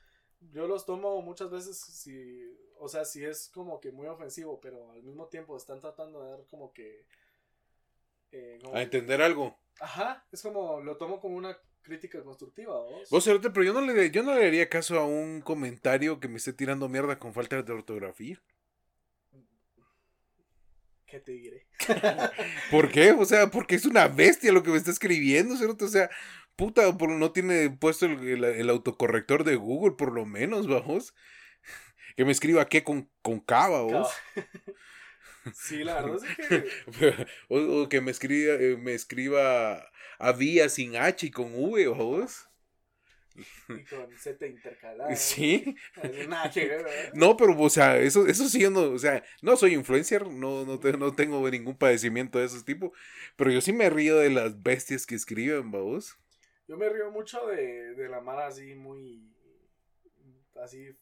Yo 0.52 0.68
los 0.68 0.86
tomo 0.86 1.22
muchas 1.22 1.50
veces 1.50 1.78
si, 1.78 2.46
o 2.78 2.88
sea, 2.88 3.06
si 3.06 3.26
es 3.26 3.50
como 3.50 3.80
que 3.80 3.92
muy 3.92 4.08
ofensivo, 4.08 4.60
pero 4.62 4.92
al 4.92 5.02
mismo 5.02 5.28
tiempo 5.28 5.58
están 5.58 5.80
tratando 5.80 6.22
de 6.24 6.30
dar 6.30 6.46
como 6.48 6.72
que... 6.72 7.06
eh, 8.36 8.60
como- 8.64 8.76
A 8.76 8.82
entender 8.82 9.22
algo. 9.22 9.58
Ajá, 9.80 10.26
es 10.32 10.42
como, 10.42 10.82
lo 10.82 10.98
tomo 10.98 11.20
como 11.20 11.36
una 11.38 11.58
crítica 11.82 12.24
constructiva, 12.24 12.74
¿vos? 12.80 13.10
Vos, 13.10 13.24
Cerote, 13.24 13.50
pero 13.52 13.64
yo 13.66 13.74
no, 13.74 13.82
le, 13.82 14.10
yo 14.12 14.24
no 14.24 14.34
le 14.36 14.46
haría 14.48 14.70
caso 14.70 14.98
a 15.00 15.06
un 15.06 15.42
comentario 15.42 16.20
que 16.20 16.28
me 16.28 16.38
esté 16.38 16.54
tirando 16.54 16.90
mierda 16.90 17.20
con 17.20 17.34
falta 17.34 17.62
de 17.62 17.74
ortografía. 17.74 18.42
¿Qué 21.06 21.20
te 21.20 21.32
diré? 21.34 21.68
¿Por 22.72 22.92
qué? 22.92 23.12
O 23.12 23.26
sea, 23.26 23.48
porque 23.52 23.76
es 23.76 23.86
una 23.86 24.08
bestia 24.08 24.52
lo 24.52 24.64
que 24.64 24.72
me 24.72 24.78
está 24.78 24.90
escribiendo, 24.92 25.56
Cerote. 25.56 25.86
O 25.86 25.90
sea, 25.90 26.10
puta, 26.56 26.98
por, 26.98 27.10
no 27.12 27.32
tiene 27.32 27.70
puesto 27.70 28.06
el, 28.08 28.20
el- 28.28 28.44
el 28.44 28.70
autocorrector 28.70 29.44
de 29.44 29.56
Google, 29.56 29.96
por 29.96 30.12
lo 30.14 30.26
menos, 30.26 30.68
vamos. 30.68 31.14
Que 32.16 32.24
me 32.24 32.32
escriba 32.32 32.66
qué 32.70 32.82
con, 32.84 33.10
con 33.22 33.42
cava, 33.42 33.82
vos. 33.82 34.08
sí, 35.54 35.84
la 35.84 36.02
verdad 36.02 36.20
es 36.26 36.36
que... 36.36 37.28
o, 37.50 37.84
o 37.84 37.90
que 37.90 38.02
me 38.02 38.12
escriba, 38.12 38.56
eh, 38.56 38.78
me 38.78 38.94
escriba 38.94 39.90
había 40.18 40.70
sin 40.70 40.96
H 40.96 41.26
y 41.28 41.32
con 41.32 41.54
V, 41.54 41.88
vos. 41.88 42.48
y 43.70 43.84
con 43.84 44.18
Z 44.18 44.48
intercalada. 44.48 45.16
Sí. 45.16 45.76
Así, 45.96 46.28
nada 46.28 46.50
que 46.52 46.68
ver, 46.68 46.84
¿verdad? 46.84 47.14
No, 47.14 47.36
pero, 47.36 47.58
o 47.60 47.70
sea, 47.70 47.98
eso, 47.98 48.26
eso 48.28 48.48
sí, 48.48 48.60
yo 48.62 48.70
no, 48.72 48.82
o 48.92 49.00
sea, 49.00 49.24
no 49.42 49.58
soy 49.58 49.74
influencer, 49.74 50.28
no, 50.28 50.66
no, 50.66 50.80
te- 50.80 50.98
no 50.98 51.14
tengo 51.14 51.50
ningún 51.50 51.78
padecimiento 51.78 52.40
de 52.40 52.46
ese 52.46 52.64
tipo, 52.64 52.94
pero 53.36 53.52
yo 53.52 53.62
sí 53.62 53.74
me 53.74 53.90
río 53.90 54.18
de 54.18 54.30
las 54.30 54.62
bestias 54.64 55.06
que 55.06 55.16
escriben, 55.16 55.72
vamos. 55.72 56.18
Yo 56.68 56.78
me 56.78 56.90
río 56.90 57.12
mucho 57.12 57.46
de, 57.48 57.94
de 57.96 58.10
la 58.10 58.22
Mara 58.22 58.48
así 58.48 58.76
muy. 58.76 59.32
Así. 60.56 60.96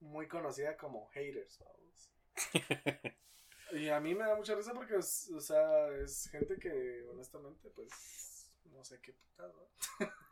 Muy 0.00 0.28
conocida 0.28 0.76
como 0.76 1.08
haters, 1.08 1.58
vamos. 1.60 2.10
y 3.72 3.88
a 3.88 4.00
mí 4.00 4.14
me 4.14 4.24
da 4.24 4.36
mucha 4.36 4.54
risa 4.54 4.72
porque, 4.72 4.96
es, 4.96 5.30
o 5.30 5.40
sea, 5.40 5.88
es 5.88 6.28
gente 6.30 6.58
que, 6.58 7.04
honestamente, 7.10 7.68
pues. 7.70 7.90
No 8.72 8.84
sé 8.84 9.00
qué 9.00 9.12
puta, 9.12 9.48
¿no? 9.48 10.06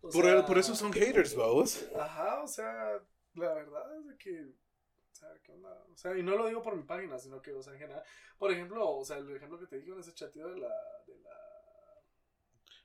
O 0.00 0.10
Por, 0.10 0.58
eso 0.58 0.74
son 0.76 0.92
haters, 0.92 1.34
vamos. 1.34 1.84
Ajá, 1.98 2.42
o 2.42 2.46
sea, 2.46 3.00
la 3.34 3.52
verdad 3.54 3.96
es 3.98 4.16
que. 4.16 4.42
O 4.42 5.14
sea, 5.14 5.28
¿qué 5.42 5.52
onda? 5.52 5.84
O 5.92 5.96
sea, 5.96 6.16
y 6.16 6.22
no 6.22 6.36
lo 6.36 6.46
digo 6.46 6.62
por 6.62 6.76
mi 6.76 6.84
página, 6.84 7.18
sino 7.18 7.42
que, 7.42 7.52
o 7.52 7.62
sea, 7.62 7.72
en 7.72 7.80
general. 7.80 8.04
Por 8.38 8.52
ejemplo, 8.52 8.88
o 8.88 9.04
sea, 9.04 9.16
el 9.16 9.34
ejemplo 9.34 9.58
que 9.58 9.66
te 9.66 9.76
dije 9.76 9.90
en 9.90 9.98
ese 9.98 10.14
chateo 10.14 10.48
de 10.50 10.60
la. 10.60 10.68
De 11.06 11.18
la 11.18 11.30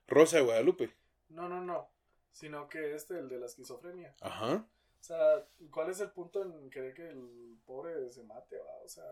Rosa 0.08 0.38
de 0.38 0.44
Guadalupe. 0.44 0.96
no, 1.30 1.48
no, 1.48 1.62
no. 1.62 1.90
Sino 2.32 2.68
que 2.68 2.96
este, 2.96 3.20
el 3.20 3.30
de 3.30 3.40
la 3.40 3.46
esquizofrenia. 3.46 4.16
Ajá. 4.20 4.68
O 5.04 5.06
sea, 5.06 5.46
¿cuál 5.70 5.90
es 5.90 6.00
el 6.00 6.12
punto 6.12 6.42
en 6.44 6.70
querer 6.70 6.94
que 6.94 7.10
el 7.10 7.60
pobre 7.66 8.10
se 8.10 8.24
mate, 8.24 8.58
va? 8.58 8.84
O 8.86 8.88
sea, 8.88 9.04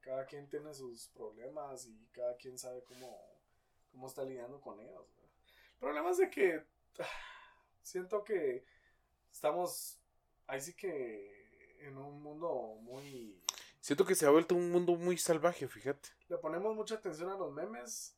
cada 0.00 0.24
quien 0.24 0.48
tiene 0.48 0.72
sus 0.72 1.08
problemas 1.08 1.88
y 1.88 2.06
cada 2.12 2.36
quien 2.36 2.56
sabe 2.56 2.84
cómo, 2.84 3.36
cómo 3.90 4.06
está 4.06 4.22
lidiando 4.22 4.60
con 4.60 4.78
ellos. 4.78 5.12
¿va? 5.18 5.24
El 5.72 5.78
problema 5.80 6.10
es 6.10 6.18
de 6.18 6.30
que 6.30 6.64
ah, 7.00 7.04
siento 7.82 8.22
que 8.22 8.64
estamos 9.28 9.98
ahí 10.46 10.60
sí 10.60 10.72
que 10.72 11.80
en 11.80 11.98
un 11.98 12.22
mundo 12.22 12.76
muy... 12.82 13.42
Siento 13.80 14.04
que 14.04 14.14
se 14.14 14.26
ha 14.26 14.30
vuelto 14.30 14.54
un 14.54 14.70
mundo 14.70 14.94
muy 14.94 15.18
salvaje, 15.18 15.66
fíjate. 15.66 16.10
Le 16.28 16.38
ponemos 16.38 16.76
mucha 16.76 16.94
atención 16.94 17.28
a 17.28 17.36
los 17.36 17.52
memes 17.52 18.16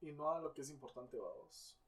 y 0.00 0.10
no 0.10 0.32
a 0.32 0.40
lo 0.40 0.52
que 0.52 0.62
es 0.62 0.70
importante, 0.70 1.16
vamos. 1.16 1.78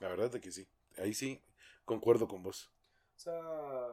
La 0.00 0.08
verdad 0.08 0.34
es 0.34 0.40
que 0.40 0.50
sí. 0.50 0.66
Ahí 0.96 1.12
sí, 1.12 1.42
concuerdo 1.84 2.26
con 2.26 2.42
vos. 2.42 2.72
O 3.18 3.20
sea, 3.20 3.90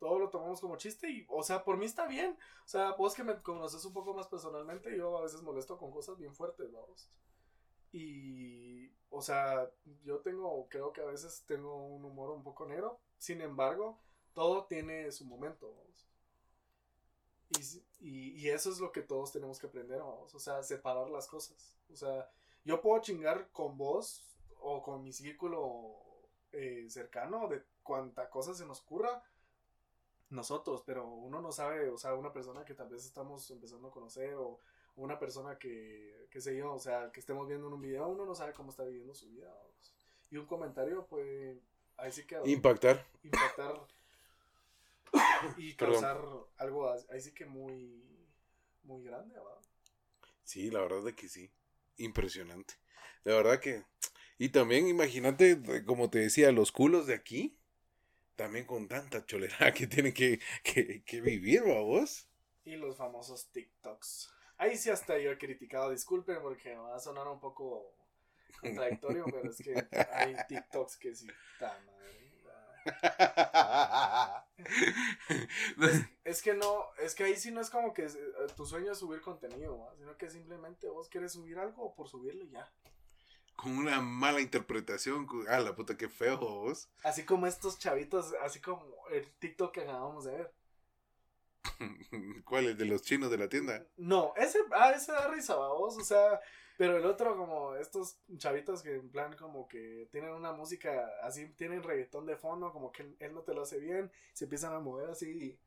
todo 0.00 0.18
lo 0.18 0.28
tomamos 0.28 0.60
como 0.60 0.76
chiste 0.76 1.08
y, 1.08 1.24
o 1.28 1.40
sea, 1.44 1.62
por 1.64 1.76
mí 1.76 1.86
está 1.86 2.06
bien. 2.08 2.36
O 2.64 2.68
sea, 2.68 2.92
vos 2.94 3.14
que 3.14 3.22
me 3.22 3.40
conoces 3.42 3.84
un 3.84 3.92
poco 3.92 4.12
más 4.12 4.26
personalmente, 4.26 4.96
yo 4.96 5.16
a 5.16 5.22
veces 5.22 5.40
molesto 5.40 5.78
con 5.78 5.92
cosas 5.92 6.18
bien 6.18 6.34
fuertes, 6.34 6.72
vamos. 6.72 7.08
Y, 7.92 8.90
o 9.08 9.22
sea, 9.22 9.70
yo 10.02 10.18
tengo, 10.18 10.68
creo 10.68 10.92
que 10.92 11.00
a 11.00 11.06
veces 11.06 11.44
tengo 11.46 11.86
un 11.86 12.04
humor 12.04 12.30
un 12.30 12.42
poco 12.42 12.66
negro. 12.66 12.98
Sin 13.18 13.40
embargo, 13.40 14.00
todo 14.34 14.64
tiene 14.66 15.12
su 15.12 15.24
momento, 15.24 15.72
vamos. 15.72 16.08
Y, 17.50 17.60
y, 18.00 18.30
y 18.40 18.48
eso 18.48 18.70
es 18.70 18.80
lo 18.80 18.90
que 18.90 19.02
todos 19.02 19.30
tenemos 19.30 19.60
que 19.60 19.68
aprender, 19.68 20.00
vamos. 20.00 20.34
O 20.34 20.40
sea, 20.40 20.60
separar 20.64 21.08
las 21.08 21.28
cosas. 21.28 21.78
O 21.92 21.94
sea, 21.96 22.28
yo 22.64 22.80
puedo 22.82 23.00
chingar 23.00 23.48
con 23.52 23.78
vos 23.78 24.26
o 24.60 24.82
con 24.82 25.04
mi 25.04 25.12
círculo 25.12 25.94
eh, 26.50 26.86
cercano 26.90 27.46
de 27.48 27.62
cuanta 27.86 28.28
cosa 28.30 28.54
se 28.54 28.66
nos 28.66 28.80
ocurra 28.82 29.22
nosotros, 30.30 30.82
pero 30.84 31.06
uno 31.08 31.40
no 31.40 31.52
sabe, 31.52 31.88
o 31.88 31.98
sea, 31.98 32.14
una 32.14 32.32
persona 32.32 32.64
que 32.64 32.74
tal 32.74 32.88
vez 32.88 33.04
estamos 33.06 33.48
empezando 33.50 33.88
a 33.88 33.92
conocer 33.92 34.34
o 34.34 34.60
una 34.96 35.18
persona 35.18 35.58
que, 35.58 36.26
que 36.30 36.40
sé 36.40 36.56
yo, 36.56 36.74
o 36.74 36.78
sea, 36.80 37.12
que 37.12 37.20
estemos 37.20 37.46
viendo 37.46 37.68
en 37.68 37.74
un 37.74 37.80
video, 37.80 38.08
uno 38.08 38.24
no 38.26 38.34
sabe 38.34 38.52
cómo 38.52 38.70
está 38.70 38.84
viviendo 38.84 39.14
su 39.14 39.28
vida. 39.28 39.54
Y 40.30 40.36
un 40.36 40.46
comentario 40.46 41.06
puede, 41.06 41.60
ahí 41.96 42.10
sí 42.10 42.26
que 42.26 42.40
Impactar. 42.44 43.06
impactar 43.22 43.86
y 45.58 45.74
Perdón. 45.74 45.94
causar 45.94 46.24
algo 46.58 46.88
as- 46.88 47.08
ahí 47.10 47.20
sí 47.20 47.32
que 47.32 47.46
muy, 47.46 48.02
muy 48.84 49.04
grande, 49.04 49.38
¿va? 49.38 49.56
Sí, 50.44 50.70
la 50.70 50.80
verdad 50.80 51.06
es 51.08 51.14
que 51.14 51.28
sí. 51.28 51.50
Impresionante. 51.98 52.74
De 53.24 53.32
verdad 53.34 53.60
que. 53.60 53.84
Y 54.38 54.50
también 54.50 54.86
imagínate, 54.88 55.60
como 55.84 56.10
te 56.10 56.18
decía, 56.20 56.52
los 56.52 56.72
culos 56.72 57.06
de 57.06 57.14
aquí. 57.14 57.58
También 58.36 58.66
con 58.66 58.86
tanta 58.86 59.24
cholera 59.24 59.72
que 59.72 59.86
tienen 59.86 60.12
que, 60.12 60.38
que, 60.62 61.02
que 61.04 61.20
vivir, 61.20 61.62
vos. 61.62 62.28
Y 62.64 62.76
los 62.76 62.96
famosos 62.96 63.50
TikToks. 63.50 64.32
Ahí 64.58 64.76
sí 64.76 64.90
hasta 64.90 65.18
yo 65.18 65.30
he 65.30 65.38
criticado, 65.38 65.90
disculpen 65.90 66.40
porque 66.40 66.70
me 66.70 66.76
va 66.76 66.96
a 66.96 67.00
sonar 67.00 67.26
un 67.28 67.40
poco 67.40 67.94
contradictorio, 68.60 69.24
pero 69.30 69.50
es 69.50 69.58
que 69.58 69.86
hay 70.12 70.36
TikToks 70.48 70.96
que 70.96 71.14
sí, 71.14 71.28
va. 71.62 71.76
Es 76.24 76.42
que 76.42 76.54
no, 76.54 76.86
es 76.98 77.14
que 77.14 77.24
ahí 77.24 77.36
sí 77.36 77.50
no 77.50 77.60
es 77.60 77.70
como 77.70 77.92
que 77.92 78.04
eh, 78.04 78.16
tu 78.56 78.64
sueño 78.66 78.92
es 78.92 78.98
subir 78.98 79.20
contenido, 79.20 79.78
¿va? 79.78 79.94
sino 79.96 80.16
que 80.16 80.30
simplemente 80.30 80.88
vos 80.88 81.08
quieres 81.08 81.32
subir 81.32 81.58
algo 81.58 81.94
por 81.94 82.08
subirlo 82.08 82.44
y 82.44 82.50
ya. 82.50 82.68
Con 83.56 83.76
una 83.76 84.00
mala 84.00 84.40
interpretación. 84.40 85.26
Ah, 85.48 85.58
la 85.60 85.74
puta, 85.74 85.96
qué 85.96 86.08
feo, 86.08 86.38
vos. 86.38 86.88
Así 87.02 87.24
como 87.24 87.46
estos 87.46 87.78
chavitos, 87.78 88.34
así 88.42 88.60
como 88.60 88.84
el 89.10 89.26
TikTok 89.38 89.72
que 89.72 89.80
acabamos 89.80 90.24
de 90.24 90.32
ver. 90.32 90.54
¿Cuál? 92.44 92.66
¿El 92.66 92.76
de 92.76 92.84
los 92.84 93.02
chinos 93.02 93.30
de 93.30 93.38
la 93.38 93.48
tienda? 93.48 93.84
No, 93.96 94.34
ese, 94.36 94.58
ah, 94.72 94.92
ese 94.92 95.12
da 95.12 95.28
risa, 95.28 95.56
¿va 95.56 95.72
vos, 95.72 95.96
o 95.96 96.04
sea, 96.04 96.40
pero 96.76 96.96
el 96.96 97.06
otro 97.06 97.36
como 97.36 97.74
estos 97.74 98.18
chavitos 98.36 98.82
que 98.82 98.94
en 98.94 99.10
plan 99.10 99.34
como 99.36 99.66
que 99.66 100.08
tienen 100.12 100.30
una 100.30 100.52
música 100.52 101.10
así, 101.22 101.48
tienen 101.54 101.82
reggaetón 101.82 102.26
de 102.26 102.36
fondo, 102.36 102.72
como 102.72 102.92
que 102.92 103.02
él, 103.02 103.16
él 103.18 103.34
no 103.34 103.42
te 103.42 103.54
lo 103.54 103.62
hace 103.62 103.78
bien, 103.78 104.12
se 104.32 104.44
empiezan 104.44 104.74
a 104.74 104.80
mover 104.80 105.10
así. 105.10 105.58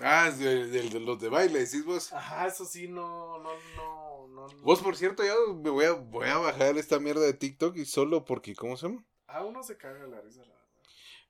Ah, 0.00 0.28
es 0.28 0.38
de, 0.38 0.66
de- 0.66 0.90
de 0.90 1.00
los 1.00 1.20
de 1.20 1.28
baile, 1.28 1.60
decís 1.60 1.84
vos. 1.84 2.12
Ajá, 2.12 2.46
eso 2.48 2.64
sí, 2.64 2.88
no, 2.88 3.38
no, 3.38 3.50
no, 3.76 4.28
no. 4.28 4.48
Vos, 4.62 4.82
por 4.82 4.96
cierto, 4.96 5.22
ya 5.24 5.34
me 5.54 5.70
voy 5.70 5.84
a, 5.84 5.92
voy 5.92 6.26
a 6.26 6.38
bajar 6.38 6.76
esta 6.76 6.98
mierda 6.98 7.22
de 7.22 7.34
TikTok 7.34 7.76
y 7.76 7.84
solo 7.84 8.24
porque, 8.24 8.54
¿cómo 8.56 8.76
se 8.76 8.88
llama? 8.88 9.04
A 9.28 9.44
uno 9.44 9.62
se 9.62 9.76
caga 9.76 10.06
la 10.06 10.20
risa, 10.20 10.40
la 10.40 10.46
verdad. 10.48 10.60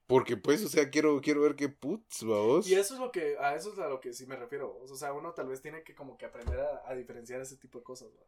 Porque, 0.06 0.36
pues, 0.36 0.62
o 0.64 0.68
sea, 0.68 0.90
quiero, 0.90 1.20
quiero 1.22 1.40
ver 1.42 1.56
qué 1.56 1.68
putz, 1.68 2.22
vos. 2.24 2.66
Y 2.66 2.74
eso 2.74 2.94
es 2.94 3.00
lo 3.00 3.10
que, 3.12 3.36
a 3.38 3.54
eso 3.54 3.72
es 3.72 3.78
a 3.78 3.88
lo 3.88 4.00
que 4.00 4.12
sí 4.12 4.26
me 4.26 4.36
refiero. 4.36 4.78
O 4.82 4.96
sea, 4.96 5.12
uno 5.12 5.32
tal 5.32 5.48
vez 5.48 5.62
tiene 5.62 5.82
que 5.82 5.94
como 5.94 6.16
que 6.18 6.26
aprender 6.26 6.60
a, 6.60 6.82
a 6.86 6.94
diferenciar 6.94 7.40
ese 7.40 7.56
tipo 7.56 7.78
de 7.78 7.84
cosas, 7.84 8.08
¿va? 8.08 8.26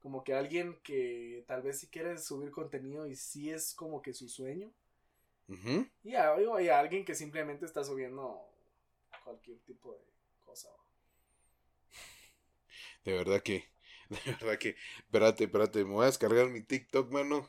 Como 0.00 0.22
que 0.24 0.32
alguien 0.34 0.78
que 0.82 1.44
tal 1.46 1.62
vez 1.62 1.80
sí 1.80 1.88
quiere 1.88 2.16
subir 2.18 2.50
contenido 2.50 3.06
y 3.06 3.16
sí 3.16 3.50
es 3.50 3.74
como 3.74 4.00
que 4.00 4.14
su 4.14 4.28
sueño. 4.28 4.70
Y 6.04 6.14
a, 6.14 6.34
y 6.62 6.68
a 6.68 6.78
alguien 6.78 7.04
que 7.04 7.14
simplemente 7.14 7.64
está 7.66 7.82
subiendo 7.84 8.47
cualquier 9.28 9.58
tipo 9.60 9.92
de 9.92 10.00
cosa. 10.42 10.70
De 13.04 13.12
verdad 13.12 13.42
que, 13.42 13.64
de 14.10 14.18
verdad 14.40 14.58
que, 14.58 14.76
espérate, 14.98 15.44
espérate, 15.44 15.84
me 15.84 15.92
voy 15.92 16.02
a 16.04 16.06
descargar 16.06 16.48
mi 16.48 16.62
TikTok, 16.62 17.10
mano. 17.10 17.48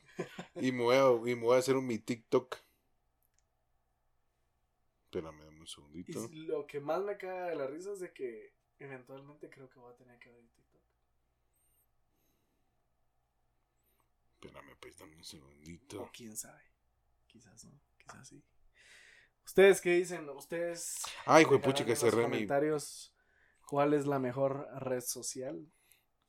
Y 0.60 0.72
me 0.72 0.84
voy 0.84 0.96
a, 0.98 1.32
y 1.32 1.36
me 1.36 1.44
voy 1.44 1.56
a 1.56 1.60
hacer 1.60 1.76
un 1.78 1.88
mi 1.88 2.00
TikTok. 2.00 2.58
Espérame, 5.08 5.44
dame 5.44 5.60
un 5.60 5.68
Y 6.08 6.12
segundito. 6.14 6.22
s- 6.22 6.30
lo 6.34 6.68
que 6.68 6.82
más 6.82 7.02
me 7.02 7.18
caga 7.18 7.48
de 7.48 7.56
la 7.56 7.66
risa 7.68 7.94
es 7.94 8.02
de 8.02 8.12
que 8.12 8.52
eventualmente 8.80 9.50
creo 9.50 9.70
que 9.70 9.80
voy 9.80 9.94
a 9.94 9.96
tener 9.96 10.20
que 10.20 10.30
abrir 10.30 10.50
TikTok. 10.52 10.82
Espérame, 14.42 14.76
pues, 14.82 14.98
dame 14.98 15.16
un 15.18 15.24
segundito. 15.24 15.98
O 16.00 16.10
quién 16.12 16.36
sabe. 16.36 16.64
Quizás 17.28 17.66
no, 17.66 17.80
quizás 17.98 18.28
sí. 18.30 18.44
¿Ustedes 19.50 19.82
qué 19.82 19.94
dicen? 19.94 20.30
¿Ustedes 20.30 21.02
Ay, 21.26 21.44
dejarán 21.44 21.62
pucha, 21.64 21.84
que 21.84 21.94
en 21.94 22.00
los 22.00 22.00
cerré 22.00 22.18
mi. 22.18 22.34
comentarios 22.34 23.16
cuál 23.66 23.96
es 23.96 24.06
la 24.06 24.20
mejor 24.20 24.68
red 24.78 25.02
social? 25.02 25.68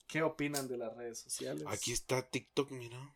¿Qué 0.09 0.23
opinan 0.23 0.69
de 0.69 0.79
las 0.79 0.97
redes 0.97 1.19
sociales? 1.19 1.65
Aquí 1.67 1.93
está 1.93 2.23
TikTok, 2.23 2.71
mira. 2.71 3.15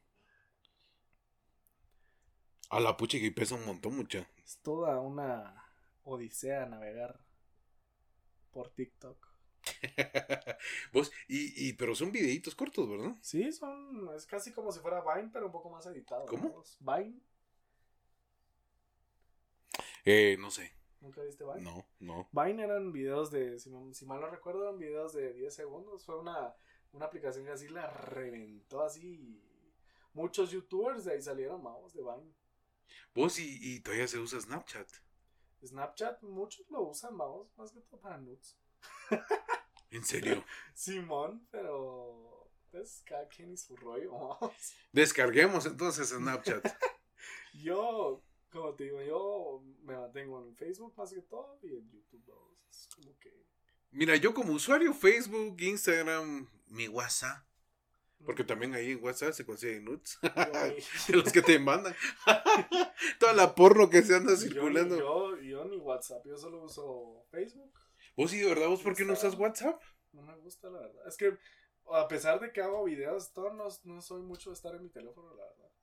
A 2.68 2.80
la 2.80 2.98
pucha 2.98 3.18
que 3.18 3.32
pesa 3.32 3.54
un 3.54 3.64
montón, 3.64 3.96
mucha. 3.96 4.28
Es 4.44 4.58
toda 4.58 5.00
una 5.00 5.64
odisea 6.02 6.66
navegar 6.66 7.18
por 8.52 8.74
TikTok. 8.74 9.26
Vos, 10.92 11.12
y, 11.28 11.68
y, 11.68 11.72
pero 11.72 11.94
son 11.94 12.12
videitos 12.12 12.54
cortos, 12.54 12.86
¿verdad? 12.90 13.16
Sí, 13.22 13.50
son, 13.52 14.10
es 14.14 14.26
casi 14.26 14.52
como 14.52 14.70
si 14.70 14.80
fuera 14.80 15.00
Vine, 15.00 15.30
pero 15.32 15.46
un 15.46 15.52
poco 15.52 15.70
más 15.70 15.86
editado. 15.86 16.26
¿Cómo? 16.26 16.50
¿no? 16.50 16.94
Vine, 16.94 17.22
Eh, 20.04 20.36
no 20.38 20.50
sé. 20.50 20.72
¿nunca 21.00 21.22
viste 21.22 21.44
Vine? 21.44 21.60
No, 21.60 21.86
no. 22.00 22.28
Vine 22.32 22.62
eran 22.64 22.90
videos 22.92 23.30
de, 23.30 23.58
si, 23.58 23.70
no- 23.70 23.92
si 23.92 24.06
mal 24.06 24.20
no 24.20 24.28
recuerdo, 24.30 24.62
eran 24.62 24.78
videos 24.78 25.12
de 25.12 25.32
10 25.34 25.54
segundos. 25.54 26.04
Fue 26.04 26.18
una, 26.18 26.54
una 26.92 27.06
aplicación 27.06 27.44
que 27.44 27.52
así 27.52 27.68
la 27.68 27.86
reventó 27.90 28.82
así. 28.82 29.42
Muchos 30.14 30.50
youtubers 30.50 31.04
de 31.04 31.12
ahí 31.12 31.22
salieron, 31.22 31.62
vamos, 31.62 31.92
de 31.92 32.02
Vine. 32.02 32.32
Vos 33.14 33.38
y, 33.38 33.58
y 33.74 33.80
todavía 33.80 34.06
se 34.08 34.18
usa 34.18 34.40
Snapchat. 34.40 34.88
Snapchat, 35.64 36.22
muchos 36.22 36.70
lo 36.70 36.82
usan, 36.82 37.16
vamos, 37.16 37.48
más 37.56 37.72
que 37.72 37.80
todo 37.80 38.00
para 38.00 38.18
nudes. 38.18 38.56
En 39.90 40.04
serio. 40.04 40.44
Simón, 40.74 41.46
pero 41.50 42.48
pues 42.70 43.02
cada 43.06 43.26
quien 43.28 43.52
y 43.52 43.56
su 43.56 43.76
rollo, 43.76 44.12
vamos. 44.40 44.52
Descarguemos 44.92 45.66
entonces 45.66 46.08
Snapchat. 46.10 46.66
Yo, 47.54 48.22
como 48.54 48.74
te 48.74 48.84
digo, 48.84 49.02
yo 49.02 49.62
me 49.82 49.96
mantengo 49.96 50.40
en 50.46 50.54
Facebook 50.56 50.94
más 50.96 51.12
que 51.12 51.22
todo 51.22 51.58
y 51.62 51.76
en 51.76 51.90
YouTube. 51.90 52.24
¿no? 52.26 52.56
Es 52.70 52.88
como 52.94 53.18
que. 53.18 53.44
Mira, 53.90 54.16
yo 54.16 54.32
como 54.32 54.52
usuario 54.52 54.94
Facebook, 54.94 55.60
Instagram, 55.60 56.48
mi 56.68 56.88
WhatsApp. 56.88 57.44
Porque 58.24 58.42
también 58.42 58.74
ahí 58.74 58.92
en 58.92 59.04
WhatsApp 59.04 59.34
se 59.34 59.44
consiguen 59.44 59.84
nudes. 59.84 60.18
De 61.08 61.16
los 61.16 61.30
que 61.30 61.42
te 61.42 61.58
mandan. 61.58 61.94
Toda 63.20 63.34
la 63.34 63.54
porno 63.54 63.90
que 63.90 64.02
se 64.02 64.14
anda 64.14 64.32
yo, 64.32 64.36
circulando. 64.38 64.96
yo, 64.96 65.40
yo 65.40 65.64
ni 65.66 65.76
WhatsApp, 65.76 66.24
yo 66.26 66.38
solo 66.38 66.62
uso 66.64 67.26
Facebook. 67.30 67.70
Vos 68.16 68.30
sí, 68.30 68.38
de 68.38 68.48
verdad, 68.48 68.68
vos 68.68 68.80
por 68.80 68.96
qué 68.96 69.04
no 69.04 69.12
usas 69.12 69.34
WhatsApp? 69.34 69.78
No 70.12 70.22
me 70.22 70.36
gusta, 70.38 70.70
la 70.70 70.78
verdad. 70.78 71.06
Es 71.06 71.16
que, 71.16 71.36
a 71.92 72.08
pesar 72.08 72.40
de 72.40 72.50
que 72.52 72.62
hago 72.62 72.84
videos, 72.84 73.32
todo, 73.32 73.52
no, 73.52 73.68
no 73.82 74.00
soy 74.00 74.22
mucho 74.22 74.50
de 74.50 74.54
estar 74.54 74.74
en 74.74 74.84
mi 74.84 74.88
teléfono, 74.88 75.34
la 75.34 75.44
verdad. 75.44 75.73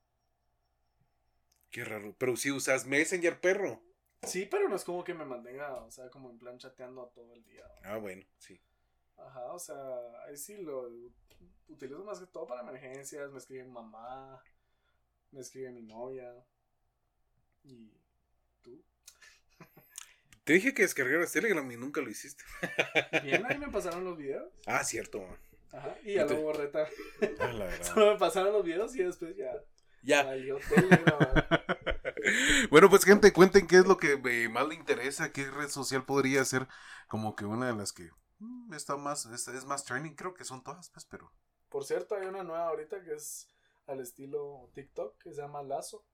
Qué 1.72 1.86
raro. 1.86 2.14
Pero 2.18 2.36
sí 2.36 2.52
usas 2.52 2.86
Messenger, 2.86 3.40
perro. 3.40 3.82
Sí, 4.24 4.46
pero 4.46 4.70
no 4.70 4.76
es 4.76 4.84
como 4.84 5.04
que 5.04 5.14
me 5.14 5.26
mantenga, 5.26 5.74
o 5.76 5.90
sea, 5.90 6.10
como 6.10 6.30
en 6.30 6.38
plan 6.38 6.58
chateando 6.60 7.08
todo 7.16 7.34
el 7.34 7.44
día. 7.44 7.66
¿no? 7.68 7.90
Ah, 7.90 7.98
bueno, 7.98 8.24
sí. 8.38 8.60
Ajá, 9.18 9.54
o 9.54 9.60
sea, 9.60 9.76
ahí 10.28 10.38
sí 10.38 10.58
lo 10.58 10.90
utilizo 11.68 12.04
más 12.04 12.20
que 12.20 12.28
todo 12.28 12.46
para 12.46 12.62
emergencias. 12.62 13.32
Me 13.32 13.40
escribe 13.40 13.66
mamá, 13.66 14.44
me 15.32 15.42
escribe 15.42 15.72
mi 15.72 15.82
novia. 15.82 16.34
¿Y 17.64 17.92
tú? 18.62 18.84
Te 20.44 20.54
dije 20.54 20.74
que 20.74 20.84
descargaras 20.84 21.32
Telegram 21.32 21.70
y 21.72 21.78
nunca 21.78 22.02
lo 22.02 22.10
hiciste. 22.10 22.44
Bien, 23.24 23.44
ahí 23.46 23.58
me 23.58 23.68
pasaron 23.72 24.04
los 24.04 24.18
videos. 24.18 24.52
Ah, 24.66 24.84
cierto. 24.84 25.26
Ajá, 25.72 25.98
y 26.04 26.16
ya 26.16 26.26
lo 26.26 26.42
borré 26.42 26.68
también. 26.68 27.00
La 27.40 27.66
verdad. 27.66 27.94
Solo 27.94 28.14
me 28.14 28.20
pasaron 28.20 28.52
los 28.52 28.66
videos 28.66 28.96
y 28.96 29.04
después 29.04 29.36
ya 29.38 29.54
Ya. 30.04 30.24
valió. 30.24 30.60
Bueno, 32.70 32.90
pues 32.90 33.04
gente, 33.06 33.34
cuenten 33.34 33.68
qué 33.68 33.78
es 33.78 33.86
lo 33.88 33.98
que 33.98 34.14
eh, 34.26 34.50
más 34.50 34.68
le 34.68 34.76
interesa, 34.76 35.32
qué 35.32 35.50
red 35.50 35.70
social 35.70 36.06
podría 36.06 36.44
ser 36.46 36.68
como 37.08 37.36
que 37.36 37.46
una 37.46 37.68
de 37.68 37.74
las 37.76 37.94
que 37.94 38.10
mm, 38.40 38.74
está 38.74 38.98
más, 38.98 39.26
es, 39.28 39.48
es 39.48 39.66
más 39.66 39.84
trending, 39.86 40.16
creo 40.16 40.34
que 40.34 40.46
son 40.46 40.64
todas, 40.64 40.90
pues, 40.90 41.06
pero... 41.06 41.32
Por 41.70 41.84
cierto, 41.86 42.14
hay 42.16 42.28
una 42.28 42.44
nueva 42.44 42.68
ahorita 42.68 43.04
que 43.04 43.14
es 43.16 43.48
al 43.88 44.00
estilo 44.00 44.70
TikTok 44.76 45.18
que 45.18 45.34
se 45.34 45.42
llama 45.42 45.64
Lazo. 45.64 46.06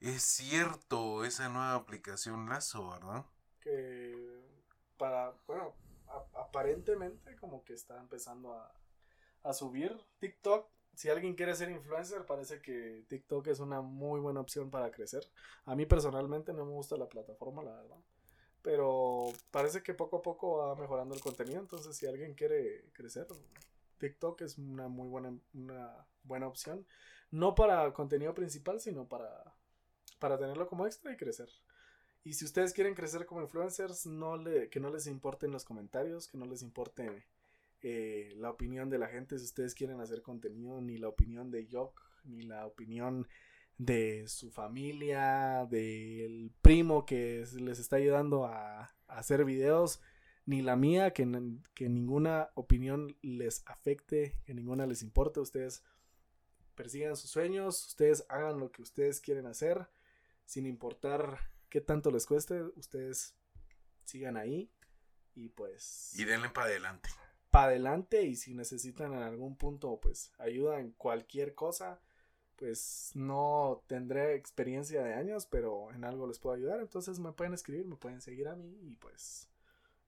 Es 0.00 0.22
cierto, 0.22 1.22
esa 1.26 1.50
nueva 1.50 1.74
aplicación 1.74 2.48
Lazo, 2.48 2.88
¿verdad? 2.88 3.26
que 3.60 4.40
para, 4.96 5.34
bueno, 5.46 5.74
a- 6.08 6.26
aparentemente 6.40 7.36
como 7.36 7.64
que 7.64 7.74
está 7.74 7.98
empezando 8.00 8.54
a, 8.54 8.72
a 9.44 9.52
subir 9.52 9.96
TikTok. 10.20 10.68
Si 10.96 11.10
alguien 11.10 11.34
quiere 11.34 11.54
ser 11.54 11.70
influencer, 11.70 12.24
parece 12.24 12.62
que 12.62 13.04
TikTok 13.08 13.46
es 13.48 13.60
una 13.60 13.82
muy 13.82 14.18
buena 14.18 14.40
opción 14.40 14.70
para 14.70 14.90
crecer. 14.90 15.28
A 15.66 15.76
mí 15.76 15.84
personalmente 15.84 16.54
no 16.54 16.64
me 16.64 16.72
gusta 16.72 16.96
la 16.96 17.06
plataforma, 17.06 17.62
la 17.62 17.76
verdad. 17.76 17.98
Pero 18.62 19.26
parece 19.50 19.82
que 19.82 19.92
poco 19.92 20.16
a 20.16 20.22
poco 20.22 20.56
va 20.56 20.74
mejorando 20.74 21.14
el 21.14 21.20
contenido. 21.20 21.60
Entonces, 21.60 21.94
si 21.98 22.06
alguien 22.06 22.32
quiere 22.32 22.86
crecer, 22.94 23.26
TikTok 23.98 24.40
es 24.40 24.56
una 24.56 24.88
muy 24.88 25.06
buena, 25.06 25.38
una 25.52 26.06
buena 26.22 26.46
opción. 26.46 26.86
No 27.30 27.54
para 27.54 27.92
contenido 27.92 28.32
principal, 28.32 28.80
sino 28.80 29.06
para, 29.06 29.54
para 30.18 30.38
tenerlo 30.38 30.66
como 30.66 30.86
extra 30.86 31.12
y 31.12 31.18
crecer. 31.18 31.50
Y 32.24 32.32
si 32.32 32.46
ustedes 32.46 32.72
quieren 32.72 32.94
crecer 32.94 33.26
como 33.26 33.42
influencers, 33.42 34.06
no 34.06 34.38
le, 34.38 34.70
que 34.70 34.80
no 34.80 34.88
les 34.88 35.06
importen 35.06 35.52
los 35.52 35.66
comentarios, 35.66 36.26
que 36.26 36.38
no 36.38 36.46
les 36.46 36.62
importe 36.62 37.26
eh, 37.88 38.32
la 38.36 38.50
opinión 38.50 38.90
de 38.90 38.98
la 38.98 39.06
gente 39.06 39.38
si 39.38 39.44
ustedes 39.44 39.74
quieren 39.74 40.00
hacer 40.00 40.20
contenido, 40.22 40.80
ni 40.80 40.98
la 40.98 41.06
opinión 41.08 41.52
de 41.52 41.66
Yok, 41.68 42.02
ni 42.24 42.42
la 42.42 42.66
opinión 42.66 43.28
de 43.78 44.26
su 44.26 44.50
familia, 44.50 45.66
del 45.70 46.50
primo 46.62 47.04
que 47.06 47.42
es- 47.42 47.54
les 47.54 47.78
está 47.78 47.96
ayudando 47.96 48.44
a, 48.46 48.80
a 48.82 49.18
hacer 49.18 49.44
videos, 49.44 50.00
ni 50.46 50.62
la 50.62 50.74
mía, 50.76 51.12
que, 51.12 51.24
que 51.74 51.88
ninguna 51.88 52.50
opinión 52.54 53.16
les 53.22 53.62
afecte, 53.66 54.36
que 54.44 54.52
ninguna 54.54 54.86
les 54.86 55.02
importe. 55.02 55.38
Ustedes 55.40 55.84
persigan 56.74 57.16
sus 57.16 57.30
sueños, 57.30 57.86
ustedes 57.86 58.24
hagan 58.28 58.58
lo 58.58 58.70
que 58.72 58.82
ustedes 58.82 59.20
quieren 59.20 59.46
hacer, 59.46 59.88
sin 60.44 60.66
importar 60.66 61.38
qué 61.68 61.80
tanto 61.80 62.10
les 62.10 62.26
cueste, 62.26 62.62
ustedes 62.76 63.36
sigan 64.04 64.36
ahí 64.36 64.70
y 65.34 65.48
pues 65.50 66.12
Y 66.18 66.24
denle 66.24 66.48
para 66.50 66.66
adelante. 66.66 67.10
Para 67.56 67.68
adelante 67.68 68.22
y 68.22 68.36
si 68.36 68.52
necesitan 68.52 69.14
en 69.14 69.22
algún 69.22 69.56
punto 69.56 69.98
pues 69.98 70.30
ayuda 70.38 70.78
en 70.78 70.90
cualquier 70.90 71.54
cosa 71.54 72.02
pues 72.56 73.12
no 73.14 73.82
tendré 73.86 74.34
experiencia 74.34 75.02
de 75.02 75.14
años 75.14 75.46
pero 75.46 75.90
en 75.92 76.04
algo 76.04 76.26
les 76.26 76.38
puedo 76.38 76.54
ayudar 76.54 76.80
entonces 76.80 77.18
me 77.18 77.32
pueden 77.32 77.54
escribir 77.54 77.86
me 77.86 77.96
pueden 77.96 78.20
seguir 78.20 78.48
a 78.48 78.56
mí 78.56 78.76
y 78.82 78.96
pues 78.96 79.48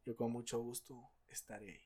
yo 0.04 0.14
con 0.14 0.30
mucho 0.30 0.60
gusto 0.60 1.08
estaré 1.28 1.70
ahí 1.70 1.84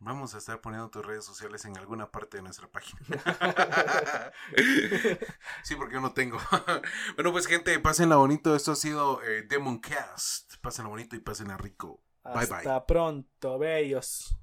Vamos 0.00 0.34
a 0.36 0.38
estar 0.38 0.60
poniendo 0.60 0.88
tus 0.90 1.04
redes 1.04 1.24
sociales 1.24 1.64
en 1.64 1.76
alguna 1.76 2.12
parte 2.12 2.36
de 2.36 2.44
nuestra 2.44 2.68
página. 2.68 3.00
sí, 5.64 5.74
porque 5.74 5.94
yo 5.94 6.00
no 6.00 6.12
tengo. 6.12 6.38
bueno, 7.16 7.32
pues 7.32 7.48
gente, 7.48 7.76
pásenla 7.80 8.14
bonito. 8.14 8.54
Esto 8.54 8.70
ha 8.70 8.76
sido 8.76 9.20
eh, 9.24 9.42
Demoncast. 9.42 10.58
Pásenla 10.60 10.88
bonito 10.88 11.16
y 11.16 11.18
pásenla 11.18 11.56
rico. 11.56 12.00
Bye, 12.22 12.46
bye. 12.46 12.58
hasta 12.58 12.86
pronto 12.86 13.58
bellos 13.58 14.38